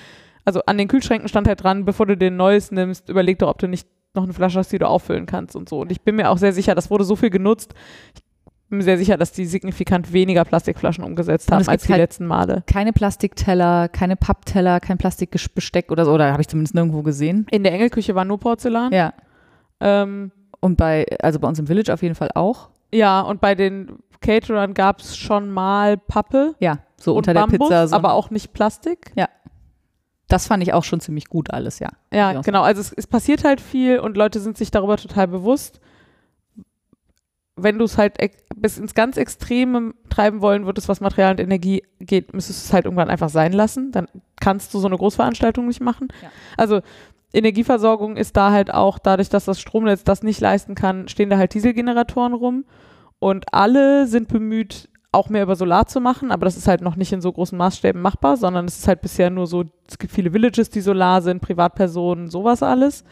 [0.45, 3.49] also an den Kühlschränken stand halt dran, bevor du dir ein neues nimmst, überleg doch,
[3.49, 5.81] ob du nicht noch eine Flasche hast, die du auffüllen kannst und so.
[5.81, 7.75] Und ich bin mir auch sehr sicher, das wurde so viel genutzt,
[8.15, 8.23] ich
[8.71, 12.27] bin mir sehr sicher, dass die signifikant weniger Plastikflaschen umgesetzt haben als die halt letzten
[12.27, 12.63] Male.
[12.67, 17.47] Keine Plastikteller, keine Pappteller, kein Plastikbesteck oder so, oder habe ich zumindest nirgendwo gesehen.
[17.51, 18.93] In der Engelküche war nur Porzellan.
[18.93, 19.15] Ja.
[19.81, 20.31] Ähm,
[20.61, 22.69] Und bei, also bei uns im Village auf jeden Fall auch.
[22.93, 27.69] ja, und bei den Caterern gab es schon mal Pappe Ja, so unter der Bambus,
[27.69, 27.89] Pizza.
[27.89, 29.13] So aber auch nicht Plastik.
[29.15, 29.29] Ja.
[30.29, 31.89] das fand ich auch schon ziemlich gut alles, ja.
[32.13, 32.63] Ja, genau.
[32.63, 35.81] Also es, es passiert halt viel und Leute sind sich darüber total bewusst.
[37.59, 38.19] Wenn du es halt
[38.57, 42.73] bis ins ganz Extreme treiben wollen würdest, was Material und Energie geht, müsstest du es
[42.73, 43.93] halt irgendwann einfach sein lassen.
[43.93, 44.09] Dann
[44.41, 46.09] kannst du so eine Großveranstaltung nicht machen.
[46.23, 46.31] Ja.
[46.57, 46.81] Also
[47.37, 51.37] Energieversorgung ist da halt auch, dadurch, dass das Stromnetz das nicht leisten kann, stehen da
[51.37, 52.65] halt Dieselgeneratoren rum.
[53.19, 56.97] Und alle sind bemüht, auch mehr über Solar zu machen, aber das ist halt noch
[56.97, 60.13] nicht in so großen Maßstäben machbar, sondern es ist halt bisher nur so, es gibt
[60.13, 63.05] viele Villages, die Solar sind, Privatpersonen, sowas alles.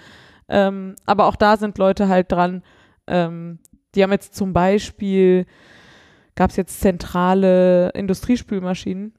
[0.49, 2.63] Ähm, aber auch da sind Leute halt dran,
[3.07, 3.59] ähm,
[3.95, 5.47] die haben jetzt zum Beispiel,
[6.35, 9.15] gab es jetzt zentrale Industriespülmaschinen,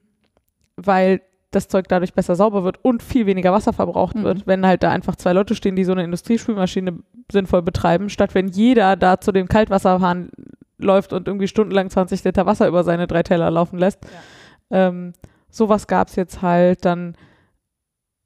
[0.76, 1.22] weil
[1.56, 4.22] das Zeug dadurch besser sauber wird und viel weniger Wasser verbraucht Mhm.
[4.22, 6.98] wird, wenn halt da einfach zwei Leute stehen, die so eine Industriespülmaschine
[7.32, 10.30] sinnvoll betreiben, statt wenn jeder da zu dem Kaltwasserhahn
[10.78, 13.98] läuft und irgendwie stundenlang 20 Liter Wasser über seine drei Teller laufen lässt.
[14.70, 15.12] Ähm,
[15.50, 16.84] sowas gab es jetzt halt.
[16.84, 17.16] Dann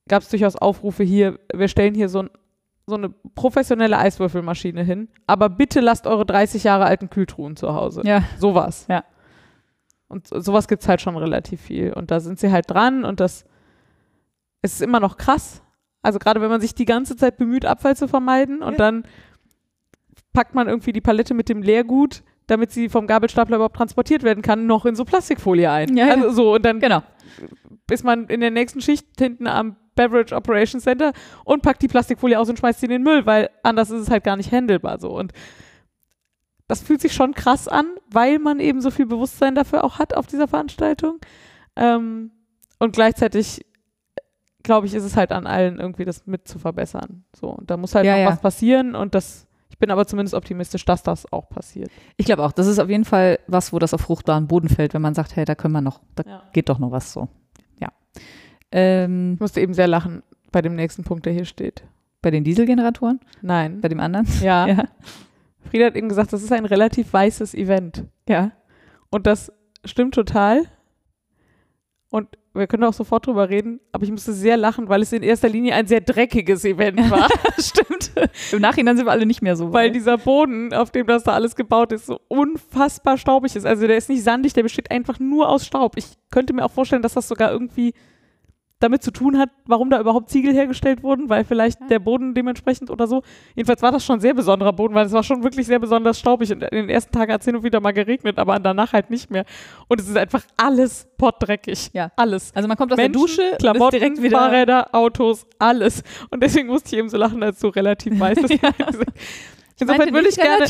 [0.09, 2.31] gab es durchaus Aufrufe hier, wir stellen hier so, ein,
[2.87, 8.03] so eine professionelle Eiswürfelmaschine hin, aber bitte lasst eure 30 Jahre alten Kühltruhen zu Hause.
[8.05, 8.87] Ja, Sowas.
[8.89, 9.05] Ja.
[10.11, 11.93] Und so- sowas gibt es halt schon relativ viel.
[11.95, 13.47] Und da sind sie halt dran und das
[14.61, 15.63] ist immer noch krass.
[16.03, 18.79] Also gerade wenn man sich die ganze Zeit bemüht, Abfall zu vermeiden und Ja.
[18.79, 19.05] dann
[20.33, 24.43] packt man irgendwie die Palette mit dem Leergut, damit sie vom Gabelstapler überhaupt transportiert werden
[24.43, 25.97] kann, noch in so Plastikfolie ein.
[25.97, 26.15] Ja, ja.
[26.15, 27.03] Also so und dann genau.
[27.91, 31.13] ist man in der nächsten Schicht hinten am Beverage Operations Center
[31.45, 34.11] und packt die Plastikfolie aus und schmeißt sie in den Müll, weil anders ist es
[34.11, 35.11] halt gar nicht handelbar so.
[35.17, 35.33] Und
[36.71, 40.15] das fühlt sich schon krass an, weil man eben so viel Bewusstsein dafür auch hat
[40.17, 41.19] auf dieser Veranstaltung.
[41.77, 42.31] Ähm,
[42.79, 43.65] und gleichzeitig,
[44.63, 47.25] glaube ich, ist es halt an allen irgendwie das mit zu verbessern.
[47.35, 48.27] So, und da muss halt Ja, noch ja.
[48.31, 51.91] was passieren und das, ich bin aber zumindest optimistisch, dass das auch passiert.
[52.17, 54.95] Ich glaube auch, das ist auf jeden Fall was, wo das auf fruchtbaren Boden fällt,
[54.95, 56.43] wenn man sagt, hey, da können wir noch, da Ja.
[56.53, 57.29] geht doch noch was so.
[57.81, 57.89] Ja.
[58.73, 60.23] Ähm, Ich musste eben sehr lachen
[60.53, 61.83] bei dem nächsten Punkt, der hier steht.
[62.23, 63.81] bei den Dieselgeneratoren, Nein.
[63.81, 64.27] bei dem anderen.
[64.43, 64.85] Ja.
[65.69, 68.05] Frieda hat eben gesagt, das ist ein relativ weißes Event.
[68.29, 68.53] Ja.
[69.11, 69.53] Und das
[69.85, 70.65] stimmt total.
[72.11, 75.23] Und wir können auch sofort drüber reden, aber ich musste sehr lachen, weil es in
[75.23, 77.29] erster Linie ein sehr dreckiges Event war.
[77.59, 78.11] Stimmt.
[78.51, 79.73] Im Nachhinein sind wir alle nicht mehr so.
[79.73, 83.65] weil dieser Boden, auf dem das da alles gebaut ist, so unfassbar staubig ist.
[83.65, 85.97] Also der ist nicht sandig, der besteht einfach nur aus Staub.
[85.97, 87.95] Ich könnte mir auch vorstellen, dass das sogar irgendwie
[88.81, 91.87] damit zu tun hat, warum da überhaupt Ziegel hergestellt wurden, weil vielleicht Ja.
[91.89, 93.23] der Boden dementsprechend oder so.
[93.55, 96.19] Jedenfalls war das schon ein sehr besonderer Boden, weil es war schon wirklich sehr besonders
[96.19, 98.93] staubig und in den ersten Tagen hat es hin und wieder mal geregnet, aber danach
[98.93, 99.45] halt nicht mehr.
[99.89, 101.91] Und es ist einfach alles pottdreckig.
[101.93, 102.11] Ja.
[102.17, 102.53] Alles.
[102.55, 104.39] also man kommt aus Menschen, der Dusche, Klamotten, direkt wieder.
[104.39, 106.03] Fahrräder, Autos, alles.
[106.31, 108.39] Und deswegen musste ich eben so lachen, als du relativ weiß.
[108.41, 108.51] dass-
[109.79, 110.65] Insofern würde ich gerne,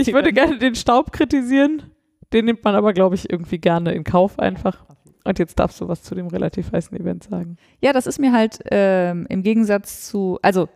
[0.00, 1.82] ich würde gerne den Staub kritisieren.
[2.32, 4.84] Den nimmt man aber, glaube ich, irgendwie gerne in Kauf einfach.
[5.28, 7.58] Und jetzt darfst du was zu dem relativ heißen Event sagen.
[7.82, 10.70] Ja, das ist mir halt ähm, im Gegensatz zu, also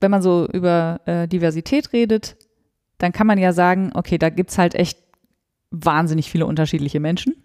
[0.00, 2.36] wenn man so über äh, Diversität redet,
[2.98, 4.98] dann kann man ja sagen, okay, da gibt's halt echt
[5.70, 7.36] wahnsinnig viele unterschiedliche Menschen.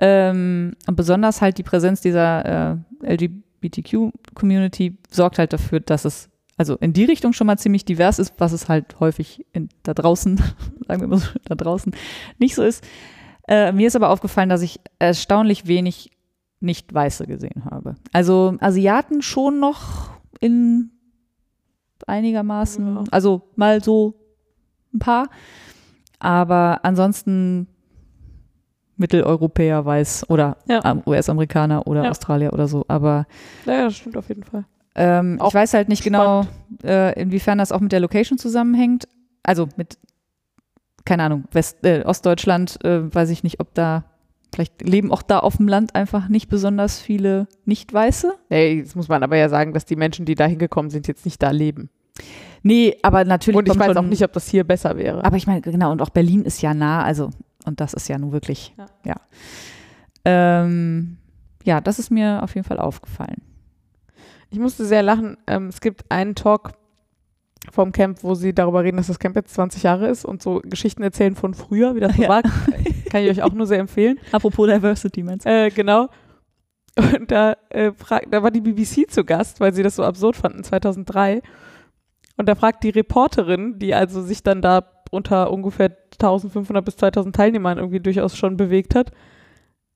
[0.00, 6.74] Ähm, und besonders halt die Präsenz dieser äh, LGBTQ-Community sorgt halt dafür, dass es also
[6.74, 10.38] in die Richtung schon mal ziemlich divers ist, was es halt häufig in, da draußen,
[10.88, 11.94] sagen wir mal so, da draußen
[12.40, 12.84] nicht so ist.
[13.48, 16.10] Äh, mir ist aber aufgefallen, dass ich erstaunlich wenig
[16.60, 17.96] nicht-Weiße gesehen habe.
[18.12, 20.10] Also Asiaten schon noch
[20.40, 20.90] in
[22.06, 23.04] einigermaßen, Ja.
[23.10, 24.14] also mal so
[24.94, 25.28] ein paar,
[26.18, 27.66] aber ansonsten
[28.96, 31.02] Mitteleuropäer weiß oder Ja.
[31.06, 32.10] US-Amerikaner oder Ja.
[32.10, 33.26] Australier oder so, aber
[33.66, 34.64] Naja, das stimmt auf jeden Fall.
[34.94, 36.46] ähm, ich weiß halt nicht genau,
[36.84, 39.08] äh, inwiefern das auch mit der Location zusammenhängt.
[39.42, 39.98] Also mit,
[41.04, 44.04] keine Ahnung, West, äh, Ostdeutschland, äh, weiß ich nicht, ob da,
[44.54, 48.34] vielleicht leben auch da auf dem Land einfach nicht besonders viele Nicht-Weiße.
[48.50, 51.24] Nee, jetzt muss man aber ja sagen, dass die Menschen, die da hingekommen sind, jetzt
[51.24, 51.90] nicht da leben.
[52.62, 53.58] Nee, aber natürlich.
[53.58, 55.24] Und ich weiß schon, auch nicht, ob das hier besser wäre.
[55.24, 57.30] Aber ich meine, genau, und auch Berlin ist ja nah, also,
[57.64, 58.86] und das ist ja nun wirklich, Ja.
[59.04, 59.16] ja.
[60.24, 61.16] Ähm,
[61.64, 63.42] ja, das ist mir auf jeden Fall aufgefallen.
[64.50, 65.36] Ich musste sehr lachen.
[65.46, 66.72] Ähm, es gibt einen Talk
[67.70, 70.60] vom Camp, wo sie darüber reden, dass das Camp jetzt 20 Jahre ist und so
[70.64, 72.28] Geschichten erzählen von früher, wie das so Ja.
[72.28, 72.42] war.
[73.10, 74.18] Kann ich euch auch nur sehr empfehlen.
[74.32, 75.50] Apropos Diversity, meinst du?
[75.50, 76.08] Äh, genau.
[76.96, 77.92] Und da, äh,
[78.30, 81.40] da war die BBC zu Gast, weil sie das so absurd fanden, 2003.
[82.36, 87.34] Und da fragt die Reporterin, die also sich dann da unter ungefähr 1500 bis 2000
[87.36, 89.10] Teilnehmern irgendwie durchaus schon bewegt hat,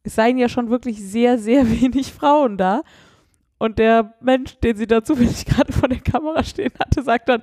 [0.02, 2.82] es seien ja schon wirklich sehr, sehr wenig Frauen da.
[3.58, 7.40] Und der Mensch, den sie da zufällig gerade vor der Kamera stehen hatte, sagt dann,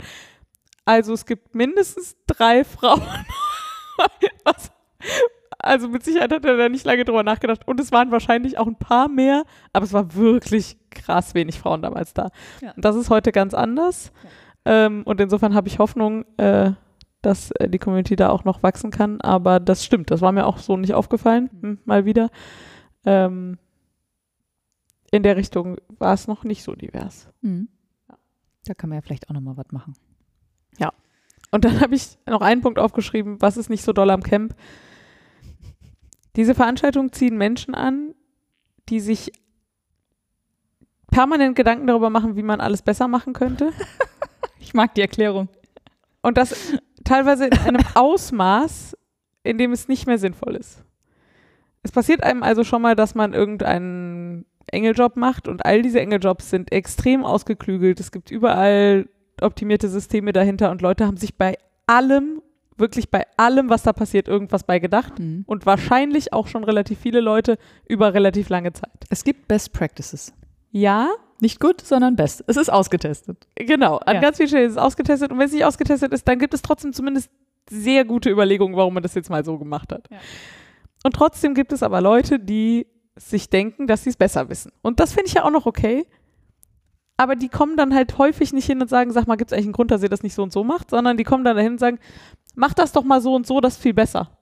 [0.85, 3.01] also es gibt mindestens drei Frauen.
[4.43, 4.71] Was
[5.57, 7.67] Also mit Sicherheit hat er da nicht lange drüber nachgedacht.
[7.67, 11.81] Und es waren wahrscheinlich auch ein paar mehr, aber es war wirklich krass wenig Frauen
[11.81, 12.29] damals da.
[12.61, 12.73] Ja.
[12.73, 14.11] Und das ist heute ganz anders.
[14.65, 16.71] Ähm, und insofern habe ich Hoffnung, äh,
[17.21, 19.21] dass äh, die Community da auch noch wachsen kann.
[19.21, 22.29] Aber das stimmt, das war mir auch so nicht aufgefallen, hm, mal wieder.
[23.05, 23.57] Ähm,
[25.11, 27.29] in der Richtung war es noch nicht so divers.
[27.41, 27.69] Mhm.
[28.65, 29.95] Da kann man ja vielleicht auch nochmal was machen.
[31.53, 34.55] Und dann habe ich noch einen Punkt aufgeschrieben, was ist nicht so doll am Camp.
[36.35, 38.15] Diese Veranstaltungen ziehen Menschen an,
[38.89, 39.31] die sich
[41.11, 43.71] permanent Gedanken darüber machen, wie man alles besser machen könnte.
[44.59, 45.49] Ich mag die Erklärung.
[46.21, 46.55] Und das
[47.03, 48.97] teilweise in einem Ausmaß,
[49.43, 50.85] in dem es nicht mehr sinnvoll ist.
[51.83, 56.49] Es passiert einem also schon mal, dass man irgendeinen Engeljob macht und all diese Engeljobs
[56.49, 57.99] sind extrem ausgeklügelt.
[57.99, 59.07] Es gibt überall
[59.41, 61.57] optimierte Systeme dahinter und Leute haben sich bei
[61.87, 62.41] allem,
[62.77, 65.19] wirklich bei allem, was da passiert, irgendwas bei gedacht.
[65.19, 65.43] Mhm.
[65.47, 67.57] Und wahrscheinlich auch schon relativ viele Leute
[67.87, 68.91] über relativ lange Zeit.
[69.09, 70.33] Es gibt Best Practices.
[70.71, 71.09] Ja,
[71.39, 72.43] Nicht gut, sondern best.
[72.47, 73.47] Es ist ausgetestet.
[73.55, 73.97] genau.
[73.97, 74.21] An Ja.
[74.21, 75.29] ganz vielen Stellen ist es ausgetestet.
[75.31, 77.29] Und wenn es nicht ausgetestet ist, dann gibt es trotzdem zumindest
[77.69, 80.07] sehr gute Überlegungen, warum man das jetzt mal so gemacht hat.
[80.09, 80.17] Ja.
[81.03, 84.71] Und trotzdem gibt es aber Leute, die sich denken, dass sie es besser wissen.
[84.81, 86.05] Und das finde ich ja auch noch okay.
[87.15, 89.67] Aber die kommen dann halt häufig nicht hin und sagen, sag mal, gibt es eigentlich
[89.67, 91.73] einen Grund, dass ihr das nicht so und so macht, sondern die kommen dann dahin
[91.73, 91.99] und sagen,
[92.55, 94.37] mach das doch mal so und so, das ist viel besser.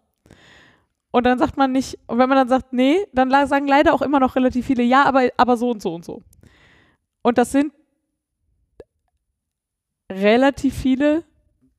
[1.11, 4.01] Und dann sagt man nicht, und wenn man dann sagt, nee, dann sagen leider auch
[4.01, 6.23] immer noch relativ viele, ja, aber, aber so und so und so.
[7.21, 7.73] Und das sind
[10.09, 11.23] relativ viele.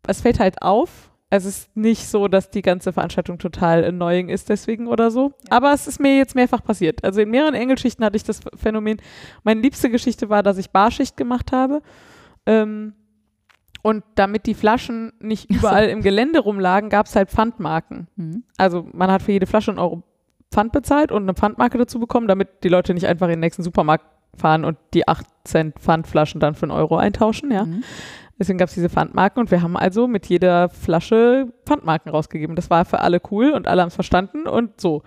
[0.06, 1.11] Es fällt halt auf.
[1.34, 5.32] Es ist nicht so, dass die ganze Veranstaltung total annoying ist deswegen oder so.
[5.48, 7.02] Aber es ist mir jetzt mehrfach passiert.
[7.04, 9.00] Also in mehreren Engelschichten hatte ich das Phänomen.
[9.42, 11.80] Meine liebste Geschichte war, dass ich Barschicht gemacht habe.
[12.44, 12.92] Ähm,
[13.80, 18.08] und damit die Flaschen nicht überall im Gelände rumlagen, gab es halt Pfandmarken.
[18.16, 18.44] Mhm.
[18.58, 20.02] Also man hat für jede Flasche einen Euro
[20.52, 23.62] Pfand bezahlt und eine Pfandmarke dazu bekommen, damit die Leute nicht einfach in den nächsten
[23.62, 24.04] Supermarkt
[24.36, 27.64] fahren und die 8 Cent Pfandflaschen dann für einen Euro eintauschen, ja.
[27.64, 27.84] Mhm.
[28.42, 32.56] Deswegen gab es diese Pfandmarken und wir haben also mit jeder Flasche Pfandmarken rausgegeben.
[32.56, 35.04] Das war für alle cool und alle haben es verstanden und so.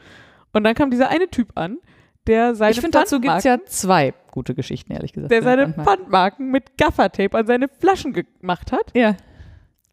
[0.53, 1.79] Und dann kam dieser eine Typ an,
[2.27, 5.33] der seine Ich finde, dazu gibt es Pfandmarken- ja zwei gute Geschichten, ehrlich gesagt.
[5.33, 5.83] der zu seine Pfandmarken.
[5.85, 9.17] Pfandmarken mit Gaffertape an seine Flaschen gemacht hat, Ja,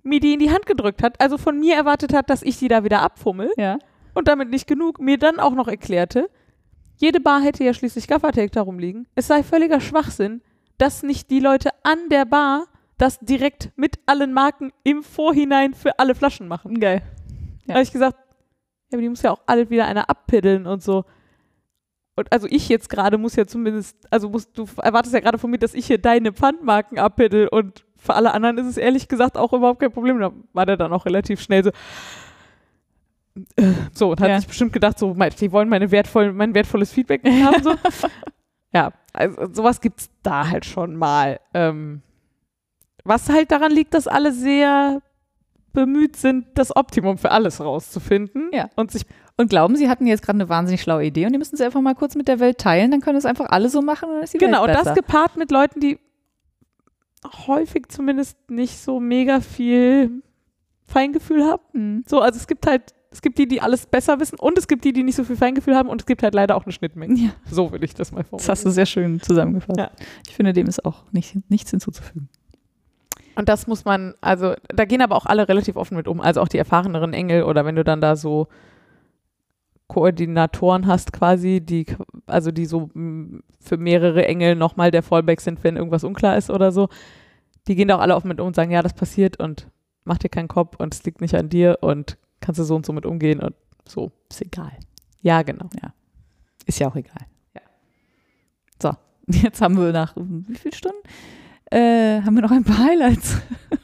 [0.05, 2.69] mir die in die Hand gedrückt hat, also von mir erwartet hat, dass ich die
[2.69, 3.77] da wieder abfummel ja.
[4.15, 6.31] und damit nicht genug, mir dann auch noch erklärte,
[6.97, 9.09] jede Bar hätte ja schließlich Gaffertape darum liegen.
[9.17, 10.43] Es sei völliger Schwachsinn,
[10.79, 12.67] dass nicht die Leute an der Bar
[13.03, 16.79] das direkt mit allen Marken im Vorhinein für alle Flaschen machen.
[16.81, 17.03] Geil.
[17.67, 17.75] Da Ja.
[17.75, 18.17] habe ich gesagt,
[18.91, 21.05] ja, aber die muss ja auch alle wieder einer abpiddeln und so.
[22.15, 25.51] Und also ich jetzt gerade muss ja zumindest, also musst, du erwartest ja gerade von
[25.51, 29.37] mir, dass ich hier deine Pfandmarken abpiddel und für alle anderen ist es ehrlich gesagt
[29.37, 30.19] auch überhaupt kein Problem.
[30.21, 31.71] Da war der dann auch relativ schnell so,
[33.57, 34.39] äh, so, und hat Ja.
[34.39, 37.63] sich bestimmt gedacht, so, die wollen meine wertvoll, mein wertvolles Feedback haben.
[37.63, 37.75] So.
[38.75, 41.41] ja, also sowas gibt's da halt schon mal.
[41.55, 42.03] Ähm,
[43.05, 45.03] was halt daran liegt, dass alle sehr
[45.73, 48.69] bemüht sind, das Optimum für alles rauszufinden Ja.
[48.77, 49.03] und sich
[49.39, 51.81] Und glauben, Sie hatten jetzt gerade eine wahnsinnig schlaue Idee und die müssen sie einfach
[51.81, 54.25] mal kurz mit der Welt teilen, dann können es einfach alle so machen und dann
[54.25, 54.95] ist die genau, und Welt das besser.
[54.97, 55.99] gepaart mit Leuten, die
[57.47, 60.23] häufig zumindest nicht so mega viel
[60.85, 61.63] Feingefühl haben.
[61.73, 62.05] Mhm.
[62.07, 64.85] So, also es gibt halt, es gibt die, die alles besser wissen und es gibt
[64.85, 67.15] die, die nicht so viel Feingefühl haben und es gibt halt leider auch eine Schnittmenge.
[67.19, 68.51] Ja, So würde ich das mal das formulieren.
[68.51, 69.79] hast du sehr schön zusammengefasst.
[69.79, 69.91] Ja.
[70.29, 72.29] Ich finde, dem ist auch nicht, nichts hinzuzufügen.
[73.35, 76.41] Und das muss man, also da gehen aber auch alle relativ offen mit um, also
[76.41, 78.49] auch die erfahreneren Engel oder wenn du dann da so
[79.89, 81.87] Koordinatoren hast quasi, die,
[82.27, 82.91] also die so
[83.61, 86.89] für mehrere Engel nochmal der Fallback sind, wenn irgendwas unklar ist oder so,
[87.69, 89.69] die gehen da auch alle offen mit um und sagen, ja, das passiert und
[90.05, 92.87] mach dir keinen Kopf und es liegt nicht an dir und kannst du so und
[92.87, 93.55] so mit umgehen und
[93.87, 94.13] so.
[94.31, 94.73] Ist egal.
[95.21, 95.69] Ja, genau.
[96.67, 97.27] Ist ja auch egal.
[97.55, 97.61] Ja.
[98.81, 98.93] So,
[99.43, 100.99] jetzt haben wir nach wie vielen Stunden?
[101.73, 103.41] Äh, haben wir noch ein paar Highlights.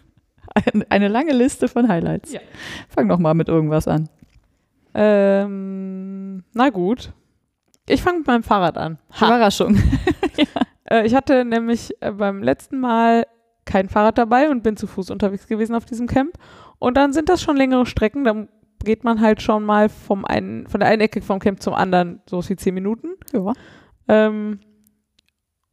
[0.55, 2.33] Ein- Eine lange Liste von Highlights.
[2.33, 2.41] Ja.
[2.89, 4.09] Fang doch mal mit irgendwas an.
[4.95, 7.13] Ähm, na gut.
[7.89, 8.99] Ich fange mit meinem Fahrrad an.
[9.21, 9.27] Ha.
[9.27, 9.77] Überraschung.
[10.91, 13.27] Äh, ich hatte nämlich äh, beim letzten Mal
[13.67, 16.39] kein Fahrrad dabei und bin zu Fuß unterwegs gewesen auf diesem Camp.
[16.79, 18.25] Und dann sind das schon längere Strecken.
[18.25, 18.49] Dann
[18.83, 22.23] geht man halt schon mal vom einen, von der einen Ecke vom Camp zum anderen
[22.25, 23.09] so wie zehn Minuten.
[23.35, 23.53] Ja.
[24.09, 24.61] Ähm,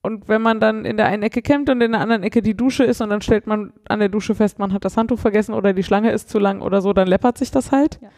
[0.06, 2.56] und wenn man dann in der einen Ecke campt und in der anderen Ecke die
[2.56, 5.53] Dusche ist und dann stellt man an der Dusche fest, man hat das Handtuch vergessen
[5.53, 7.99] oder die Schlange ist zu lang oder so, dann läppert sich das halt.
[8.02, 8.10] Ja.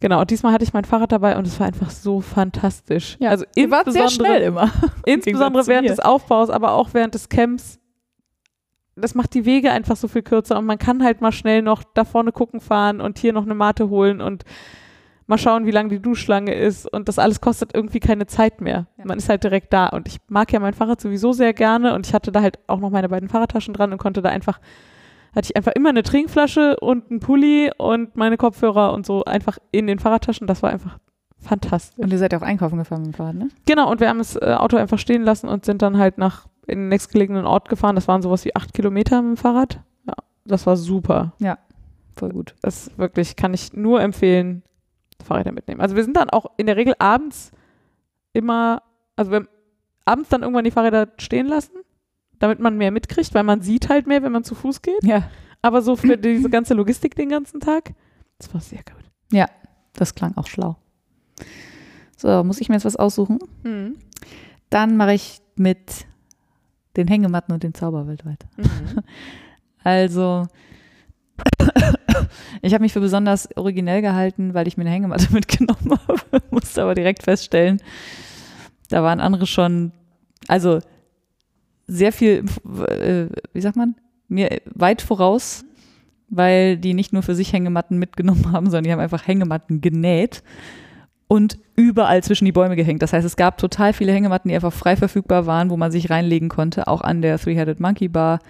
[0.00, 3.16] Genau, und diesmal hatte ich mein Fahrrad dabei und es war einfach so fantastisch.
[3.20, 4.90] Ja, also Ihr wart sehr schnell insbesondere, immer.
[5.06, 7.78] insbesondere während des Aufbaus, aber auch während des Camps.
[8.96, 11.82] Das macht die Wege einfach so viel kürzer und man kann halt mal schnell noch
[11.94, 14.44] da vorne gucken fahren und hier noch eine Mate holen und
[15.26, 18.86] mal schauen, wie lang die Duschschlange ist und das alles kostet irgendwie keine Zeit mehr.
[18.98, 19.04] Ja.
[19.06, 22.06] Man ist halt direkt da und ich mag ja mein Fahrrad sowieso sehr gerne und
[22.06, 24.60] ich hatte da halt auch noch meine beiden Fahrradtaschen dran und konnte da einfach,
[25.34, 29.58] hatte ich einfach immer eine Trinkflasche und einen Pulli und meine Kopfhörer und so einfach
[29.70, 30.46] in den Fahrradtaschen.
[30.46, 30.98] Das war einfach
[31.38, 32.02] fantastisch.
[32.02, 33.48] Und ihr seid ja auch einkaufen gefahren mit dem Fahrrad, ne?
[33.66, 36.46] Genau, und wir haben das äh, Auto einfach stehen lassen und sind dann halt nach
[36.66, 37.94] in den nächstgelegenen Ort gefahren.
[37.94, 39.80] Das waren sowas wie acht Kilometer mit dem Fahrrad.
[40.06, 40.14] Ja,
[40.46, 41.32] das war super.
[42.16, 42.54] Voll gut.
[42.62, 44.62] Das wirklich kann ich nur empfehlen,
[45.22, 45.80] Fahrräder mitnehmen.
[45.80, 47.52] Also wir sind dann auch in der Regel abends
[48.32, 48.82] immer,
[49.16, 49.48] also wir haben
[50.04, 51.72] abends dann irgendwann die Fahrräder stehen lassen,
[52.38, 55.02] damit man mehr mitkriegt, weil man sieht halt mehr, wenn man zu Fuß geht.
[55.02, 55.30] Ja,
[55.62, 57.94] Aber so für diese ganze Logistik den ganzen Tag,
[58.38, 59.04] das war sehr gut.
[59.94, 60.76] das klang auch schlau.
[62.16, 63.38] So, muss ich mir jetzt was aussuchen?
[63.62, 63.96] Mhm.
[64.70, 66.06] Dann mache ich mit
[66.96, 68.48] den Hängematten und dem Zauberwelt weiter.
[68.56, 69.02] Mhm.
[69.86, 70.46] Also,
[72.62, 76.42] ich habe mich für besonders originell gehalten, weil ich mir eine Hängematte mitgenommen habe.
[76.50, 77.80] Musste aber direkt feststellen,
[78.88, 79.92] da waren andere schon,
[80.48, 80.80] also
[81.86, 82.44] sehr viel,
[82.88, 83.94] äh, wie sagt man,
[84.28, 85.64] mir weit voraus,
[86.28, 90.42] weil die nicht nur für sich Hängematten mitgenommen haben, sondern die haben einfach Hängematten genäht
[91.28, 93.02] und überall zwischen die Bäume gehängt.
[93.02, 96.10] Das heißt, es gab total viele Hängematten, die einfach frei verfügbar waren, wo man sich
[96.10, 96.86] reinlegen konnte.
[96.86, 98.40] Auch an der Three-Headed Monkey Bar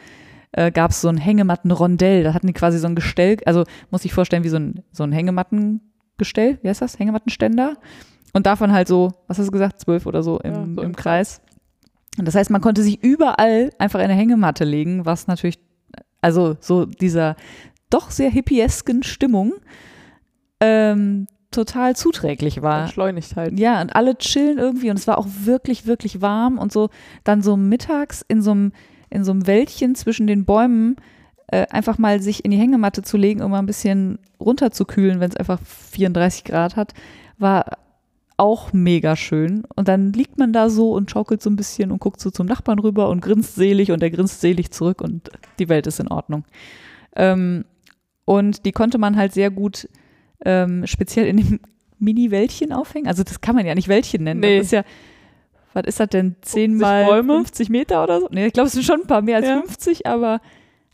[0.57, 2.23] äh, gab es so ein Hängematten-Rondell.
[2.23, 5.03] Da hatten die quasi so ein Gestell, also muss ich vorstellen, wie so ein, so
[5.03, 6.99] ein Hängemattengestell, wie heißt das?
[6.99, 7.77] Hängemattenständer.
[8.33, 10.97] Und davon halt so, was hast du gesagt, zwölf oder so im, Ja, so im
[10.97, 11.41] Kreis.
[12.19, 15.59] Und das heißt, man konnte sich überall einfach in eine Hängematte legen, was natürlich,
[16.21, 17.37] also so dieser
[17.91, 19.55] doch sehr hippiesken Stimmung
[20.61, 22.83] ähm, total zuträglich war.
[22.83, 23.59] Entschleunigt halt.
[23.59, 26.91] Ja, und alle chillen irgendwie und es war auch wirklich, wirklich warm und so
[27.25, 28.73] dann so mittags in so einem,
[29.15, 30.97] in so einem Wäldchen zwischen den Bäumen
[31.49, 35.31] äh, einfach mal sich in die Hängematte zu legen, um mal ein bisschen runterzukühlen, wenn
[35.31, 36.95] es einfach 34 Grad hat,
[37.39, 37.79] war
[38.37, 39.65] auch mega schön.
[39.77, 42.47] Und dann liegt man da so und schaukelt so ein bisschen und guckt so zum
[42.47, 46.09] Nachbarn rüber und grinst selig und der grinst selig zurück und die Welt ist in
[46.09, 46.45] Ordnung.
[47.15, 47.65] Ähm,
[48.25, 49.89] und die konnte man halt sehr gut
[50.45, 51.61] ähm, speziell in dem
[51.99, 53.07] Mini-Wäldchen aufhängen.
[53.07, 54.41] Also das kann man ja nicht Wäldchen nennen.
[54.41, 54.59] Nee.
[54.59, 54.85] Das ist ja,
[55.75, 57.35] was ist das denn, 10 50 mal Bäume?
[57.35, 58.29] 50 Meter oder so?
[58.31, 59.61] Nee, ich glaube, es sind schon ein paar mehr als Ja.
[59.61, 60.41] 50, aber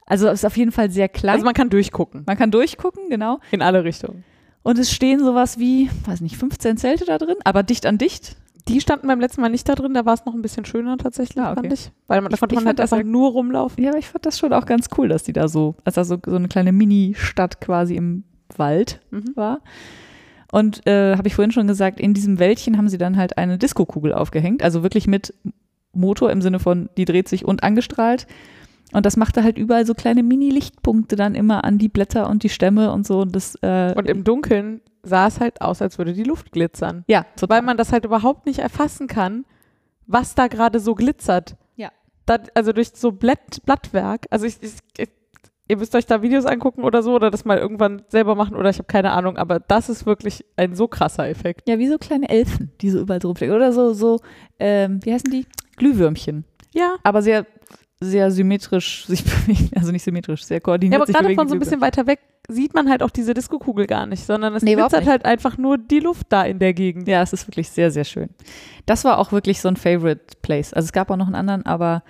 [0.07, 1.35] also es ist auf jeden Fall sehr klein.
[1.35, 2.25] Also man kann durchgucken.
[2.27, 3.39] man kann durchgucken, genau.
[3.53, 4.25] In alle Richtungen.
[4.63, 8.37] Und es stehen sowas wie, weiß nicht, 15 Zelte da drin, aber dicht an dicht.
[8.69, 10.99] Die standen beim letzten Mal nicht da drin, da war es noch ein bisschen schöner
[10.99, 11.61] tatsächlich, Ah, okay.
[11.63, 11.91] fand ich.
[12.09, 13.83] Weil man, da Ich- konnte man halt fand einfach nur rumlaufen.
[13.83, 16.05] Ja, aber ich fand das schon auch ganz cool, dass die da so, als da
[16.05, 18.25] so, so eine kleine Mini-Stadt quasi im
[18.57, 19.33] Wald Mhm.
[19.35, 19.61] war.
[20.53, 23.59] Und äh, habe ich vorhin schon gesagt, in diesem Wäldchen haben sie dann halt eine
[23.59, 25.33] Diskokugel aufgehängt, also wirklich mit
[25.93, 28.27] Motor im Sinne von, die dreht sich und angestrahlt.
[28.93, 32.49] Und das machte halt überall so kleine Mini-Lichtpunkte dann immer an die Blätter und die
[32.49, 33.21] Stämme und so.
[33.21, 37.05] Und das, äh, Und im Dunkeln sah es halt aus, als würde die Luft glitzern.
[37.07, 37.59] ja, total.
[37.59, 39.45] Weil man das halt überhaupt nicht erfassen kann,
[40.07, 41.57] was da gerade so glitzert.
[41.77, 41.91] Ja.
[42.27, 44.27] Das, also durch so Blatt, Blattwerk.
[44.31, 45.09] Also ich, ich, ich,
[45.71, 48.71] ihr müsst euch da Videos angucken oder so oder das mal irgendwann selber machen oder
[48.71, 51.69] ich habe keine Ahnung, aber das ist wirklich ein so krasser Effekt.
[51.69, 53.55] Ja, wie so kleine Elfen, die so überall so rumfliegen.
[53.55, 54.19] Oder so, so
[54.59, 55.47] ähm, wie heißen die?
[55.77, 56.45] Glühwürmchen.
[56.73, 56.97] Ja.
[57.05, 57.47] Aber sehr,
[58.01, 59.71] sehr symmetrisch sich bewegen.
[59.77, 62.19] Also nicht symmetrisch, sehr koordiniert Ja, aber gerade von so ein bisschen weiter weg
[62.49, 65.79] sieht man halt auch diese Diskokugel gar nicht, sondern es Nee, glitzert halt einfach nur
[65.79, 67.07] die Luft da in der Gegend.
[67.07, 68.31] Ja, es ist wirklich sehr, sehr schön.
[68.87, 70.75] Das war auch wirklich so ein Favorite Place.
[70.75, 72.03] Also es gab auch noch einen anderen, aber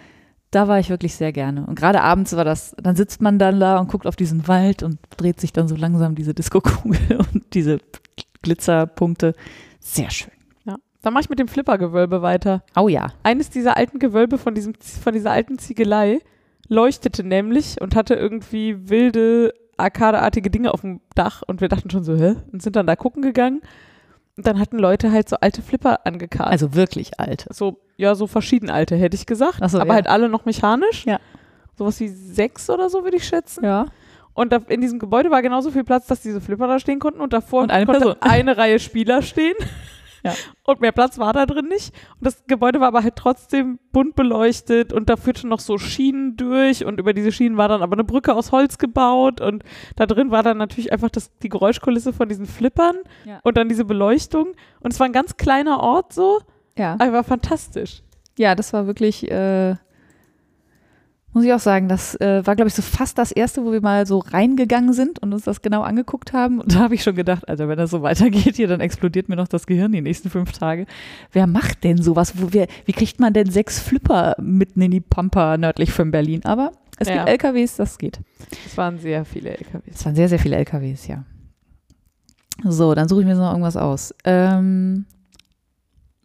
[0.51, 1.65] da war ich wirklich sehr gerne.
[1.67, 4.83] Und gerade abends war das, dann sitzt man dann da und guckt auf diesen Wald
[4.83, 7.79] und dreht sich dann so langsam diese Diskokugel und diese
[8.43, 9.35] Glitzerpunkte.
[9.79, 10.33] Sehr schön.
[10.65, 10.77] Ja.
[11.03, 12.65] Dann mache ich mit dem Flippergewölbe weiter.
[12.77, 13.13] Oh ja.
[13.23, 16.19] Eines dieser alten Gewölbe von, diesem, von dieser alten Ziegelei
[16.69, 22.05] leuchtete nämlich und hatte irgendwie wilde, arkadeartige Dinge auf dem Dach und wir dachten schon
[22.05, 22.37] so, hä?
[22.53, 23.61] Und sind dann da gucken gegangen.
[24.37, 26.51] Und dann hatten Leute halt so alte Flipper angekarrt.
[26.51, 27.47] Also wirklich alt.
[27.51, 29.61] so, ja, so verschieden alte, hätte ich gesagt.
[29.71, 29.95] So, aber ja.
[29.95, 31.05] halt alle noch mechanisch.
[31.07, 31.21] Ja.
[31.77, 33.65] Sowas wie sechs oder so, würde ich schätzen.
[33.65, 33.87] Ja.
[34.35, 37.33] Und in diesem Gebäude war genauso viel Platz, dass diese Flipper da stehen konnten und
[37.33, 38.17] davor Und eine konnte Person.
[38.21, 39.55] eine Reihe Spieler stehen.
[40.23, 40.35] Ja.
[40.65, 41.95] Und mehr Platz war da drin nicht.
[42.19, 46.37] Und das Gebäude war aber halt trotzdem bunt beleuchtet und da führten noch so Schienen
[46.37, 49.65] durch und über diese Schienen war dann aber eine Brücke aus Holz gebaut und
[49.97, 53.41] da drin war dann natürlich einfach das, die Geräuschkulisse von diesen Flippern Ja.
[53.45, 54.49] und dann diese Beleuchtung.
[54.81, 56.41] Und es war ein ganz kleiner Ort so,
[56.81, 56.99] Ja.
[56.99, 58.03] war fantastisch.
[58.39, 59.75] Ja, das war wirklich, äh,
[61.33, 63.81] muss ich auch sagen, das äh, war, glaube ich, so fast das erste, wo wir
[63.81, 66.61] mal so reingegangen sind und uns das genau angeguckt haben.
[66.61, 69.37] Und da habe ich schon gedacht, Alter, wenn das so weitergeht hier, dann explodiert mir
[69.37, 70.87] noch das Gehirn die nächsten fünf Tage.
[71.33, 72.35] Wer macht denn sowas?
[72.41, 76.41] Wo wir, wie kriegt man denn sechs Flipper mitten in die Pampa nördlich von Berlin?
[76.45, 77.15] Aber es Ja.
[77.25, 78.19] gibt LKWs, das geht.
[78.67, 79.95] Es waren sehr viele LKWs.
[79.95, 81.25] Es waren sehr, sehr viele LKWs, ja.
[82.65, 84.13] So, dann suche ich mir noch irgendwas aus.
[84.25, 85.07] Ähm,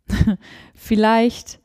[0.75, 1.59] vielleicht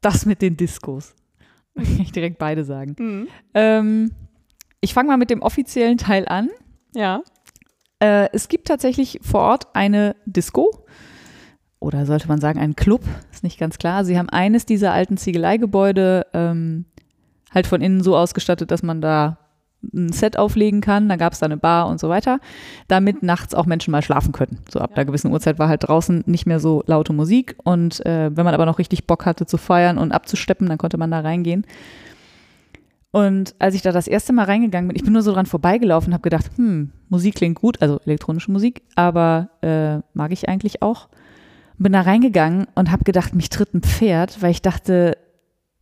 [0.00, 1.14] das mit den Diskos.
[1.74, 2.96] Kann ich direkt beide sagen.
[2.98, 3.28] Mhm.
[3.54, 4.10] Ähm,
[4.80, 6.50] ich fange mal mit dem offiziellen Teil an.
[6.94, 7.22] Ja.
[8.00, 10.86] Äh, es gibt tatsächlich vor Ort eine Disco
[11.80, 13.02] oder sollte man sagen einen Club,
[13.32, 14.04] ist nicht ganz klar.
[14.04, 16.86] Sie haben eines dieser alten Ziegeleigebäude ähm,
[17.52, 19.38] halt von innen so ausgestattet, dass man da
[19.94, 21.08] ein Set auflegen kann.
[21.08, 22.40] Da gab es da eine Bar und so weiter,
[22.88, 24.58] damit nachts auch Menschen mal schlafen können.
[24.68, 24.96] So ab Ja.
[24.96, 28.54] einer gewissen Uhrzeit war halt draußen nicht mehr so laute Musik und äh, wenn man
[28.54, 31.64] aber noch richtig Bock hatte zu feiern und abzusteppen, dann konnte man da reingehen.
[33.10, 36.08] Und als ich da das erste Mal reingegangen bin, ich bin nur so dran vorbeigelaufen
[36.10, 40.82] und habe gedacht, hm, Musik klingt gut, also elektronische Musik, aber äh, mag ich eigentlich
[40.82, 41.08] auch.
[41.78, 45.16] Bin da reingegangen und habe gedacht, mich tritt ein Pferd, weil ich dachte,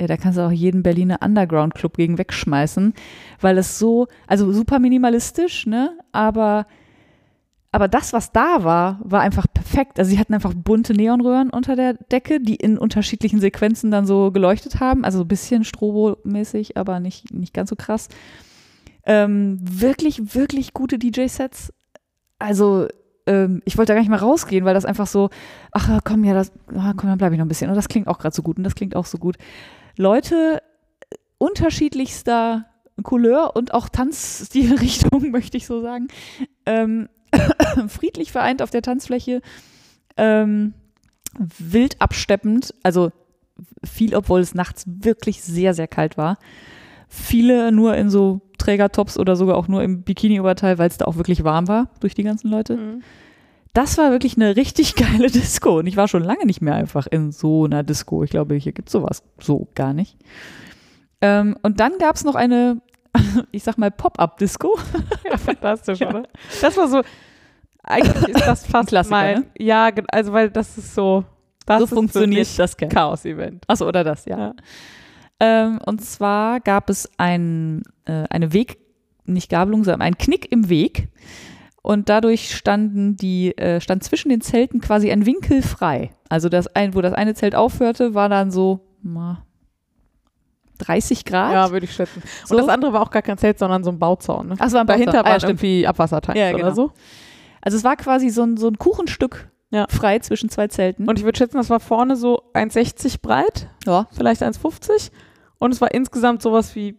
[0.00, 2.92] ja, da kannst du auch jeden Berliner Underground-Club gegen wegschmeißen,
[3.40, 6.66] weil es so, also super minimalistisch, ne, aber,
[7.72, 9.98] aber das, was da war, war einfach perfekt.
[9.98, 14.30] Also sie hatten einfach bunte Neonröhren unter der Decke, die in unterschiedlichen Sequenzen dann so
[14.32, 18.08] geleuchtet haben, also so ein bisschen Strobo-mäßig, aber nicht, nicht ganz so krass.
[19.06, 21.72] Ähm, wirklich, wirklich gute DJ-Sets.
[22.38, 22.88] Also
[23.26, 25.30] ähm, ich wollte da gar nicht mal rausgehen, weil das einfach so,
[25.72, 27.70] ach komm, ja, das, ah, komm, dann bleibe ich noch ein bisschen.
[27.70, 29.36] Und das klingt auch gerade so gut und das klingt auch so gut.
[29.96, 30.62] Leute
[31.38, 32.66] unterschiedlichster
[33.02, 36.08] Couleur und auch Tanzstilrichtung, möchte ich so sagen.
[36.64, 37.08] Ähm,
[37.88, 39.42] friedlich vereint auf der Tanzfläche,
[40.16, 40.74] ähm,
[41.58, 43.12] wild absteppend, also
[43.84, 46.38] viel, obwohl es nachts wirklich sehr, sehr kalt war.
[47.08, 51.16] Viele nur in so Trägertops oder sogar auch nur im Bikini-Oberteil, weil es da auch
[51.16, 52.76] wirklich warm war durch die ganzen Leute.
[52.76, 53.02] Mhm.
[53.76, 57.06] Das war wirklich eine richtig geile Disco und ich war schon lange nicht mehr einfach
[57.06, 58.24] in so einer Disco.
[58.24, 60.16] Ich glaube, hier gibt es sowas so gar nicht.
[61.20, 62.80] Ähm, und dann gab es noch eine,
[63.52, 64.78] ich sag mal, Pop-Up-Disco.
[65.30, 66.08] Ja, fantastisch, Ja.
[66.08, 66.22] oder?
[66.62, 67.02] Das war so,
[67.82, 69.46] eigentlich ist das fast Klassiker, mein, ne?
[69.58, 71.24] ja, also weil das ist so,
[71.66, 72.76] das so ist funktioniert das.
[72.78, 73.64] Chaos-Event.
[73.68, 74.38] Achso, oder das, ja.
[74.38, 74.54] Ja.
[75.38, 78.78] Ähm, und zwar gab es ein, äh, eine Weg,
[79.26, 81.08] nicht Gabelung, sondern einen Knick im Weg.
[81.86, 86.10] Und dadurch standen die, äh, stand zwischen den Zelten quasi ein Winkel frei.
[86.28, 89.44] Also das ein, wo das eine Zelt aufhörte, war dann so na,
[90.78, 91.52] 30 Grad.
[91.52, 92.24] Ja, würde ich schätzen.
[92.44, 92.56] So.
[92.56, 94.48] Und das andere war auch gar kein Zelt, sondern so ein Bauzaun.
[94.48, 94.54] Ne?
[94.58, 95.24] Ach, war ein Dahinter Bauzaun.
[95.24, 95.62] Ah, ja, waren stimmt.
[95.62, 96.64] irgendwie Abwassertanks Ja, genau.
[96.64, 96.90] oder so.
[97.60, 99.86] Also es war quasi so ein, so ein Kuchenstück Ja.
[99.88, 101.08] frei zwischen zwei Zelten.
[101.08, 105.12] Und ich würde schätzen, das war vorne so 1,60 breit, ja, vielleicht 1,50.
[105.60, 106.98] Und es war insgesamt sowas wie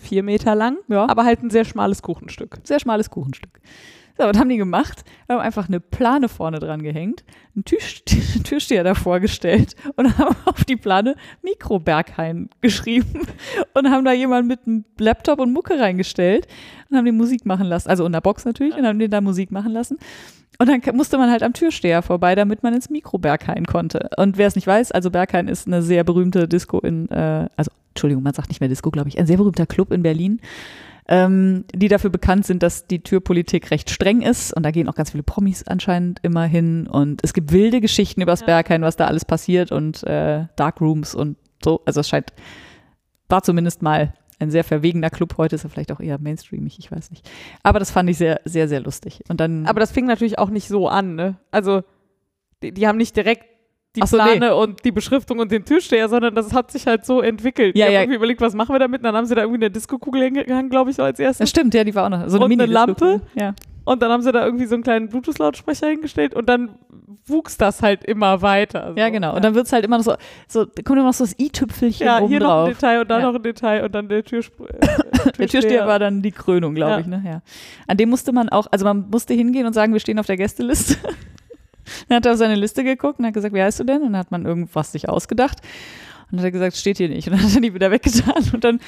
[0.00, 1.08] vier Meter lang, ja.
[1.08, 2.58] aber halt ein sehr schmales Kuchenstück.
[2.64, 3.58] sehr schmales Kuchenstück.
[4.18, 5.04] So, was haben die gemacht?
[5.26, 7.24] Wir haben einfach eine Plane vorne dran gehängt,
[7.54, 8.04] einen Tisch,
[8.44, 13.26] Türsteher davor gestellt und haben auf die Plane Mikroberghain geschrieben
[13.74, 16.46] und haben da jemanden mit einem Laptop und Mucke reingestellt
[16.90, 17.88] und haben den Musik machen lassen.
[17.88, 19.98] Also in der Box natürlich und haben den da Musik machen lassen.
[20.58, 24.10] Und dann musste man halt am Türsteher vorbei, damit man ins Mikroberghain konnte.
[24.18, 27.70] Und wer es nicht weiß, also Berghain ist eine sehr berühmte Disco in, äh, also
[27.90, 30.40] Entschuldigung, man sagt nicht mehr Disco, glaube ich, ein sehr berühmter Club in Berlin
[31.08, 34.52] ähm, die dafür bekannt sind, dass die Türpolitik recht streng ist.
[34.54, 36.86] Und da gehen auch ganz viele Promis anscheinend immer hin.
[36.86, 38.46] Und es gibt wilde Geschichten übers Ja.
[38.46, 41.82] Berghain, was da alles passiert und äh, Darkrooms und so.
[41.86, 42.32] Also es scheint,
[43.28, 45.38] war zumindest mal ein sehr verwegener Club.
[45.38, 47.28] Heute ist er vielleicht auch eher mainstreamig, ich weiß nicht.
[47.62, 49.22] Aber das fand ich sehr, sehr, sehr lustig.
[49.28, 51.36] Und dann, Aber das fing natürlich auch nicht so an, ne?
[51.50, 51.82] Also,
[52.62, 53.44] die, die haben nicht direkt
[53.96, 57.20] die so, Plane und die Beschriftung und den Türsteher, sondern das hat sich halt so
[57.20, 57.76] entwickelt.
[57.76, 58.00] Ja, die haben ja.
[58.02, 59.00] irgendwie überlegt, was machen wir damit?
[59.00, 61.50] Und dann haben sie da irgendwie eine Disco-Kugel hingehangen, glaube ich, als das erstes.
[61.50, 62.28] stimmt, ja, die war auch noch.
[62.28, 62.66] So Und eine.
[62.66, 63.20] Lampe?
[63.34, 63.54] Ja.
[63.84, 66.76] Und dann haben sie da irgendwie so einen kleinen Bluetooth-Lautsprecher hingestellt und dann
[67.26, 68.92] wuchs das halt immer weiter.
[68.92, 68.96] So.
[68.98, 69.34] ja, genau.
[69.34, 70.14] Und dann wird es halt immer noch so,
[70.46, 72.68] so, da kommt immer noch so das i-Tüpfelchen ja, oben hier noch drauf.
[72.68, 73.26] ein Detail und da Ja.
[73.26, 76.92] noch ein Detail und dann der Türspr äh, Der Türsteher war dann die Krönung, glaube
[76.92, 76.98] Ja.
[77.00, 77.06] ich.
[77.06, 77.22] Ne?
[77.26, 77.42] Ja.
[77.88, 80.36] An dem musste man auch, also man musste hingehen und sagen, wir stehen auf der
[80.36, 80.96] Gästeliste.
[82.08, 84.02] Dann hat er auf seine Liste geguckt und hat gesagt, wie heißt du denn?
[84.02, 85.58] Und dann hat man irgendwas sich ausgedacht.
[86.30, 87.28] Und dann hat er gesagt, steht hier nicht.
[87.28, 88.42] Und dann hat er die wieder weggetan.
[88.54, 88.80] Und dann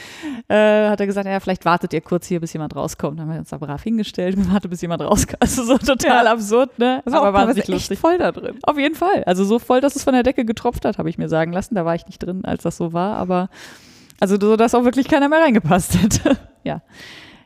[0.49, 3.19] äh, hat er gesagt, ja, vielleicht wartet ihr kurz hier, bis jemand rauskommt.
[3.19, 5.43] Dann haben wir uns da brav hingestellt und wartet, bis jemand rauskommt.
[5.43, 6.33] Also so total Ja.
[6.33, 7.03] absurd, ne?
[7.05, 7.99] War Aber wahnsinnig echt lustig.
[7.99, 8.57] voll da drin.
[8.63, 9.25] Auf jeden Fall.
[9.25, 11.75] Also so voll, dass es von der Decke getropft hat, habe ich mir sagen lassen.
[11.75, 13.17] Da war ich nicht drin, als das so war.
[13.17, 13.51] Aber
[14.21, 16.39] also so, dass auch wirklich keiner mehr reingepasst hätte.
[16.65, 16.81] ja.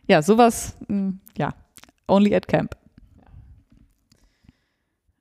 [0.07, 1.55] Ja, sowas, mh, ja.
[2.07, 2.77] Only at Camp.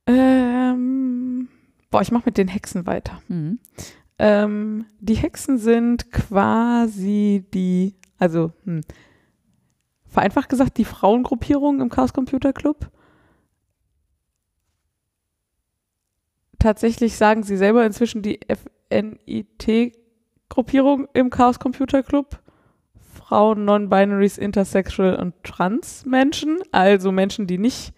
[0.07, 1.49] Ähm,
[1.91, 3.21] boah, ich mache mit den Hexen weiter.
[3.27, 3.59] Mhm.
[4.19, 8.81] Ähm, die Hexen sind quasi die, also hm,
[10.07, 12.89] vereinfacht gesagt, die Frauengruppierung im Chaos Computer Club.
[16.57, 18.39] Tatsächlich sagen sie selber inzwischen die
[18.89, 22.39] FNIT-Gruppierung im Chaos Computer Club.
[23.13, 27.93] Frauen, Non-Binaries, Intersexual und Trans-Menschen, also Menschen, die nicht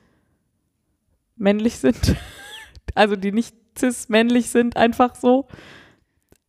[1.39, 2.15] männlich sind,
[2.95, 5.47] also die nicht cis-männlich sind, einfach so.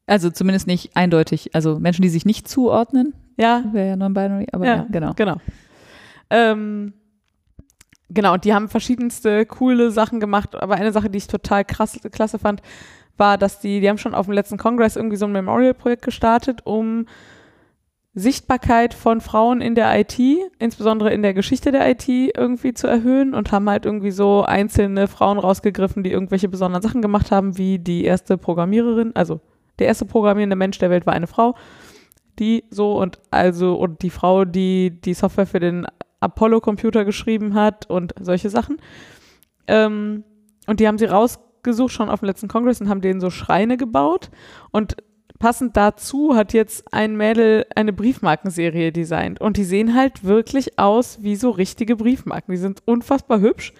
[0.06, 1.54] Also zumindest nicht eindeutig.
[1.54, 5.12] Also Menschen, die sich nicht zuordnen, Ja, wäre ja non-binary, aber ja, Ja, genau.
[5.14, 5.36] Genau.
[6.30, 6.94] Ähm,
[8.08, 11.98] genau, und die haben verschiedenste coole Sachen gemacht, aber eine Sache, die ich total krass,
[12.10, 12.60] klasse fand,
[13.16, 16.60] war, dass die, die haben schon auf dem letzten Kongress irgendwie so ein Memorial-Projekt gestartet,
[16.64, 17.06] um
[18.20, 20.18] Sichtbarkeit von Frauen in der IT,
[20.59, 25.09] insbesondere in der Geschichte der IT, irgendwie zu erhöhen und haben halt irgendwie so einzelne
[25.09, 29.40] Frauen rausgegriffen, die irgendwelche besonderen Sachen gemacht haben, wie die erste Programmiererin, also
[29.78, 31.56] der erste programmierende Mensch der Welt war eine Frau,
[32.38, 35.86] die so und also und die Frau, die die Software für den
[36.20, 38.76] Apollo-Computer geschrieben hat und solche Sachen.
[39.66, 40.24] Ähm,
[40.66, 43.76] und die haben sie rausgesucht schon auf dem letzten Kongress und haben denen so Schreine
[43.76, 44.30] gebaut
[44.70, 44.97] und
[45.40, 51.22] passend dazu hat jetzt ein Mädel eine Briefmarkenserie designt und die sehen halt wirklich aus
[51.22, 52.52] wie so richtige Briefmarken.
[52.52, 53.72] Die sind unfassbar hübsch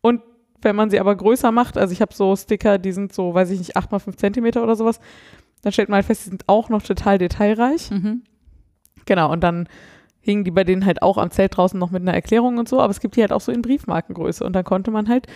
[0.00, 0.22] und
[0.62, 3.50] wenn man sie aber größer macht, also ich habe so Sticker, die sind so, weiß
[3.50, 5.00] ich nicht, 8 mal 5 Zentimeter oder sowas,
[5.62, 7.90] dann stellt man halt fest, die sind auch noch total detailreich.
[7.90, 8.22] Mhm.
[9.04, 9.68] Genau, und dann
[10.20, 12.80] hingen die bei denen halt auch am Zelt draußen noch mit einer Erklärung und so,
[12.80, 15.26] aber es gibt die halt auch so in Briefmarkengröße und dann konnte man halt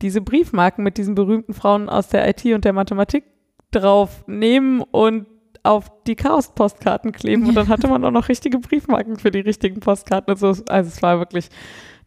[0.00, 3.24] diese Briefmarken mit diesen berühmten Frauen aus der IT und der Mathematik
[3.72, 5.26] drauf nehmen und
[5.64, 9.80] auf die Chaos-Postkarten kleben und dann hatte man auch noch richtige Briefmarken für die richtigen
[9.80, 10.48] Postkarten so.
[10.48, 11.48] Also es war wirklich,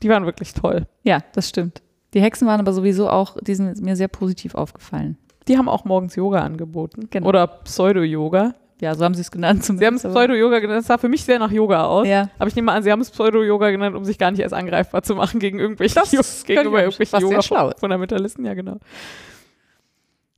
[0.04, 0.88] die waren wirklich toll.
[1.04, 1.82] Ja, das stimmt.
[2.14, 5.18] Die Hexen waren aber sowieso auch, die sind mir sehr positiv aufgefallen.
[5.48, 7.08] Die haben auch morgens Yoga angeboten.
[7.12, 7.28] Genau.
[7.28, 8.56] Oder Pseudo-Yoga.
[8.82, 9.64] Ja, so haben sie es genannt.
[9.64, 10.80] Sie haben es Pseudo-Yoga genannt.
[10.80, 12.08] Das sah für mich sehr nach Yoga aus.
[12.08, 14.54] Ja, Aber ich nehme an, sie haben es Pseudo-Yoga genannt, um sich gar nicht erst
[14.54, 16.12] angreifbar zu machen gegen irgendwelche Das
[16.46, 17.80] gegenüber irgendwelchen was sehr Yoga schlau ist.
[17.80, 18.80] Fundamentalisten, ja genau.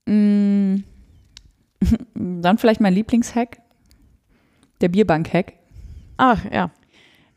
[0.06, 0.84] Mm.
[2.16, 3.60] Dann vielleicht mein Lieblingshack.
[4.82, 5.54] Der Bierbank-Hack.
[6.18, 6.72] Ach, ja.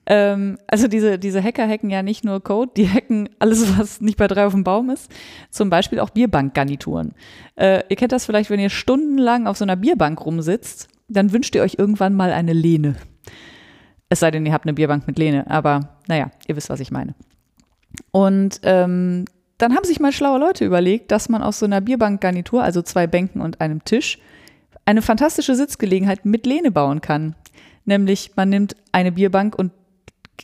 [0.07, 4.17] Ähm, also diese, diese Hacker hacken ja nicht nur Code, die hacken alles, was nicht
[4.17, 5.11] bei drei auf dem Baum ist.
[5.51, 7.13] Zum Beispiel auch Bierbankgarnituren.
[7.57, 11.55] Äh, ihr kennt das vielleicht, wenn ihr stundenlang auf so einer Bierbank rumsitzt, dann wünscht
[11.55, 12.97] ihr euch irgendwann mal eine Lehne.
[14.09, 16.91] Es sei denn, ihr habt eine Bierbank mit Lehne, aber naja, ihr wisst, was ich
[16.91, 17.15] meine.
[18.11, 19.27] Und ähm,
[19.63, 23.07] dann haben sich mal schlaue Leute überlegt, dass man aus so einer Bierbankgarnitur, also zwei
[23.07, 24.19] Bänken und einem Tisch,
[24.85, 27.35] eine fantastische Sitzgelegenheit mit Lehne bauen kann.
[27.85, 29.73] Nämlich, man nimmt eine Bierbank und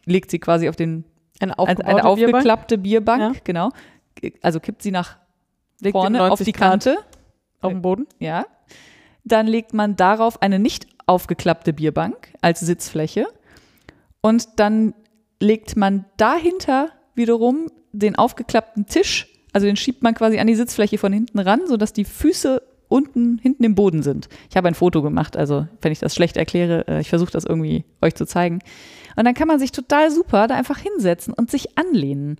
[0.04, 1.04] legt sie quasi auf den
[1.40, 2.06] Eine eine, aufgebaute eine Bierbank.
[2.36, 3.40] aufgeklappte Bierbank, Ja.
[3.44, 3.70] genau.
[4.42, 5.16] Also kippt sie nach
[5.80, 6.96] Legt vorne auf 90 die Grad Kante,
[7.60, 8.06] auf den Boden.
[8.18, 8.46] ja.
[9.24, 13.26] Dann legt man darauf eine nicht aufgeklappte Bierbank als Sitzfläche
[14.20, 14.94] und dann
[15.40, 17.66] legt man dahinter wiederum
[17.98, 21.92] den aufgeklappten Tisch, also den schiebt man quasi an die Sitzfläche von hinten ran, sodass
[21.92, 24.28] die Füße unten hinten im Boden sind.
[24.50, 27.44] Ich habe ein Foto gemacht, also wenn ich das schlecht erkläre, äh, ich versuche das
[27.44, 28.60] irgendwie euch zu zeigen.
[29.16, 32.38] Und dann kann man sich total super da einfach hinsetzen und sich anlehnen.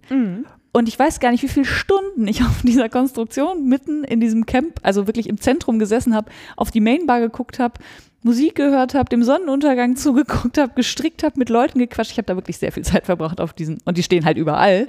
[0.73, 4.45] Und ich weiß gar nicht, wie viele Stunden ich auf dieser Konstruktion mitten in diesem
[4.45, 7.81] Camp, also wirklich im Zentrum gesessen habe, auf die Mainbar geguckt habe,
[8.27, 12.11] Musik gehört habe, dem Sonnenuntergang zugeguckt habe, gestrickt habe, mit Leuten gequatscht.
[12.11, 14.89] Ich habe da wirklich sehr viel Zeit verbracht auf diesen, und die stehen halt überall.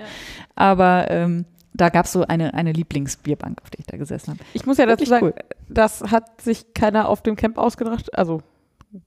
[0.56, 4.40] Aber ähm, da gab es so eine, eine Lieblingsbierbank, auf der ich da gesessen habe.
[4.54, 5.36] Ich muss ja dazu sagen, cool.
[5.70, 8.18] das hat sich keiner auf dem Camp ausgedacht.
[8.18, 8.42] Also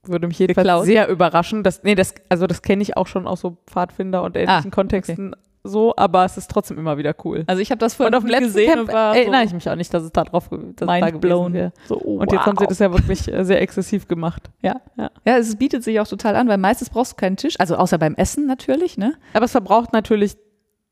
[0.03, 0.85] würde mich jedenfalls Geklaut.
[0.85, 1.63] sehr überraschen.
[1.63, 4.73] Das, nee, das, also das kenne ich auch schon aus so Pfadfinder und ähnlichen Ah,
[4.75, 7.43] Kontexten so, aber es ist trotzdem immer wieder cool.
[7.47, 9.47] Also ich habe das vorher Und auf dem letzten gesehen Camp und war erinnere so
[9.47, 11.53] ich mich auch nicht, dass es da drauf dass es da mind gewesen blown.
[11.53, 11.71] wäre.
[11.87, 12.69] So, oh, Und jetzt haben sie wow.
[12.69, 14.49] das ja wirklich äh, sehr exzessiv gemacht.
[14.61, 14.81] Ja.
[14.97, 15.11] Ja.
[15.25, 17.97] ja, es bietet sich auch total an, weil meistens brauchst du keinen Tisch, also außer
[17.97, 19.13] beim Essen natürlich, ne?
[19.33, 20.35] Aber es verbraucht natürlich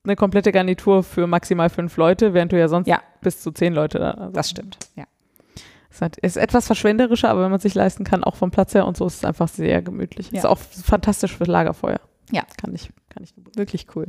[0.03, 2.99] eine komplette Garnitur für maximal fünf Leute, während du ja sonst Ja.
[3.21, 4.11] bis zu zehn Leute da.
[4.11, 4.77] Also Das stimmt.
[4.95, 5.05] Ja.
[5.89, 8.95] Es ist etwas verschwenderischer, aber wenn man sich leisten kann, auch vom Platz her und
[8.95, 10.31] so, ist es einfach sehr gemütlich.
[10.31, 10.37] Ja.
[10.37, 11.99] Ist auch fantastisch fürs Lagerfeuer.
[12.31, 12.43] Ja.
[12.61, 13.33] Kann ich, kann ich.
[13.55, 14.07] Wirklich cool.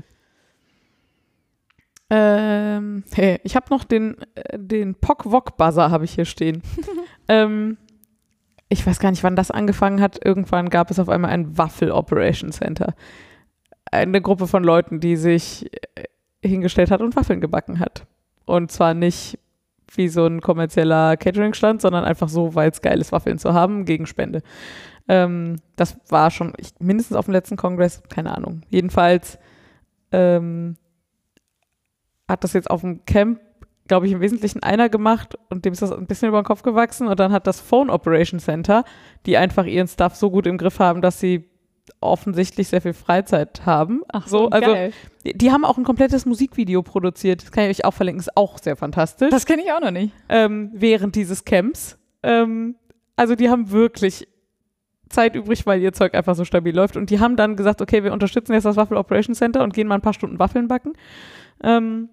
[2.10, 6.62] Ähm, hey, ich habe noch den, äh, den Pock-Wok-Buzzer habe ich hier stehen.
[7.28, 7.76] ähm,
[8.68, 10.24] ich weiß gar nicht, wann das angefangen hat.
[10.24, 12.94] Irgendwann gab es auf einmal ein Waffel-Operation Center.
[13.90, 16.04] Eine Gruppe von Leuten, die sich äh,
[16.42, 18.06] hingestellt hat und Waffeln gebacken hat.
[18.44, 19.38] Und zwar nicht
[19.94, 23.84] wie so ein kommerzieller Catering-Stand, sondern einfach so, weil es geil ist, Waffeln zu haben,
[23.84, 24.42] gegen Spende.
[25.08, 28.62] Ähm, das war schon ich, mindestens auf dem letzten Kongress, keine Ahnung.
[28.68, 29.38] Jedenfalls
[30.12, 30.76] ähm,
[32.30, 33.40] hat das jetzt auf dem Camp,
[33.88, 36.62] glaube ich, im Wesentlichen einer gemacht und dem ist das ein bisschen über den Kopf
[36.62, 38.84] gewachsen und dann hat das Phone Operation Center,
[39.26, 41.50] die einfach ihren Stuff so gut im Griff haben, dass sie
[42.00, 44.02] offensichtlich sehr viel Freizeit haben.
[44.12, 44.92] Ach so, also geil.
[45.24, 47.42] die, die haben auch ein komplettes Musikvideo produziert.
[47.42, 49.30] Das kann ich euch auch verlinken, ist auch sehr fantastisch.
[49.30, 50.14] Das kenne ich auch noch nicht.
[50.28, 51.98] ähm, während dieses Camps.
[52.22, 52.76] Ähm,
[53.16, 54.28] also die haben wirklich
[55.08, 56.96] Zeit übrig, weil ihr Zeug einfach so stabil läuft.
[56.96, 59.88] Und die haben dann gesagt, okay, wir unterstützen jetzt das Waffel Operation Center und gehen
[59.88, 60.92] mal ein paar Stunden Waffeln backen.
[61.62, 62.08] Ähm,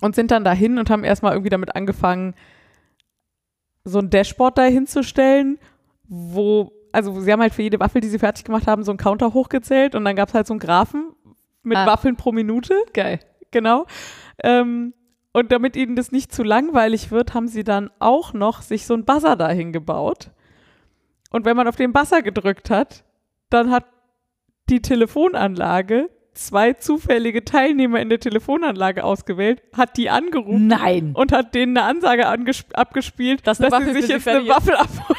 [0.00, 2.34] und sind dann dahin und haben erstmal irgendwie damit angefangen,
[3.84, 5.58] so ein Dashboard da hinzustellen,
[6.08, 8.98] wo, also sie haben halt für jede Waffel, die sie fertig gemacht haben, so einen
[8.98, 11.12] Counter hochgezählt und dann gab es halt so einen Graphen
[11.62, 11.86] mit Ah.
[11.86, 12.74] Waffeln pro Minute.
[12.92, 13.20] Geil.
[13.50, 13.86] Genau.
[14.42, 14.94] Ähm,
[15.32, 18.94] und damit ihnen das nicht zu langweilig wird, haben sie dann auch noch sich so
[18.94, 20.30] ein Buzzer dahin gebaut.
[21.30, 23.04] Und wenn man auf den Buzzer gedrückt hat,
[23.50, 23.84] dann hat
[24.68, 31.12] die Telefonanlage zwei zufällige Teilnehmer in der Telefonanlage ausgewählt, hat die angerufen Nein.
[31.14, 34.46] und hat denen eine Ansage abgespielt, Dass dass, sie sich jetzt eine.
[34.48, 35.18] Waffel abholen.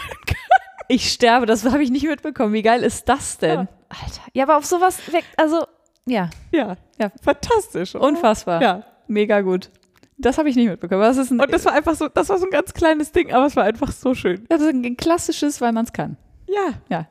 [0.87, 2.53] Ich sterbe, das habe ich nicht mitbekommen.
[2.53, 3.51] Wie geil ist das denn?
[3.51, 3.67] Ja.
[3.89, 4.21] Alter.
[4.33, 5.65] Ja, aber auf sowas weg, also,
[6.05, 7.11] ja, Ja, Ja.
[7.21, 7.93] fantastisch.
[7.95, 8.05] oder?
[8.05, 8.61] unfassbar.
[8.61, 8.83] Ja.
[9.07, 9.69] Mega gut.
[10.17, 11.01] Das habe ich nicht mitbekommen.
[11.01, 13.31] Das ist ein, Und das war einfach so, das war so ein ganz kleines Ding,
[13.31, 14.45] aber es war einfach so schön.
[14.49, 16.17] das ist ein klassisches, weil man es kann.
[16.47, 16.73] Ja.
[16.89, 17.07] Ja.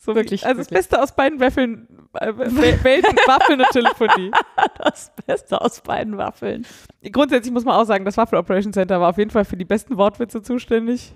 [0.00, 0.46] So Wirklich.
[0.46, 0.68] Also wirklich.
[0.68, 4.30] das Beste aus beiden Waffeln, äh, Wel- Welten, Waffeln und Telefonie.
[4.78, 6.64] Das Beste aus beiden Waffeln.
[7.12, 9.64] Grundsätzlich muss man auch sagen, das Waffel Operation Center war auf jeden Fall für die
[9.64, 11.12] besten Wortwitze zuständig.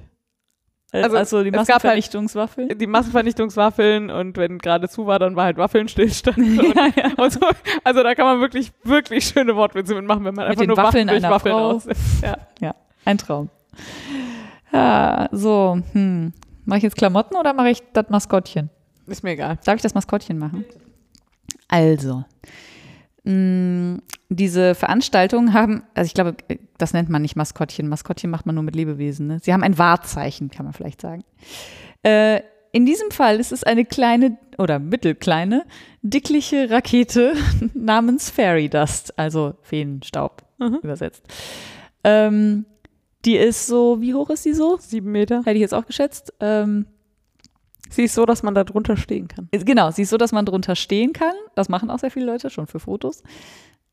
[0.94, 2.76] Also, Also, also die halt- Massenvernichtungswaffeln.
[2.76, 6.36] Die Massenvernichtungswaffeln und wenn gerade zu war, dann war halt Waffelnstillstand.
[6.74, 7.10] Ja, ja.
[7.16, 7.40] und so.
[7.84, 11.06] Also da kann man wirklich, wirklich schöne Wortwitze mitmachen, wenn man einfach den nur Waffeln
[11.06, 11.70] Waffeln durch Waffeln Frau.
[11.70, 12.00] aussetzt.
[12.60, 12.74] Ja.
[13.06, 13.48] Ein Traum.
[14.72, 16.32] Ja, so, hm.
[16.64, 18.70] Mache ich jetzt Klamotten oder mache ich das Maskottchen?
[19.06, 19.58] Ist mir egal.
[19.64, 20.64] Darf ich das Maskottchen machen?
[21.68, 22.24] Also,
[23.24, 23.98] mh,
[24.28, 26.36] diese Veranstaltungen haben, also ich glaube,
[26.78, 27.88] das nennt man nicht Maskottchen.
[27.88, 29.26] Maskottchen macht man nur mit Lebewesen.
[29.26, 29.38] Ne?
[29.42, 31.24] Sie haben ein Wahrzeichen, kann man vielleicht sagen.
[32.02, 32.40] Äh,
[32.74, 35.64] in diesem Fall ist es eine kleine oder mittelkleine,
[36.00, 37.34] dickliche Rakete
[37.74, 40.78] namens Fairy Dust, also Feenstaub Mhm.
[40.82, 41.24] übersetzt.
[42.04, 42.66] Ähm,
[43.24, 44.76] die ist so, wie hoch ist die so?
[44.80, 45.38] Sieben Meter.
[45.40, 46.32] Hätte ich jetzt auch geschätzt.
[46.40, 46.86] Ähm,
[47.90, 49.48] Sie ist so, dass man da drunter stehen kann.
[49.50, 51.34] Genau, sie ist so, dass man drunter stehen kann.
[51.54, 53.22] Das machen auch sehr viele Leute, schon für Fotos.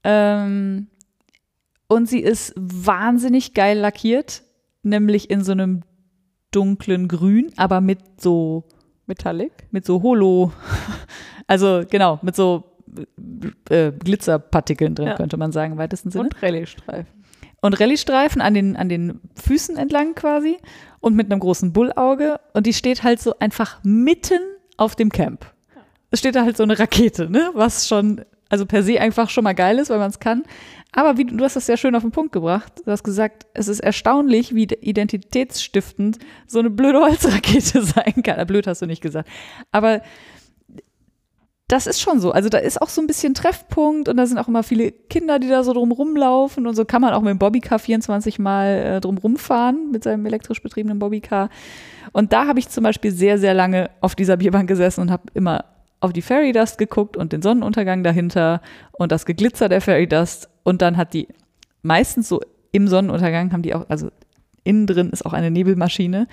[0.06, 0.88] Ähm,
[1.90, 4.44] und sie ist wahnsinnig geil lackiert,
[4.84, 5.82] nämlich in so einem
[6.52, 8.64] dunklen Grün, aber mit so,
[9.06, 9.68] Metallic.
[9.72, 10.54] mit so Holo,
[11.48, 12.64] also genau, mit so
[13.70, 15.16] äh, Glitzerpartikeln drin, Ja.
[15.16, 16.26] könnte man sagen, im weitesten Sinne.
[16.26, 17.19] Und Rallye-Streifen.
[17.62, 20.58] Und Rallye-Streifen an den, an den Füßen entlang quasi
[21.00, 22.40] und mit einem großen Bullauge.
[22.54, 24.42] Und die steht halt so einfach mitten
[24.78, 25.46] auf dem Camp.
[26.12, 27.52] Es steht da halt so eine Rakete, ne?
[27.54, 30.44] Was schon, also per se einfach schon mal geil ist, weil man es kann.
[30.92, 32.74] Aber wie, du hast das sehr schön auf den Punkt gebracht.
[32.84, 36.18] Du hast gesagt, es ist erstaunlich, wie identitätsstiftend
[36.48, 38.46] so eine blöde Holzrakete sein kann.
[38.48, 39.30] Blöd hast du nicht gesagt.
[39.72, 40.02] Aber
[41.70, 42.32] das ist schon so.
[42.32, 45.38] Also da ist auch so ein bisschen Treffpunkt und da sind auch immer viele Kinder,
[45.38, 48.68] die da so drum rumlaufen und so kann man auch mit dem Bobbycar 24 Mal
[48.68, 51.50] äh, drum rumfahren, mit seinem elektrisch betriebenen Bobbycar.
[52.12, 55.24] Und da habe ich zum Beispiel sehr, sehr lange auf dieser Bierbank gesessen und habe
[55.36, 55.64] immer
[56.00, 58.62] auf die Fairy Dust geguckt und den Sonnenuntergang dahinter
[58.94, 60.50] und das Geglitzer der Fairy Dust.
[60.64, 61.28] Und dann hat die
[61.84, 62.42] meistens so
[62.72, 64.10] im Sonnenuntergang haben die auch, also
[64.64, 66.28] innen drin ist auch eine Nebelmaschine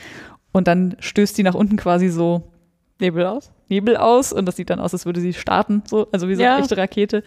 [0.53, 2.53] und dann stößt die nach unten quasi so
[3.01, 3.53] Nebel aus.
[3.69, 6.43] Nebel aus und das sieht dann aus, als würde sie starten, so, also wie so
[6.43, 6.55] Ja.
[6.55, 7.23] eine echte Rakete.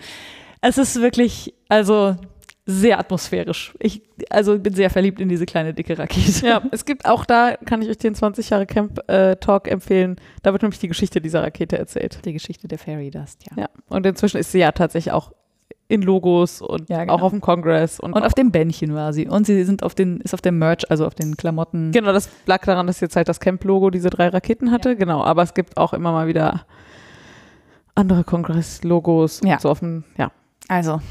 [0.61, 2.15] Es ist wirklich, also
[2.65, 3.73] sehr atmosphärisch.
[3.79, 6.45] Ich, also bin sehr verliebt in diese kleine dicke Rakete.
[6.45, 10.17] Ja, es gibt auch da, kann ich euch den 20 Jahre Camp äh, Talk empfehlen.
[10.43, 12.19] Da wird nämlich die Geschichte dieser Rakete erzählt.
[12.25, 13.63] Die Geschichte der Fairy Dust, ja.
[13.63, 13.69] Ja.
[13.87, 15.31] Und inzwischen ist sie ja tatsächlich auch
[15.89, 17.15] in Logos und Ja, genau.
[17.15, 17.99] auch auf dem Kongress.
[17.99, 19.27] Und, Und auf dem Bändchen war sie.
[19.27, 21.91] Und sie sind auf den, ist auf dem Merch, also auf den Klamotten.
[21.91, 24.95] Genau, das lag daran, dass jetzt halt das Camp-Logo diese drei Raketen hatte.
[24.95, 26.65] Genau, aber es gibt auch immer mal wieder
[27.95, 29.59] andere Kongress-Logos Ja.
[29.59, 30.31] so auf dem, ja.
[30.67, 31.01] Also,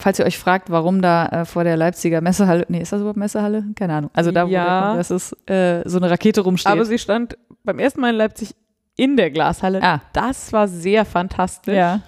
[0.00, 3.18] falls ihr euch fragt, warum da äh, vor der Leipziger Messehalle, nee, ist das überhaupt
[3.18, 3.64] Messehalle?
[3.74, 4.10] Keine Ahnung.
[4.14, 4.86] Also da, wo Ja.
[4.90, 6.70] Kongress ist, äh, so eine Rakete rumsteht.
[6.72, 8.54] Aber sie stand beim ersten Mal in Leipzig
[8.96, 9.82] in der Glashalle.
[9.82, 11.74] ah, Das war sehr fantastisch.
[11.74, 12.00] ja.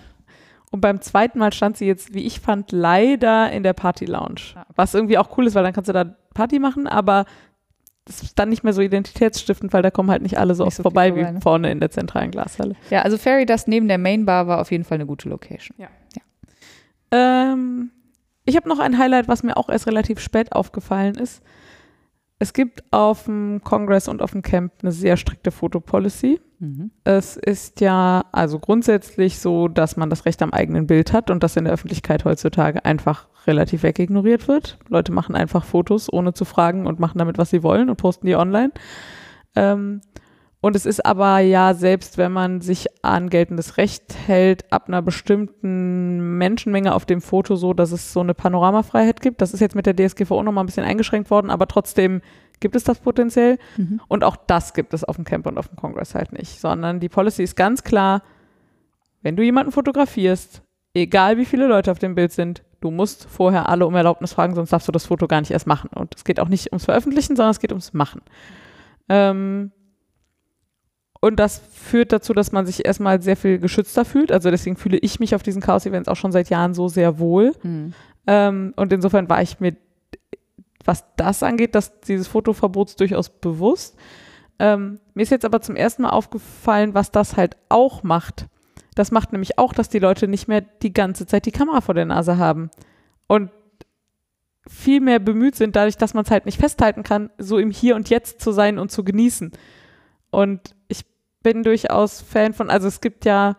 [0.70, 4.54] Und beim zweiten Mal stand sie jetzt, wie ich fand, leider in der Party Lounge.
[4.76, 7.24] Was irgendwie auch cool ist, weil dann kannst du da Party machen, aber
[8.04, 10.68] das ist dann nicht mehr so identitätsstiftend, weil da kommen halt nicht alle so Nicht
[10.68, 11.40] oft so vorbei, wie ne?
[11.40, 12.76] vorne in der zentralen Glashalle.
[12.88, 15.76] Ja, also Fairy Dust neben der Main Bar war auf jeden Fall eine gute Location.
[17.12, 17.90] Ähm,
[18.44, 21.42] ich habe noch ein Highlight, was mir auch erst relativ spät aufgefallen ist.
[22.42, 26.40] Es gibt auf dem Congress und auf dem Camp eine sehr strikte Fotopolicy.
[26.58, 26.90] Mhm.
[27.04, 31.42] Es ist ja also grundsätzlich so, dass man das Recht am eigenen Bild hat und
[31.42, 34.78] das in der Öffentlichkeit heutzutage einfach relativ wegignoriert wird.
[34.88, 38.26] Leute machen einfach Fotos, ohne zu fragen und machen damit, was sie wollen und posten
[38.26, 38.72] die online.
[39.54, 40.00] Ähm,
[40.62, 45.00] und es ist aber ja, selbst wenn man sich an geltendes Recht hält, ab einer
[45.00, 49.40] bestimmten Menschenmenge auf dem Foto so, dass es so eine Panoramafreiheit gibt.
[49.40, 52.20] Das ist jetzt mit der DSGVO nochmal ein bisschen eingeschränkt worden, aber trotzdem
[52.60, 53.58] gibt es das potenziell.
[53.78, 54.02] Mhm.
[54.06, 57.00] Und auch das gibt es auf dem Camp und auf dem Kongress halt nicht, sondern
[57.00, 58.22] die Policy ist ganz klar,
[59.22, 60.62] wenn du jemanden fotografierst,
[60.92, 64.54] egal wie viele Leute auf dem Bild sind, du musst vorher alle um Erlaubnis fragen,
[64.54, 65.88] sonst darfst du das Foto gar nicht erst machen.
[65.94, 68.20] Und es geht auch nicht ums Veröffentlichen, sondern es geht ums Machen.
[69.08, 69.72] Ähm,
[71.20, 74.32] und das führt dazu, dass man sich erstmal sehr viel geschützter fühlt.
[74.32, 77.52] Also deswegen fühle ich mich auf diesen Chaos-Events auch schon seit Jahren so sehr wohl.
[77.62, 77.92] Mhm.
[78.26, 79.76] Ähm, und insofern war ich mir,
[80.84, 83.98] was das angeht, dass dieses Fotoverbots durchaus bewusst.
[84.58, 88.46] Ähm, mir ist jetzt aber zum ersten Mal aufgefallen, was das halt auch macht.
[88.94, 91.94] Das macht nämlich auch, dass die Leute nicht mehr die ganze Zeit die Kamera vor
[91.94, 92.70] der Nase haben.
[93.26, 93.50] Und
[94.66, 97.94] viel mehr bemüht sind, dadurch, dass man es halt nicht festhalten kann, so im Hier
[97.94, 99.52] und Jetzt zu sein und zu genießen.
[100.30, 101.04] Und ich
[101.42, 103.56] bin durchaus Fan von, also es gibt ja,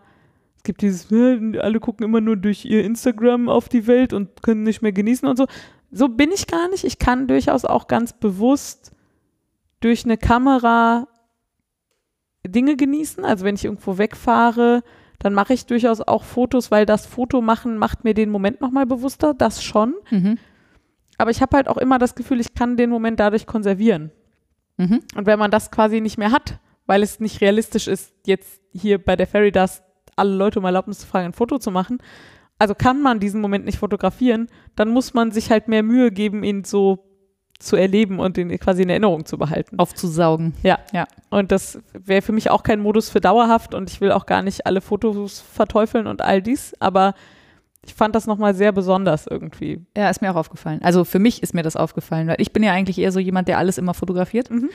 [0.56, 4.62] es gibt dieses, alle gucken immer nur durch ihr Instagram auf die Welt und können
[4.62, 5.46] nicht mehr genießen und so.
[5.90, 6.84] So bin ich gar nicht.
[6.84, 8.92] Ich kann durchaus auch ganz bewusst
[9.80, 11.08] durch eine Kamera
[12.46, 13.24] Dinge genießen.
[13.24, 14.82] Also wenn ich irgendwo wegfahre,
[15.18, 18.86] dann mache ich durchaus auch Fotos, weil das Foto machen macht mir den Moment nochmal
[18.86, 19.94] bewusster, das schon.
[20.10, 20.38] Mhm.
[21.18, 24.10] Aber ich habe halt auch immer das Gefühl, ich kann den Moment dadurch konservieren.
[24.78, 25.00] Mhm.
[25.14, 29.02] Und wenn man das quasi nicht mehr hat, weil es nicht realistisch ist, jetzt hier
[29.02, 29.82] bei der Fairy Dust
[30.16, 31.98] alle Leute um Erlaubnis zu fragen, ein Foto zu machen,
[32.58, 36.44] also kann man diesen Moment nicht fotografieren, dann muss man sich halt mehr Mühe geben,
[36.44, 37.04] ihn so
[37.58, 39.78] zu erleben und ihn quasi in Erinnerung zu behalten.
[39.78, 40.54] Aufzusaugen.
[40.62, 40.78] Ja.
[40.92, 41.06] Ja.
[41.30, 44.42] Und das wäre für mich auch kein Modus für dauerhaft und ich will auch gar
[44.42, 47.14] nicht alle Fotos verteufeln und all dies, aber
[47.84, 49.84] ich fand das nochmal sehr besonders irgendwie.
[49.96, 50.80] Ja, ist mir auch aufgefallen.
[50.82, 53.48] Also für mich ist mir das aufgefallen, weil ich bin ja eigentlich eher so jemand,
[53.48, 54.50] der alles immer fotografiert.
[54.50, 54.70] Mhm.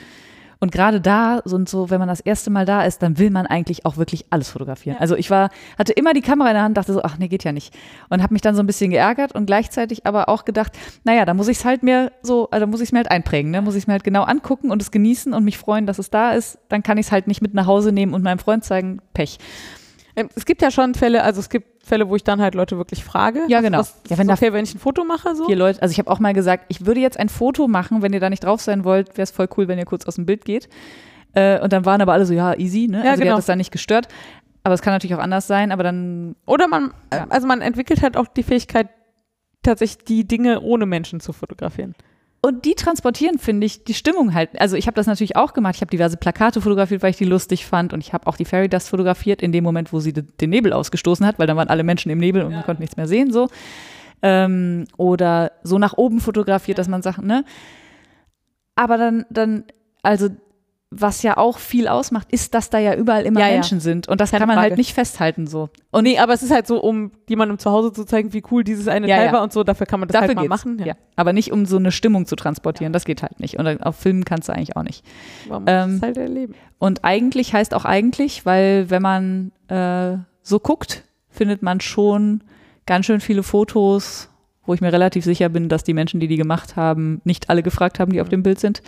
[0.60, 3.46] Und gerade da und so, wenn man das erste Mal da ist, dann will man
[3.46, 4.96] eigentlich auch wirklich alles fotografieren.
[4.96, 5.00] Ja.
[5.00, 7.44] Also ich war, hatte immer die Kamera in der Hand, dachte so, ach nee, geht
[7.44, 7.76] ja nicht.
[8.08, 10.72] Und habe mich dann so ein bisschen geärgert und gleichzeitig aber auch gedacht,
[11.04, 13.50] naja, da muss ich es halt mir so, also muss ich es mir halt einprägen,
[13.50, 13.62] ne?
[13.62, 16.10] muss ich es mir halt genau angucken und es genießen und mich freuen, dass es
[16.10, 16.58] da ist.
[16.68, 19.38] Dann kann ich es halt nicht mit nach Hause nehmen und meinem Freund zeigen, Pech.
[20.18, 22.76] Ähm, Es gibt ja schon Fälle, also es gibt Fälle, wo ich dann halt Leute
[22.76, 23.42] wirklich frage.
[23.48, 23.78] Ja, genau.
[23.78, 25.46] Was, Ja, wenn okay, wenn ich ein Foto mache, so.
[25.46, 28.12] Vier Leute, also ich habe auch mal gesagt, ich würde jetzt ein Foto machen, wenn
[28.12, 30.26] ihr da nicht drauf sein wollt, wäre es voll cool, wenn ihr kurz aus dem
[30.26, 30.68] Bild geht.
[31.34, 32.98] Äh, und dann waren aber alle so, ja, easy, ne?
[33.04, 33.32] Ja, also die genau.
[33.32, 34.08] hat das dann nicht gestört.
[34.64, 37.26] Aber es kann natürlich auch anders sein, aber dann, Oder man, Ja.
[37.30, 38.88] also man entwickelt halt auch die Fähigkeit,
[39.62, 41.94] tatsächlich die Dinge ohne Menschen zu fotografieren.
[42.48, 44.58] Und die transportieren, finde ich, die Stimmung halt.
[44.60, 45.74] Also ich habe das natürlich auch gemacht.
[45.76, 47.92] Ich habe diverse Plakate fotografiert, weil ich die lustig fand.
[47.92, 50.50] Und ich habe auch die Fairy Dust fotografiert in dem Moment, wo sie de- den
[50.50, 53.06] Nebel ausgestoßen hat, weil dann waren alle Menschen im Nebel und man konnte nichts mehr
[53.06, 53.48] sehen, so.
[54.22, 57.44] Ähm, oder so nach oben fotografiert, dass man sagt, ne?
[58.74, 59.64] Aber dann, dann,
[60.02, 60.28] also
[60.90, 63.52] was ja auch viel ausmacht, ist, dass da ja überall immer Ja, ja.
[63.54, 64.08] Menschen sind.
[64.08, 64.70] Und das Keine kann man Frage.
[64.70, 65.68] halt nicht festhalten so.
[65.90, 68.64] Und nee, aber es ist halt so, um jemandem zu Hause zu zeigen, wie cool
[68.64, 69.32] dieses eine Ja, Teil ja.
[69.34, 70.64] war und so, dafür kann man das Dafür halt mal geht's.
[70.64, 70.82] machen.
[70.82, 70.94] Ja.
[71.16, 72.94] Aber nicht, um so eine Stimmung zu transportieren.
[72.94, 73.58] Das geht halt nicht.
[73.58, 75.04] Und auf Filmen kannst du eigentlich auch nicht.
[75.48, 76.54] Man muss Ähm, es halt erleben.
[76.78, 82.42] Und eigentlich heißt auch eigentlich, weil wenn man äh, so guckt, findet man schon
[82.86, 84.30] ganz schön viele Fotos,
[84.64, 87.62] wo ich mir relativ sicher bin, dass die Menschen, die die gemacht haben, nicht alle
[87.62, 88.82] gefragt haben, die auf dem Bild sind.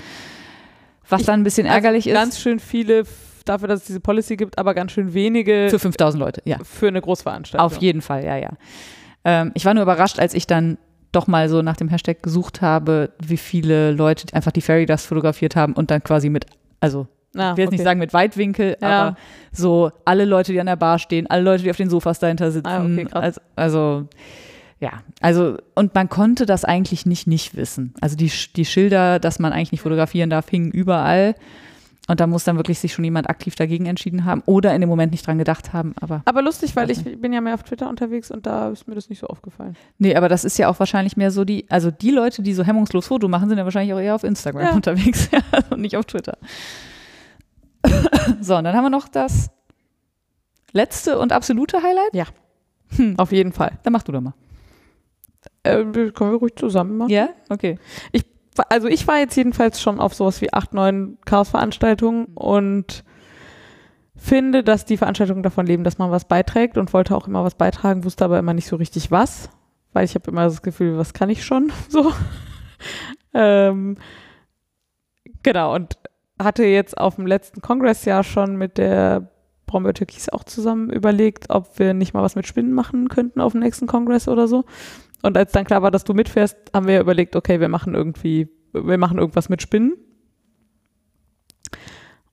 [1.10, 2.42] Was Ich- dann ein bisschen ärgerlich also Ganz ist.
[2.42, 3.04] schön viele
[3.44, 6.58] dafür, dass es diese Policy gibt, aber ganz schön wenige Für 5000 Leute, ja.
[6.62, 7.64] für eine Großveranstaltung.
[7.66, 8.50] Auf jeden Fall, ja, ja.
[9.24, 10.78] Ähm, ich war nur überrascht, als ich dann
[11.12, 15.06] doch mal so nach dem Hashtag gesucht habe, wie viele Leute einfach die Fairy Dust
[15.06, 16.46] fotografiert haben und dann quasi mit,
[16.80, 17.06] also
[17.36, 17.84] Ah, ich will jetzt nicht okay.
[17.84, 18.88] sagen mit Weitwinkel, Ja.
[19.08, 19.16] aber
[19.52, 22.50] so alle Leute, die an der Bar stehen, alle Leute, die auf den Sofas dahinter
[22.50, 22.66] sitzen.
[22.68, 24.08] Ah, okay, also, also
[24.81, 27.94] ja, also und man konnte das eigentlich nicht nicht wissen.
[28.01, 31.35] Also die, die Schilder, dass man eigentlich nicht fotografieren darf, hingen überall.
[32.09, 34.89] Und da muss dann wirklich sich schon jemand aktiv dagegen entschieden haben oder in dem
[34.90, 35.94] Moment nicht dran gedacht haben.
[36.01, 38.89] Aber Aber lustig, weil Weiß ich bin ja mehr auf Twitter unterwegs und da ist
[38.89, 39.77] mir das nicht so aufgefallen.
[39.98, 42.65] nee, aber das ist ja auch wahrscheinlich mehr so die, also die Leute, die so
[42.65, 44.73] hemmungslos Foto machen, sind ja wahrscheinlich auch eher auf Instagram Ja.
[44.73, 45.40] unterwegs ja,
[45.70, 46.36] und nicht auf Twitter.
[48.40, 49.51] so, und dann haben wir noch das
[50.73, 52.12] letzte und absolute Highlight.
[53.19, 53.78] Auf jeden Fall.
[53.85, 54.35] Dann mach du doch mal.
[55.62, 57.10] Äh, können wir ruhig zusammen machen.
[57.10, 57.30] Ja?
[57.48, 57.78] Okay.
[58.68, 63.04] Also ich war jetzt jedenfalls schon auf sowas wie acht, neun Chaos-Veranstaltungen und
[64.16, 67.54] finde, dass die Veranstaltungen davon leben, dass man was beiträgt und wollte auch immer was
[67.54, 69.48] beitragen, wusste aber immer nicht so richtig was,
[69.92, 72.12] weil ich habe immer das Gefühl, was kann ich schon so.
[73.32, 73.96] ähm,
[75.42, 75.96] genau, und
[76.38, 79.30] hatte jetzt auf dem letzten Kongressjahr schon mit der
[79.66, 83.52] Brombeer Türkis auch zusammen überlegt, ob wir nicht mal was mit Spinnen machen könnten auf
[83.52, 84.64] dem nächsten Kongress oder so.
[85.22, 88.48] Und als dann klar war, dass du mitfährst, haben wir überlegt, okay, wir machen irgendwie,
[88.72, 89.97] wir machen irgendwas mit Spinnen.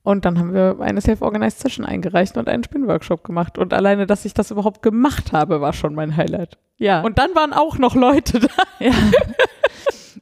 [0.02, 3.58] Und dann haben wir eine Self-Organized Session eingereicht und einen Spinnworkshop gemacht.
[3.58, 6.56] Und alleine, dass ich das überhaupt gemacht habe, war schon mein Highlight.
[6.78, 7.02] Ja.
[7.02, 8.48] Und dann waren auch noch Leute da.
[8.78, 8.92] ja.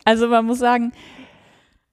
[0.04, 0.92] Also man muss sagen,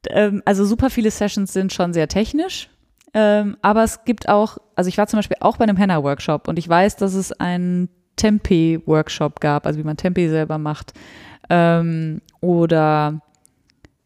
[0.09, 2.69] ähm, also super viele Sessions sind schon sehr technisch.
[3.13, 6.57] Ähm, aber es gibt auch, also ich war zum Beispiel auch bei einem Henna-Workshop und
[6.57, 10.93] ich weiß, dass es einen Tempe-Workshop gab, also wie man Tempe selber macht.
[11.49, 13.21] Ähm, oder,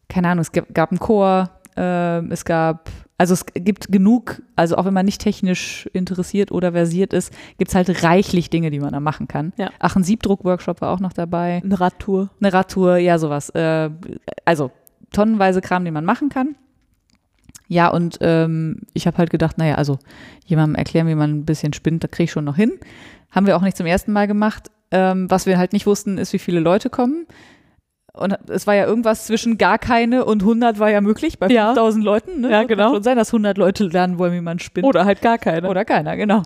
[0.08, 4.76] keine Ahnung, es gab, gab einen Chor, äh, es gab, also es gibt genug, also
[4.76, 8.80] auch wenn man nicht technisch interessiert oder versiert ist, gibt es halt reichlich Dinge, die
[8.80, 9.52] man da machen kann.
[9.56, 9.70] Ja.
[9.78, 11.60] Ach, ein Siebdruck-Workshop war auch noch dabei.
[11.64, 12.30] Eine Radtour.
[12.40, 13.50] Eine Radtour, ja, sowas.
[13.50, 13.90] Äh,
[14.44, 14.70] also
[15.12, 16.54] tonnenweise Kram, den man machen kann.
[17.68, 19.98] Ja, und ähm, ich habe halt gedacht, naja, also
[20.46, 22.72] jemandem erklären, wie man ein bisschen spinnt, da kriege ich schon noch hin.
[23.30, 24.70] Haben wir auch nicht zum ersten Mal gemacht.
[24.90, 27.26] Ähm, was wir halt nicht wussten, ist, wie viele Leute kommen.
[28.14, 31.66] Und es war ja irgendwas zwischen gar keine und 100 war ja möglich bei Ja.
[31.68, 32.40] 5000 Leuten.
[32.40, 32.50] Ne?
[32.50, 32.84] Ja, genau.
[32.86, 34.86] Kann schon sein, dass 100 Leute lernen wollen, wie man spinnt.
[34.86, 35.68] Oder halt gar keine.
[35.68, 36.42] Oder keiner, genau.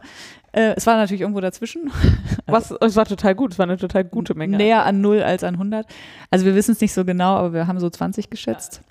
[0.53, 1.91] Äh, es war natürlich irgendwo dazwischen.
[2.47, 4.59] Was, es war total gut, es war eine total gute Menge.
[4.59, 5.87] Näher an 0 als an 100.
[6.31, 8.83] Also wir wissen es nicht so genau, aber wir haben so 20 geschätzt.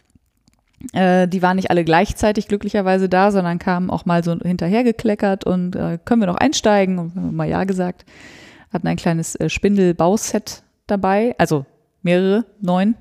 [0.94, 5.76] Äh, die waren nicht alle gleichzeitig glücklicherweise da, sondern kamen auch mal so hinterhergekleckert und
[5.76, 7.00] äh, können wir noch einsteigen?
[7.00, 8.06] Und haben mal Ja gesagt.
[8.74, 11.66] Hatten ein kleines äh, Spindelbauset dabei, also
[12.02, 12.96] mehrere, neun.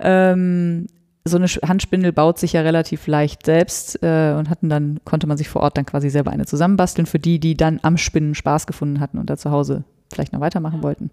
[0.00, 0.86] Ähm,
[1.24, 5.36] so eine Handspindel baut sich ja relativ leicht selbst äh, und hatten dann, konnte man
[5.36, 8.66] sich vor Ort dann quasi selber eine zusammenbasteln für die, die dann am Spinnen Spaß
[8.66, 11.10] gefunden hatten und da zu Hause vielleicht noch weitermachen wollten.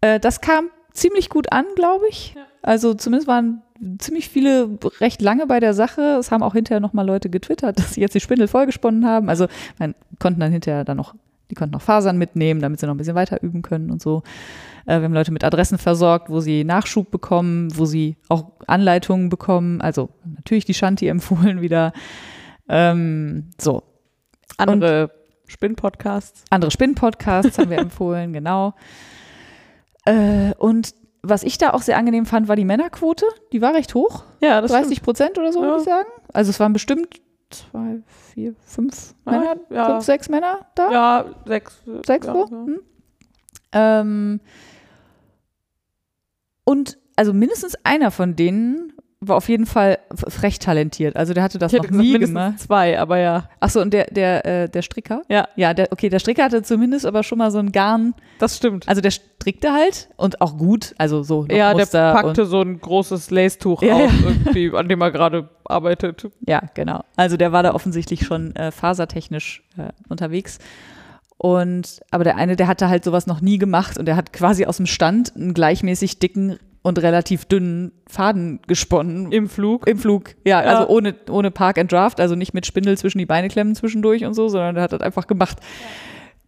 [0.00, 2.34] Äh, das kam ziemlich gut an, glaube ich.
[2.66, 3.62] Also zumindest waren
[3.98, 6.16] ziemlich viele recht lange bei der Sache.
[6.18, 9.28] Es haben auch hinterher noch mal Leute getwittert, dass sie jetzt die Spindel vollgesponnen haben.
[9.28, 9.46] Also
[9.78, 11.14] man konnten dann hinterher dann noch,
[11.48, 14.24] die konnten noch Fasern mitnehmen, damit sie noch ein bisschen weiter üben können und so.
[14.84, 19.28] Äh, wir haben Leute mit Adressen versorgt, wo sie Nachschub bekommen, wo sie auch Anleitungen
[19.28, 19.80] bekommen.
[19.80, 21.92] Also natürlich die Shanti empfohlen wieder.
[22.68, 23.84] Ähm, so,
[24.56, 25.12] Andere
[25.46, 26.42] Spinn-Podcasts.
[26.50, 28.74] andere Spinn-Podcasts haben wir empfohlen, genau.
[30.04, 33.26] Äh, und was ich da auch sehr angenehm fand, war die Männerquote.
[33.52, 34.24] Die war recht hoch.
[34.40, 35.66] Ja, das 30 Prozent oder so, Ja.
[35.66, 36.08] würde ich sagen.
[36.32, 37.20] Also es waren bestimmt
[37.50, 38.02] zwei,
[38.32, 39.86] vier, fünf Ja, Männer, ja.
[39.90, 40.90] fünf, sechs Männer da.
[40.92, 41.82] Ja, sechs.
[42.06, 42.50] Sechs ja, so?
[42.50, 42.80] Hm.
[43.72, 44.40] Ähm,
[46.64, 48.92] und also mindestens einer von denen
[49.28, 51.16] war auf jeden Fall frech talentiert.
[51.16, 52.60] Also der hatte das Ich noch nie gemacht.
[52.60, 55.22] zwei, aber ja, Achso, und der, der, äh, der Stricker?
[55.28, 55.48] Ja.
[55.56, 58.14] Ja, der, okay, der Stricker hatte zumindest aber schon mal so ein Garn.
[58.38, 58.88] das stimmt.
[58.88, 62.80] Also der strickte halt und auch gut, also so ja, der Muster packte so ein
[62.80, 64.28] großes Lace-Tuch Ja, auf, ja.
[64.28, 66.28] irgendwie, an dem er gerade arbeitet.
[66.46, 67.02] ja, genau.
[67.16, 70.58] Also der war da offensichtlich schon äh, fasertechnisch äh, unterwegs.
[71.38, 74.64] Und aber der eine, der hatte halt sowas noch nie gemacht und der hat quasi
[74.64, 79.86] aus dem Stand einen gleichmäßig dicken und relativ dünnen Faden gesponnen Im Flug.
[79.88, 80.36] im Flug.
[80.46, 80.70] Ja, Ja.
[80.78, 84.24] also ohne, ohne Park and Draft, also nicht mit Spindel zwischen die Beine klemmen zwischendurch
[84.24, 85.58] und so, sondern der hat das einfach gemacht.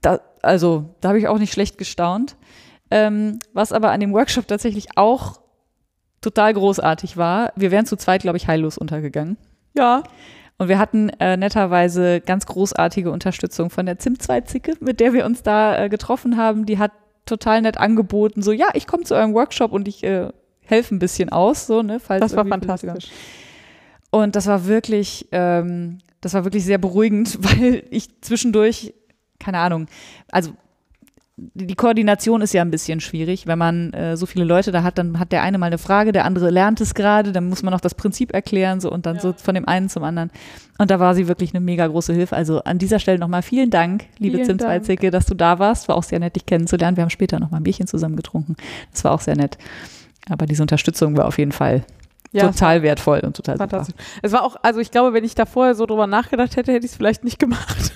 [0.00, 2.36] Da, also, da habe ich auch nicht schlecht gestaunt.
[2.90, 5.40] Ähm, was aber an dem Workshop tatsächlich auch
[6.20, 9.36] total großartig war, wir wären zu zweit, glaube ich, heillos untergegangen.
[9.76, 10.04] Ja,
[10.56, 15.42] Und wir hatten äh, netterweise ganz großartige Unterstützung von der Zimtzweit-Zicke, mit der wir uns
[15.42, 16.64] da äh, getroffen haben.
[16.64, 16.92] Die hat
[17.28, 20.28] total nett angeboten, so, ja, ich komme zu eurem Workshop und ich äh,
[20.62, 23.08] helfe ein bisschen aus, so, ne, falls das war fantastisch.
[24.10, 28.94] und das war wirklich, ähm, das war wirklich sehr beruhigend, weil ich zwischendurch,
[29.38, 29.86] keine Ahnung,
[30.30, 30.52] also
[31.54, 33.46] die Koordination ist ja ein bisschen schwierig.
[33.46, 36.10] Wenn man äh, so viele Leute da hat, dann hat der eine mal eine Frage,
[36.10, 39.20] der andere lernt es gerade, dann muss man noch das Prinzip erklären so und dann
[39.20, 40.30] so von dem einen zum anderen.
[40.78, 42.34] Und da war sie wirklich eine mega große Hilfe.
[42.36, 45.88] Also an dieser Stelle nochmal vielen Dank, liebe Vielen Zimtzweizicke, dass du da warst.
[45.88, 46.96] War auch sehr nett, dich kennenzulernen.
[46.96, 48.56] Wir haben später noch mal ein Bierchen zusammen getrunken.
[48.92, 49.58] Das war auch sehr nett.
[50.28, 51.84] Aber diese Unterstützung war auf jeden Fall
[52.32, 53.68] Ja, total wertvoll und total super.
[53.70, 53.96] fantastisch.
[54.22, 56.84] Es war auch, also ich glaube, wenn ich da vorher so drüber nachgedacht hätte, hätte
[56.84, 57.92] ich es vielleicht nicht gemacht.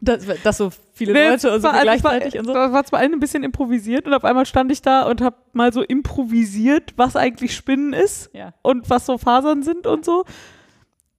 [0.00, 2.52] Dass, dass so viele Nee, Leute und so also gleichzeitig war, und so.
[2.54, 5.72] Das war zwar ein bisschen improvisiert und auf einmal stand ich da und habe mal
[5.72, 8.52] so improvisiert, was eigentlich Spinnen ist Ja.
[8.62, 10.24] und was so Fasern sind und so.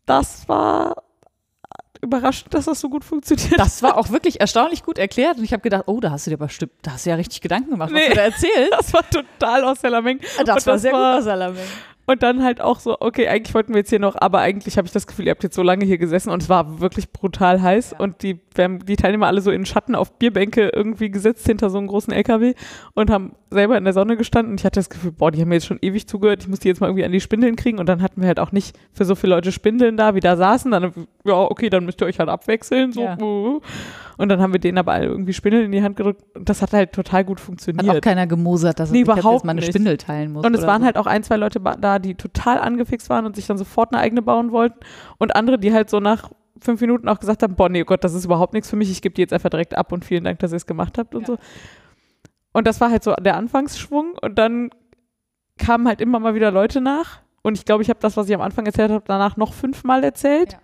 [0.06, 1.04] Das war
[2.02, 3.60] überraschend, dass das so gut funktioniert.
[3.60, 6.32] Das war auch wirklich erstaunlich gut erklärt und ich habe gedacht, oh, da hast du
[6.32, 8.10] dir bestimmt, da hast du ja richtig Gedanken gemacht, was Nee.
[8.10, 8.72] du da erzählst.
[8.72, 10.20] Das war total aus der Lameng.
[10.46, 11.66] Das, Und war sehr war- gut, Salameng.
[12.10, 14.88] Und dann halt auch so, okay, eigentlich wollten wir jetzt hier noch, aber eigentlich habe
[14.88, 17.62] ich das Gefühl, ihr habt jetzt so lange hier gesessen und es war wirklich brutal
[17.62, 17.94] heiß.
[18.00, 21.70] Und die, wir haben die Teilnehmer alle so in Schatten auf Bierbänke irgendwie gesetzt hinter
[21.70, 22.56] so einem großen LKW
[22.96, 24.54] und haben selber in der Sonne gestanden.
[24.54, 26.58] Und ich hatte das Gefühl, boah, die haben mir jetzt schon ewig zugehört, ich muss
[26.58, 27.78] die jetzt mal irgendwie an die Spindeln kriegen.
[27.78, 30.36] Und dann hatten wir halt auch nicht für so viele Leute Spindeln da, wie da
[30.36, 30.92] saßen, dann,
[31.26, 33.18] ja, okay, dann müsst ihr euch halt abwechseln, so, Ja.
[34.20, 36.62] Und dann haben wir denen aber alle irgendwie Spindeln in die Hand gedrückt und das
[36.62, 37.90] hat halt total gut Hat funktioniert.
[37.90, 39.70] auch keiner gemosert, dass Nee, überhaupt jetzt mal eine nicht.
[39.70, 40.46] Spindel teilen muss.
[40.46, 40.86] Und es waren so.
[40.86, 44.02] halt auch ein, zwei Leute da, die total angefixt waren und sich dann sofort eine
[44.02, 44.80] eigene bauen wollten.
[45.18, 46.30] Und andere, die halt so nach
[46.62, 48.92] fünf Minuten auch gesagt haben, boah, nee, oh Gott, das ist überhaupt nichts für mich,
[48.92, 51.16] ich gebe die jetzt einfach direkt ab und vielen Dank, dass ihr es gemacht habt
[51.16, 51.28] und Ja.
[51.36, 51.38] so.
[52.52, 54.70] Und das war halt so der Anfangsschwung und dann
[55.58, 58.36] kamen halt immer mal wieder Leute nach Und ich glaube, ich habe das, was ich
[58.36, 60.54] am Anfang erzählt habe, danach noch fünfmal erzählt.
[60.54, 60.60] Ja.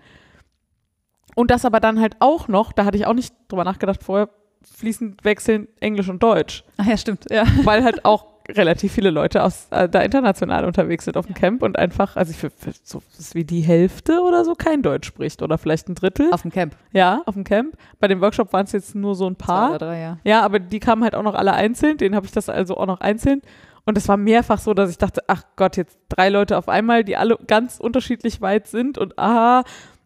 [1.36, 4.30] Und das aber dann halt auch noch, da hatte ich auch nicht drüber nachgedacht vorher,
[4.64, 6.64] fließend wechseln Englisch und Deutsch.
[6.78, 7.26] Ach ja, stimmt.
[7.30, 7.44] Ja.
[7.64, 11.64] Weil halt auch relativ viele Leute aus äh, da international unterwegs sind auf dem Camp
[11.64, 15.08] und einfach, also ich für, für so ist wie die Hälfte oder so kein Deutsch
[15.08, 16.32] spricht oder vielleicht ein Drittel.
[16.32, 16.76] Auf dem Camp.
[16.92, 17.76] ja, auf dem Camp.
[18.00, 19.70] Bei dem Workshop waren es jetzt nur so ein Zwei paar.
[19.72, 20.18] oder drei, ja.
[20.24, 21.98] Ja, aber die kamen halt auch noch alle einzeln.
[21.98, 23.42] Den habe ich das also auch noch einzeln.
[23.86, 27.04] Und es war mehrfach so, dass ich dachte, ach Gott, jetzt drei Leute auf einmal,
[27.04, 29.64] die alle ganz unterschiedlich weit sind und aha.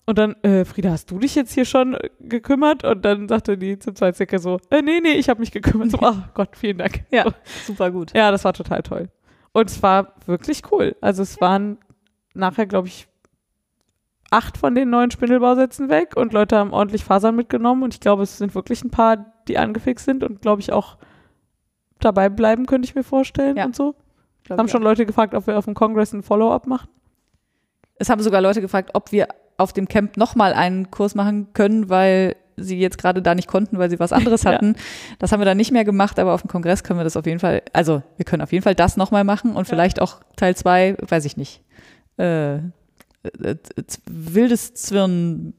[0.09, 2.83] Und dann, äh, Frieda, hast du dich jetzt hier schon äh, gekümmert?
[2.83, 5.91] Und dann sagte die zum Zweitsäcker so, äh, nee, nee, ich habe mich gekümmert.
[5.91, 7.03] So, ach Gott, vielen Dank.
[7.11, 7.25] Ja,
[7.67, 8.15] super gut.
[8.15, 9.09] Ja, das war total toll.
[9.51, 10.95] Und es war wirklich cool.
[10.99, 11.77] Also es waren
[12.33, 13.07] nachher, glaube ich,
[14.31, 18.23] acht von den neuen Spindelbausätzen weg und Leute haben ordentlich Fasern mitgenommen und ich glaube,
[18.23, 20.97] es sind wirklich ein paar, die angefixt sind und glaube ich auch
[21.99, 23.65] dabei bleiben, könnte ich mir vorstellen Ja.
[23.65, 23.93] und so.
[24.43, 24.85] Glaub haben schon auch.
[24.85, 26.89] Leute gefragt, ob wir auf dem Kongress ein Follow-up machen.
[27.99, 29.27] Es haben sogar Leute gefragt, ob wir
[29.57, 33.77] auf dem Camp nochmal einen Kurs machen können, weil sie jetzt gerade da nicht konnten,
[33.77, 34.53] weil sie was anderes Ja.
[34.53, 34.75] hatten.
[35.19, 37.25] Das haben wir dann nicht mehr gemacht, aber auf dem Kongress können wir das auf
[37.25, 40.55] jeden Fall, also wir können auf jeden Fall das nochmal machen und vielleicht auch Teil
[40.55, 41.63] zwei, weiß ich nicht,
[42.17, 42.61] äh, äh,
[44.05, 45.53] wildes Zwirn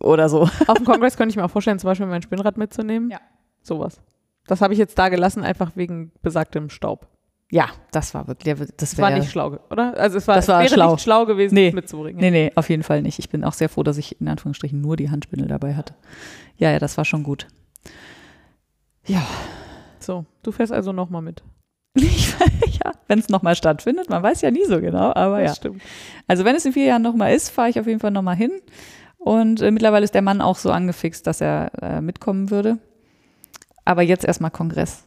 [0.00, 0.42] oder so.
[0.66, 3.10] Auf dem Kongress könnte ich mir auch vorstellen, zum Beispiel mein Spinnrad mitzunehmen.
[3.10, 3.20] Ja.
[3.62, 4.00] Sowas.
[4.46, 7.06] Das habe ich jetzt da gelassen, einfach wegen besagtem Staub.
[7.50, 9.96] Ja, das war wirklich, das Das war nicht schlau, oder?
[9.98, 10.92] Also es war, Das war wäre schlau.
[10.92, 11.72] nicht schlau gewesen, Nee.
[11.72, 12.20] mitzubringen.
[12.20, 13.18] Nee, nee, auf jeden Fall nicht.
[13.18, 15.94] Ich bin auch sehr froh, dass ich in Anführungsstrichen nur die Handspindel dabei hatte.
[16.56, 17.48] Ja, ja, das war schon gut.
[19.06, 19.26] Ja,
[19.98, 21.42] So, du fährst also nochmal mit.
[21.94, 22.32] ich,
[22.84, 25.48] ja wenn es nochmal stattfindet, man weiß ja nie so genau, aber ja.
[25.48, 25.82] Das stimmt.
[26.28, 28.52] Also wenn es in vier Jahren nochmal ist, fahre ich auf jeden Fall nochmal hin.
[29.18, 32.78] Und äh, mittlerweile ist der Mann auch so angefixt, dass er äh, mitkommen würde.
[33.84, 35.04] Aber jetzt erstmal Kongress.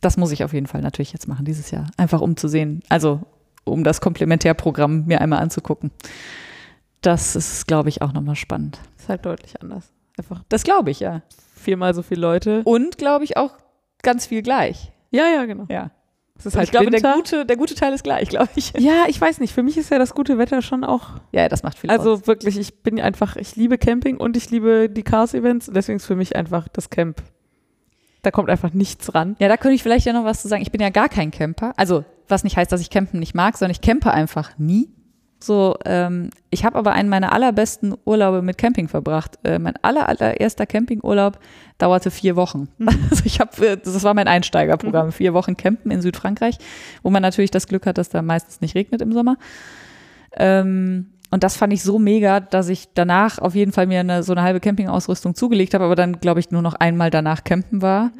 [0.00, 1.86] Das muss ich auf jeden Fall natürlich jetzt machen dieses Jahr.
[1.96, 3.20] Einfach um zu sehen, also
[3.64, 5.90] um das Komplementärprogramm mir einmal anzugucken.
[7.00, 8.78] Das ist, glaube ich, auch nochmal spannend.
[8.98, 9.92] Ist halt deutlich anders.
[10.18, 11.22] Einfach Das glaube ich, ja.
[11.54, 12.62] viermal so viele Leute.
[12.64, 13.52] Und glaube ich auch
[14.02, 14.90] ganz viel gleich.
[15.10, 15.66] Ja, ja, genau.
[15.68, 15.90] Ja.
[16.36, 18.72] Es ist Und halt ich glaube, der gute, der gute Teil ist gleich, glaube ich.
[18.78, 19.52] Ja, ich weiß nicht.
[19.52, 21.10] Für mich ist ja das gute Wetter schon auch.
[21.32, 22.26] Ja, das macht viel Also aus.
[22.28, 25.70] wirklich, ich bin einfach, ich liebe Camping und ich liebe die Cars-Events.
[25.74, 27.22] Deswegen ist für mich einfach das Camp.
[28.22, 29.36] Da kommt einfach nichts ran.
[29.38, 30.62] Ja, da könnte ich vielleicht ja noch was zu sagen.
[30.62, 31.72] Ich bin ja gar kein Camper.
[31.76, 34.88] Also, was nicht heißt, dass ich Campen nicht mag, sondern ich campe einfach nie.
[35.40, 39.38] So, ähm, ich habe aber einen meiner allerbesten Urlaube mit Camping verbracht.
[39.44, 41.38] Äh, mein aller, allererster Campingurlaub
[41.78, 42.68] dauerte vier Wochen.
[43.10, 46.58] Also ich habe, äh, das war mein Einsteigerprogramm, vier Wochen Campen in Südfrankreich,
[47.02, 49.36] wo man natürlich das Glück hat, dass da meistens nicht regnet im Sommer.
[50.36, 54.22] Ähm, und das fand ich so mega, dass ich danach auf jeden Fall mir eine,
[54.22, 57.82] so eine halbe Campingausrüstung zugelegt habe, aber dann, glaube ich, nur noch einmal danach campen
[57.82, 58.12] war.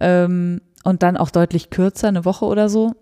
[0.00, 2.94] Ähm, und dann auch deutlich kürzer, eine Woche oder so.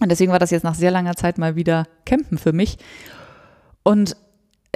[0.00, 2.78] Und deswegen war das jetzt nach sehr langer Zeit mal wieder Campen für mich.
[3.82, 4.16] Und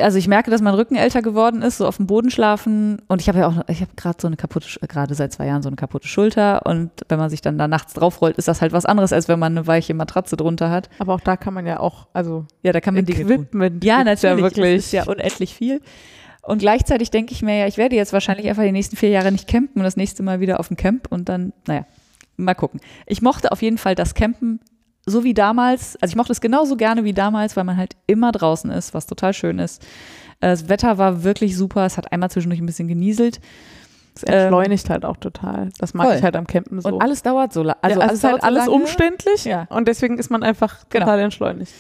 [0.01, 3.01] also ich merke, dass mein Rücken älter geworden ist, so auf dem Boden schlafen.
[3.09, 5.47] Und ich habe ja auch, ich habe gerade so eine kaputte, Sch- gerade seit zwei
[5.47, 6.67] Jahren so eine kaputte Schulter.
[6.67, 9.39] Und wenn man sich dann da nachts draufrollt, ist das halt was anderes, als wenn
[9.39, 10.91] man eine weiche Matratze drunter hat.
[10.99, 13.31] Aber auch da kann man ja auch, also Ja, da kann man Dinge tun.
[13.33, 13.85] Equipment.
[13.85, 14.39] Ja, natürlich.
[14.39, 14.75] Ja, wirklich.
[14.77, 15.81] Ist ja unendlich viel.
[16.43, 19.33] Und gleichzeitig denke ich mir ja, ich werde jetzt wahrscheinlich einfach die nächsten vier Jahre
[19.33, 21.87] nicht campen und das nächste Mal wieder auf dem Camp und dann, naja,
[22.37, 22.81] mal gucken.
[23.07, 24.61] Ich mochte auf jeden Fall das Campen
[25.07, 25.97] so wie damals.
[26.01, 29.07] Also ich mochte es genauso gerne wie damals, weil man halt immer draußen ist, was
[29.07, 29.83] total schön ist.
[30.41, 31.85] Äh, Das Wetter war wirklich super.
[31.87, 33.41] Es hat einmal zwischendurch ein bisschen genieselt.
[34.17, 35.71] Es entschleunigt halt auch total.
[35.79, 36.17] Das mag voll.
[36.17, 36.89] ich halt am Campen so.
[36.89, 37.83] Und alles dauert so lange.
[37.83, 38.71] Also ja, es alles ist halt alles lange.
[38.71, 39.67] umständlich Ja.
[39.71, 41.07] und deswegen ist man einfach Genau.
[41.07, 41.73] total entschleunigt.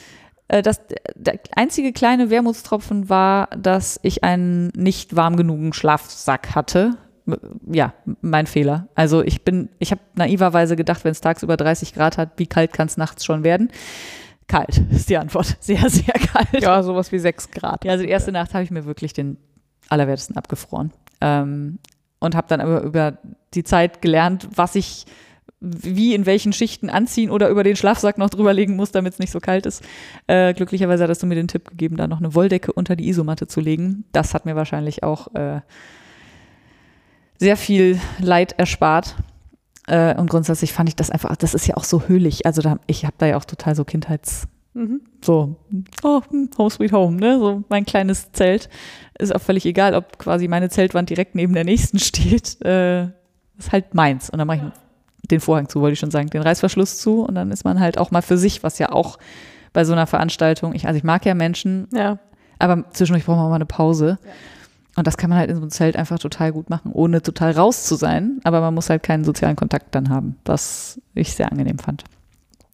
[0.48, 0.80] Äh, Das,
[1.14, 6.96] der einzige kleine Wermutstropfen war, dass ich einen nicht warm genugen Schlafsack hatte.
[7.70, 8.88] Ja, mein Fehler.
[8.94, 12.72] Also ich bin, ich habe naiverweise gedacht, wenn es tagsüber 30 Grad hat, wie kalt
[12.72, 13.70] kann es nachts schon werden?
[14.46, 15.56] Kalt ist die Antwort.
[15.60, 16.62] Sehr, sehr kalt.
[16.62, 17.84] Ja, sowas wie 6 Grad.
[17.84, 19.38] Ja, also die erste Nacht habe ich mir wirklich den
[19.88, 20.92] Allerwertesten abgefroren.
[21.20, 21.78] Ähm,
[22.20, 23.18] und habe dann aber über
[23.54, 25.06] die Zeit gelernt, was ich
[25.60, 29.32] wie in welchen Schichten anziehen oder über den Schlafsack noch drüberlegen muss, damit es nicht
[29.32, 29.82] so kalt ist.
[30.26, 33.46] Äh, glücklicherweise hattest du mir den Tipp gegeben, da noch eine Wolldecke unter die Isomatte
[33.46, 34.04] zu legen.
[34.12, 35.60] Das hat mir wahrscheinlich auch äh,
[37.44, 39.14] sehr viel Leid erspart.
[39.86, 42.46] Äh, und grundsätzlich fand ich das einfach, das ist ja auch so höhlich.
[42.46, 45.02] Also da, ich habe da ja auch total so Kindheits, Mhm.
[45.22, 45.54] so,
[46.02, 46.20] oh,
[46.58, 47.38] Home Sweet Home, ne?
[47.38, 48.68] So mein kleines Zelt.
[49.18, 52.60] Ist auch völlig egal, ob quasi meine Zeltwand direkt neben der nächsten steht.
[52.64, 53.04] Äh,
[53.56, 54.30] ist halt meins.
[54.30, 54.56] Und dann mache
[55.22, 57.20] ich den Vorhang zu, wollte ich schon sagen, den Reißverschluss zu.
[57.22, 59.18] Und dann ist man halt auch mal für sich, was ja auch
[59.72, 62.18] bei so einer Veranstaltung, ich, also ich mag ja Menschen, Ja.
[62.58, 64.18] aber zwischendurch braucht man auch mal eine Pause.
[64.96, 67.50] Und das kann man halt in so einem Zelt einfach total gut machen, ohne total
[67.52, 68.40] raus zu sein.
[68.44, 72.04] Aber man muss halt keinen sozialen Kontakt dann haben, was ich sehr angenehm fand.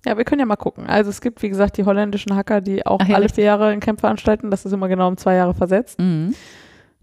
[0.06, 0.86] Ja, wir können ja mal gucken.
[0.86, 3.36] Also es gibt, wie gesagt, die holländischen Hacker, die auch Ach ja, alle richtig.
[3.36, 4.50] vier Jahre ein Camp veranstalten.
[4.50, 5.98] Das ist immer genau um zwei Jahre versetzt.
[5.98, 6.34] Mhm.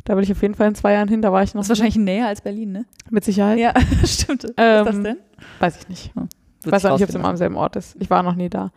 [0.04, 1.22] Da will ich auf jeden Fall in zwei Jahren hin.
[1.22, 2.86] Da war ich noch Das ist wahrscheinlich näher als Berlin, ne?
[3.10, 3.60] mit Sicherheit.
[3.60, 3.74] Ja,
[4.06, 4.44] stimmt.
[4.44, 5.18] Was Ähm, ist das denn?
[5.60, 6.12] Weiß ich nicht.
[6.66, 7.96] Ich weiß auch nicht, ob es immer am selben Ort ist.
[8.00, 8.72] Ich war noch nie da.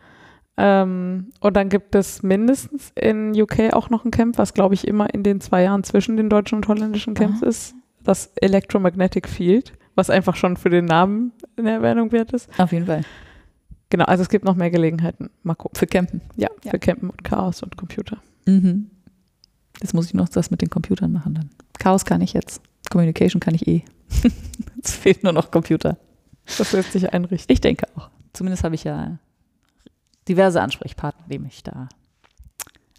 [0.57, 4.87] Ähm, und dann gibt es mindestens in UK auch noch ein Camp, was glaube ich
[4.87, 7.49] immer in den zwei Jahren zwischen den deutschen und holländischen Camps Aha.
[7.49, 7.75] ist.
[8.03, 12.49] Das Electromagnetic Field, was einfach schon für den Namen in Erwähnung wert ist.
[12.59, 13.03] Auf jeden Fall.
[13.89, 15.29] Genau, also es gibt noch mehr Gelegenheiten.
[15.43, 15.77] Mal gucken.
[15.77, 16.21] Für Campen.
[16.35, 16.71] Ja, Ja.
[16.71, 18.17] für Campen und Chaos und Computer.
[18.45, 18.89] Mhm.
[19.81, 21.49] Jetzt muss ich noch das mit den Computern machen dann.
[21.79, 22.61] Chaos kann ich jetzt.
[22.89, 23.83] Communication kann ich eh.
[24.75, 25.97] Jetzt fehlt nur noch Computer.
[26.57, 27.51] Das lässt sich einrichten.
[27.53, 28.09] Ich denke auch.
[28.33, 29.17] Zumindest habe ich ja
[30.27, 31.89] diverse Ansprechpartner, die mich da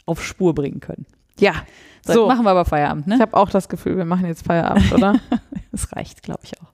[0.07, 1.07] auf Spur bringen können.
[1.39, 1.53] Ja,
[2.05, 2.27] So, So.
[2.27, 3.15] machen wir aber Feierabend, ne?
[3.17, 5.19] ich habe auch das Gefühl, wir machen jetzt Feierabend, oder?
[5.71, 6.71] Das reicht, glaube ich auch.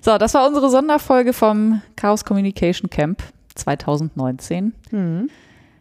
[0.00, 3.22] So, das war unsere Sonderfolge vom Chaos Communication Camp
[3.54, 4.72] 2019.
[4.90, 5.30] hm.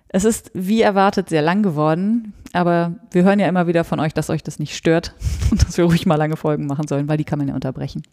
[0.09, 4.13] Es ist wie erwartet sehr lang geworden, aber wir hören ja immer wieder von euch,
[4.13, 5.15] dass euch das nicht stört
[5.51, 8.03] und dass wir ruhig mal lange Folgen machen sollen, weil die kann man ja unterbrechen.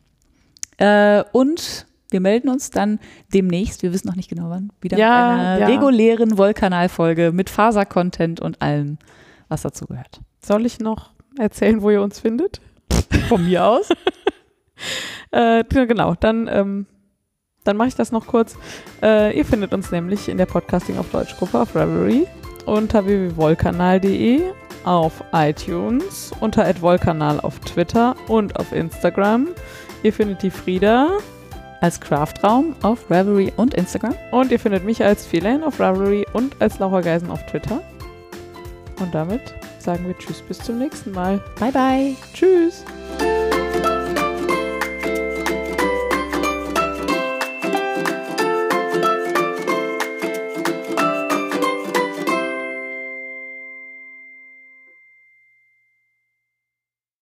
[0.79, 2.99] Äh, und wir melden uns dann
[3.33, 5.67] demnächst, wir wissen noch nicht genau wann, wieder Ja, mit einer ja.
[5.67, 8.99] regulären Wollkanal-Folge mit Faser-Content und allem,
[9.49, 10.21] was dazu gehört.
[10.45, 12.61] Soll ich noch erzählen, wo ihr uns findet?
[13.29, 13.89] Von mir aus?
[15.31, 16.87] Äh, genau, dann, ähm,
[17.65, 18.57] dann mache ich das noch kurz.
[19.03, 22.27] Äh, ihr findet uns nämlich in der Podcasting auf Deutsch Gruppe auf Revelry
[22.67, 24.53] unter www.wollkanal.de
[24.85, 29.49] auf iTunes, unter @wollkanal auf Twitter und auf Instagram.
[30.03, 31.11] Ihr findet die Frieda
[31.81, 34.15] Als Craftraum auf Revelry und Instagram.
[34.33, 37.81] und ihr findet mich als Philan auf Ravelry und als Laura Geisen auf Twitter.
[39.01, 41.41] Und damit sagen wir Tschüss bis zum nächsten Mal.
[41.59, 42.17] Bye, bye.
[42.35, 42.85] Tschüss.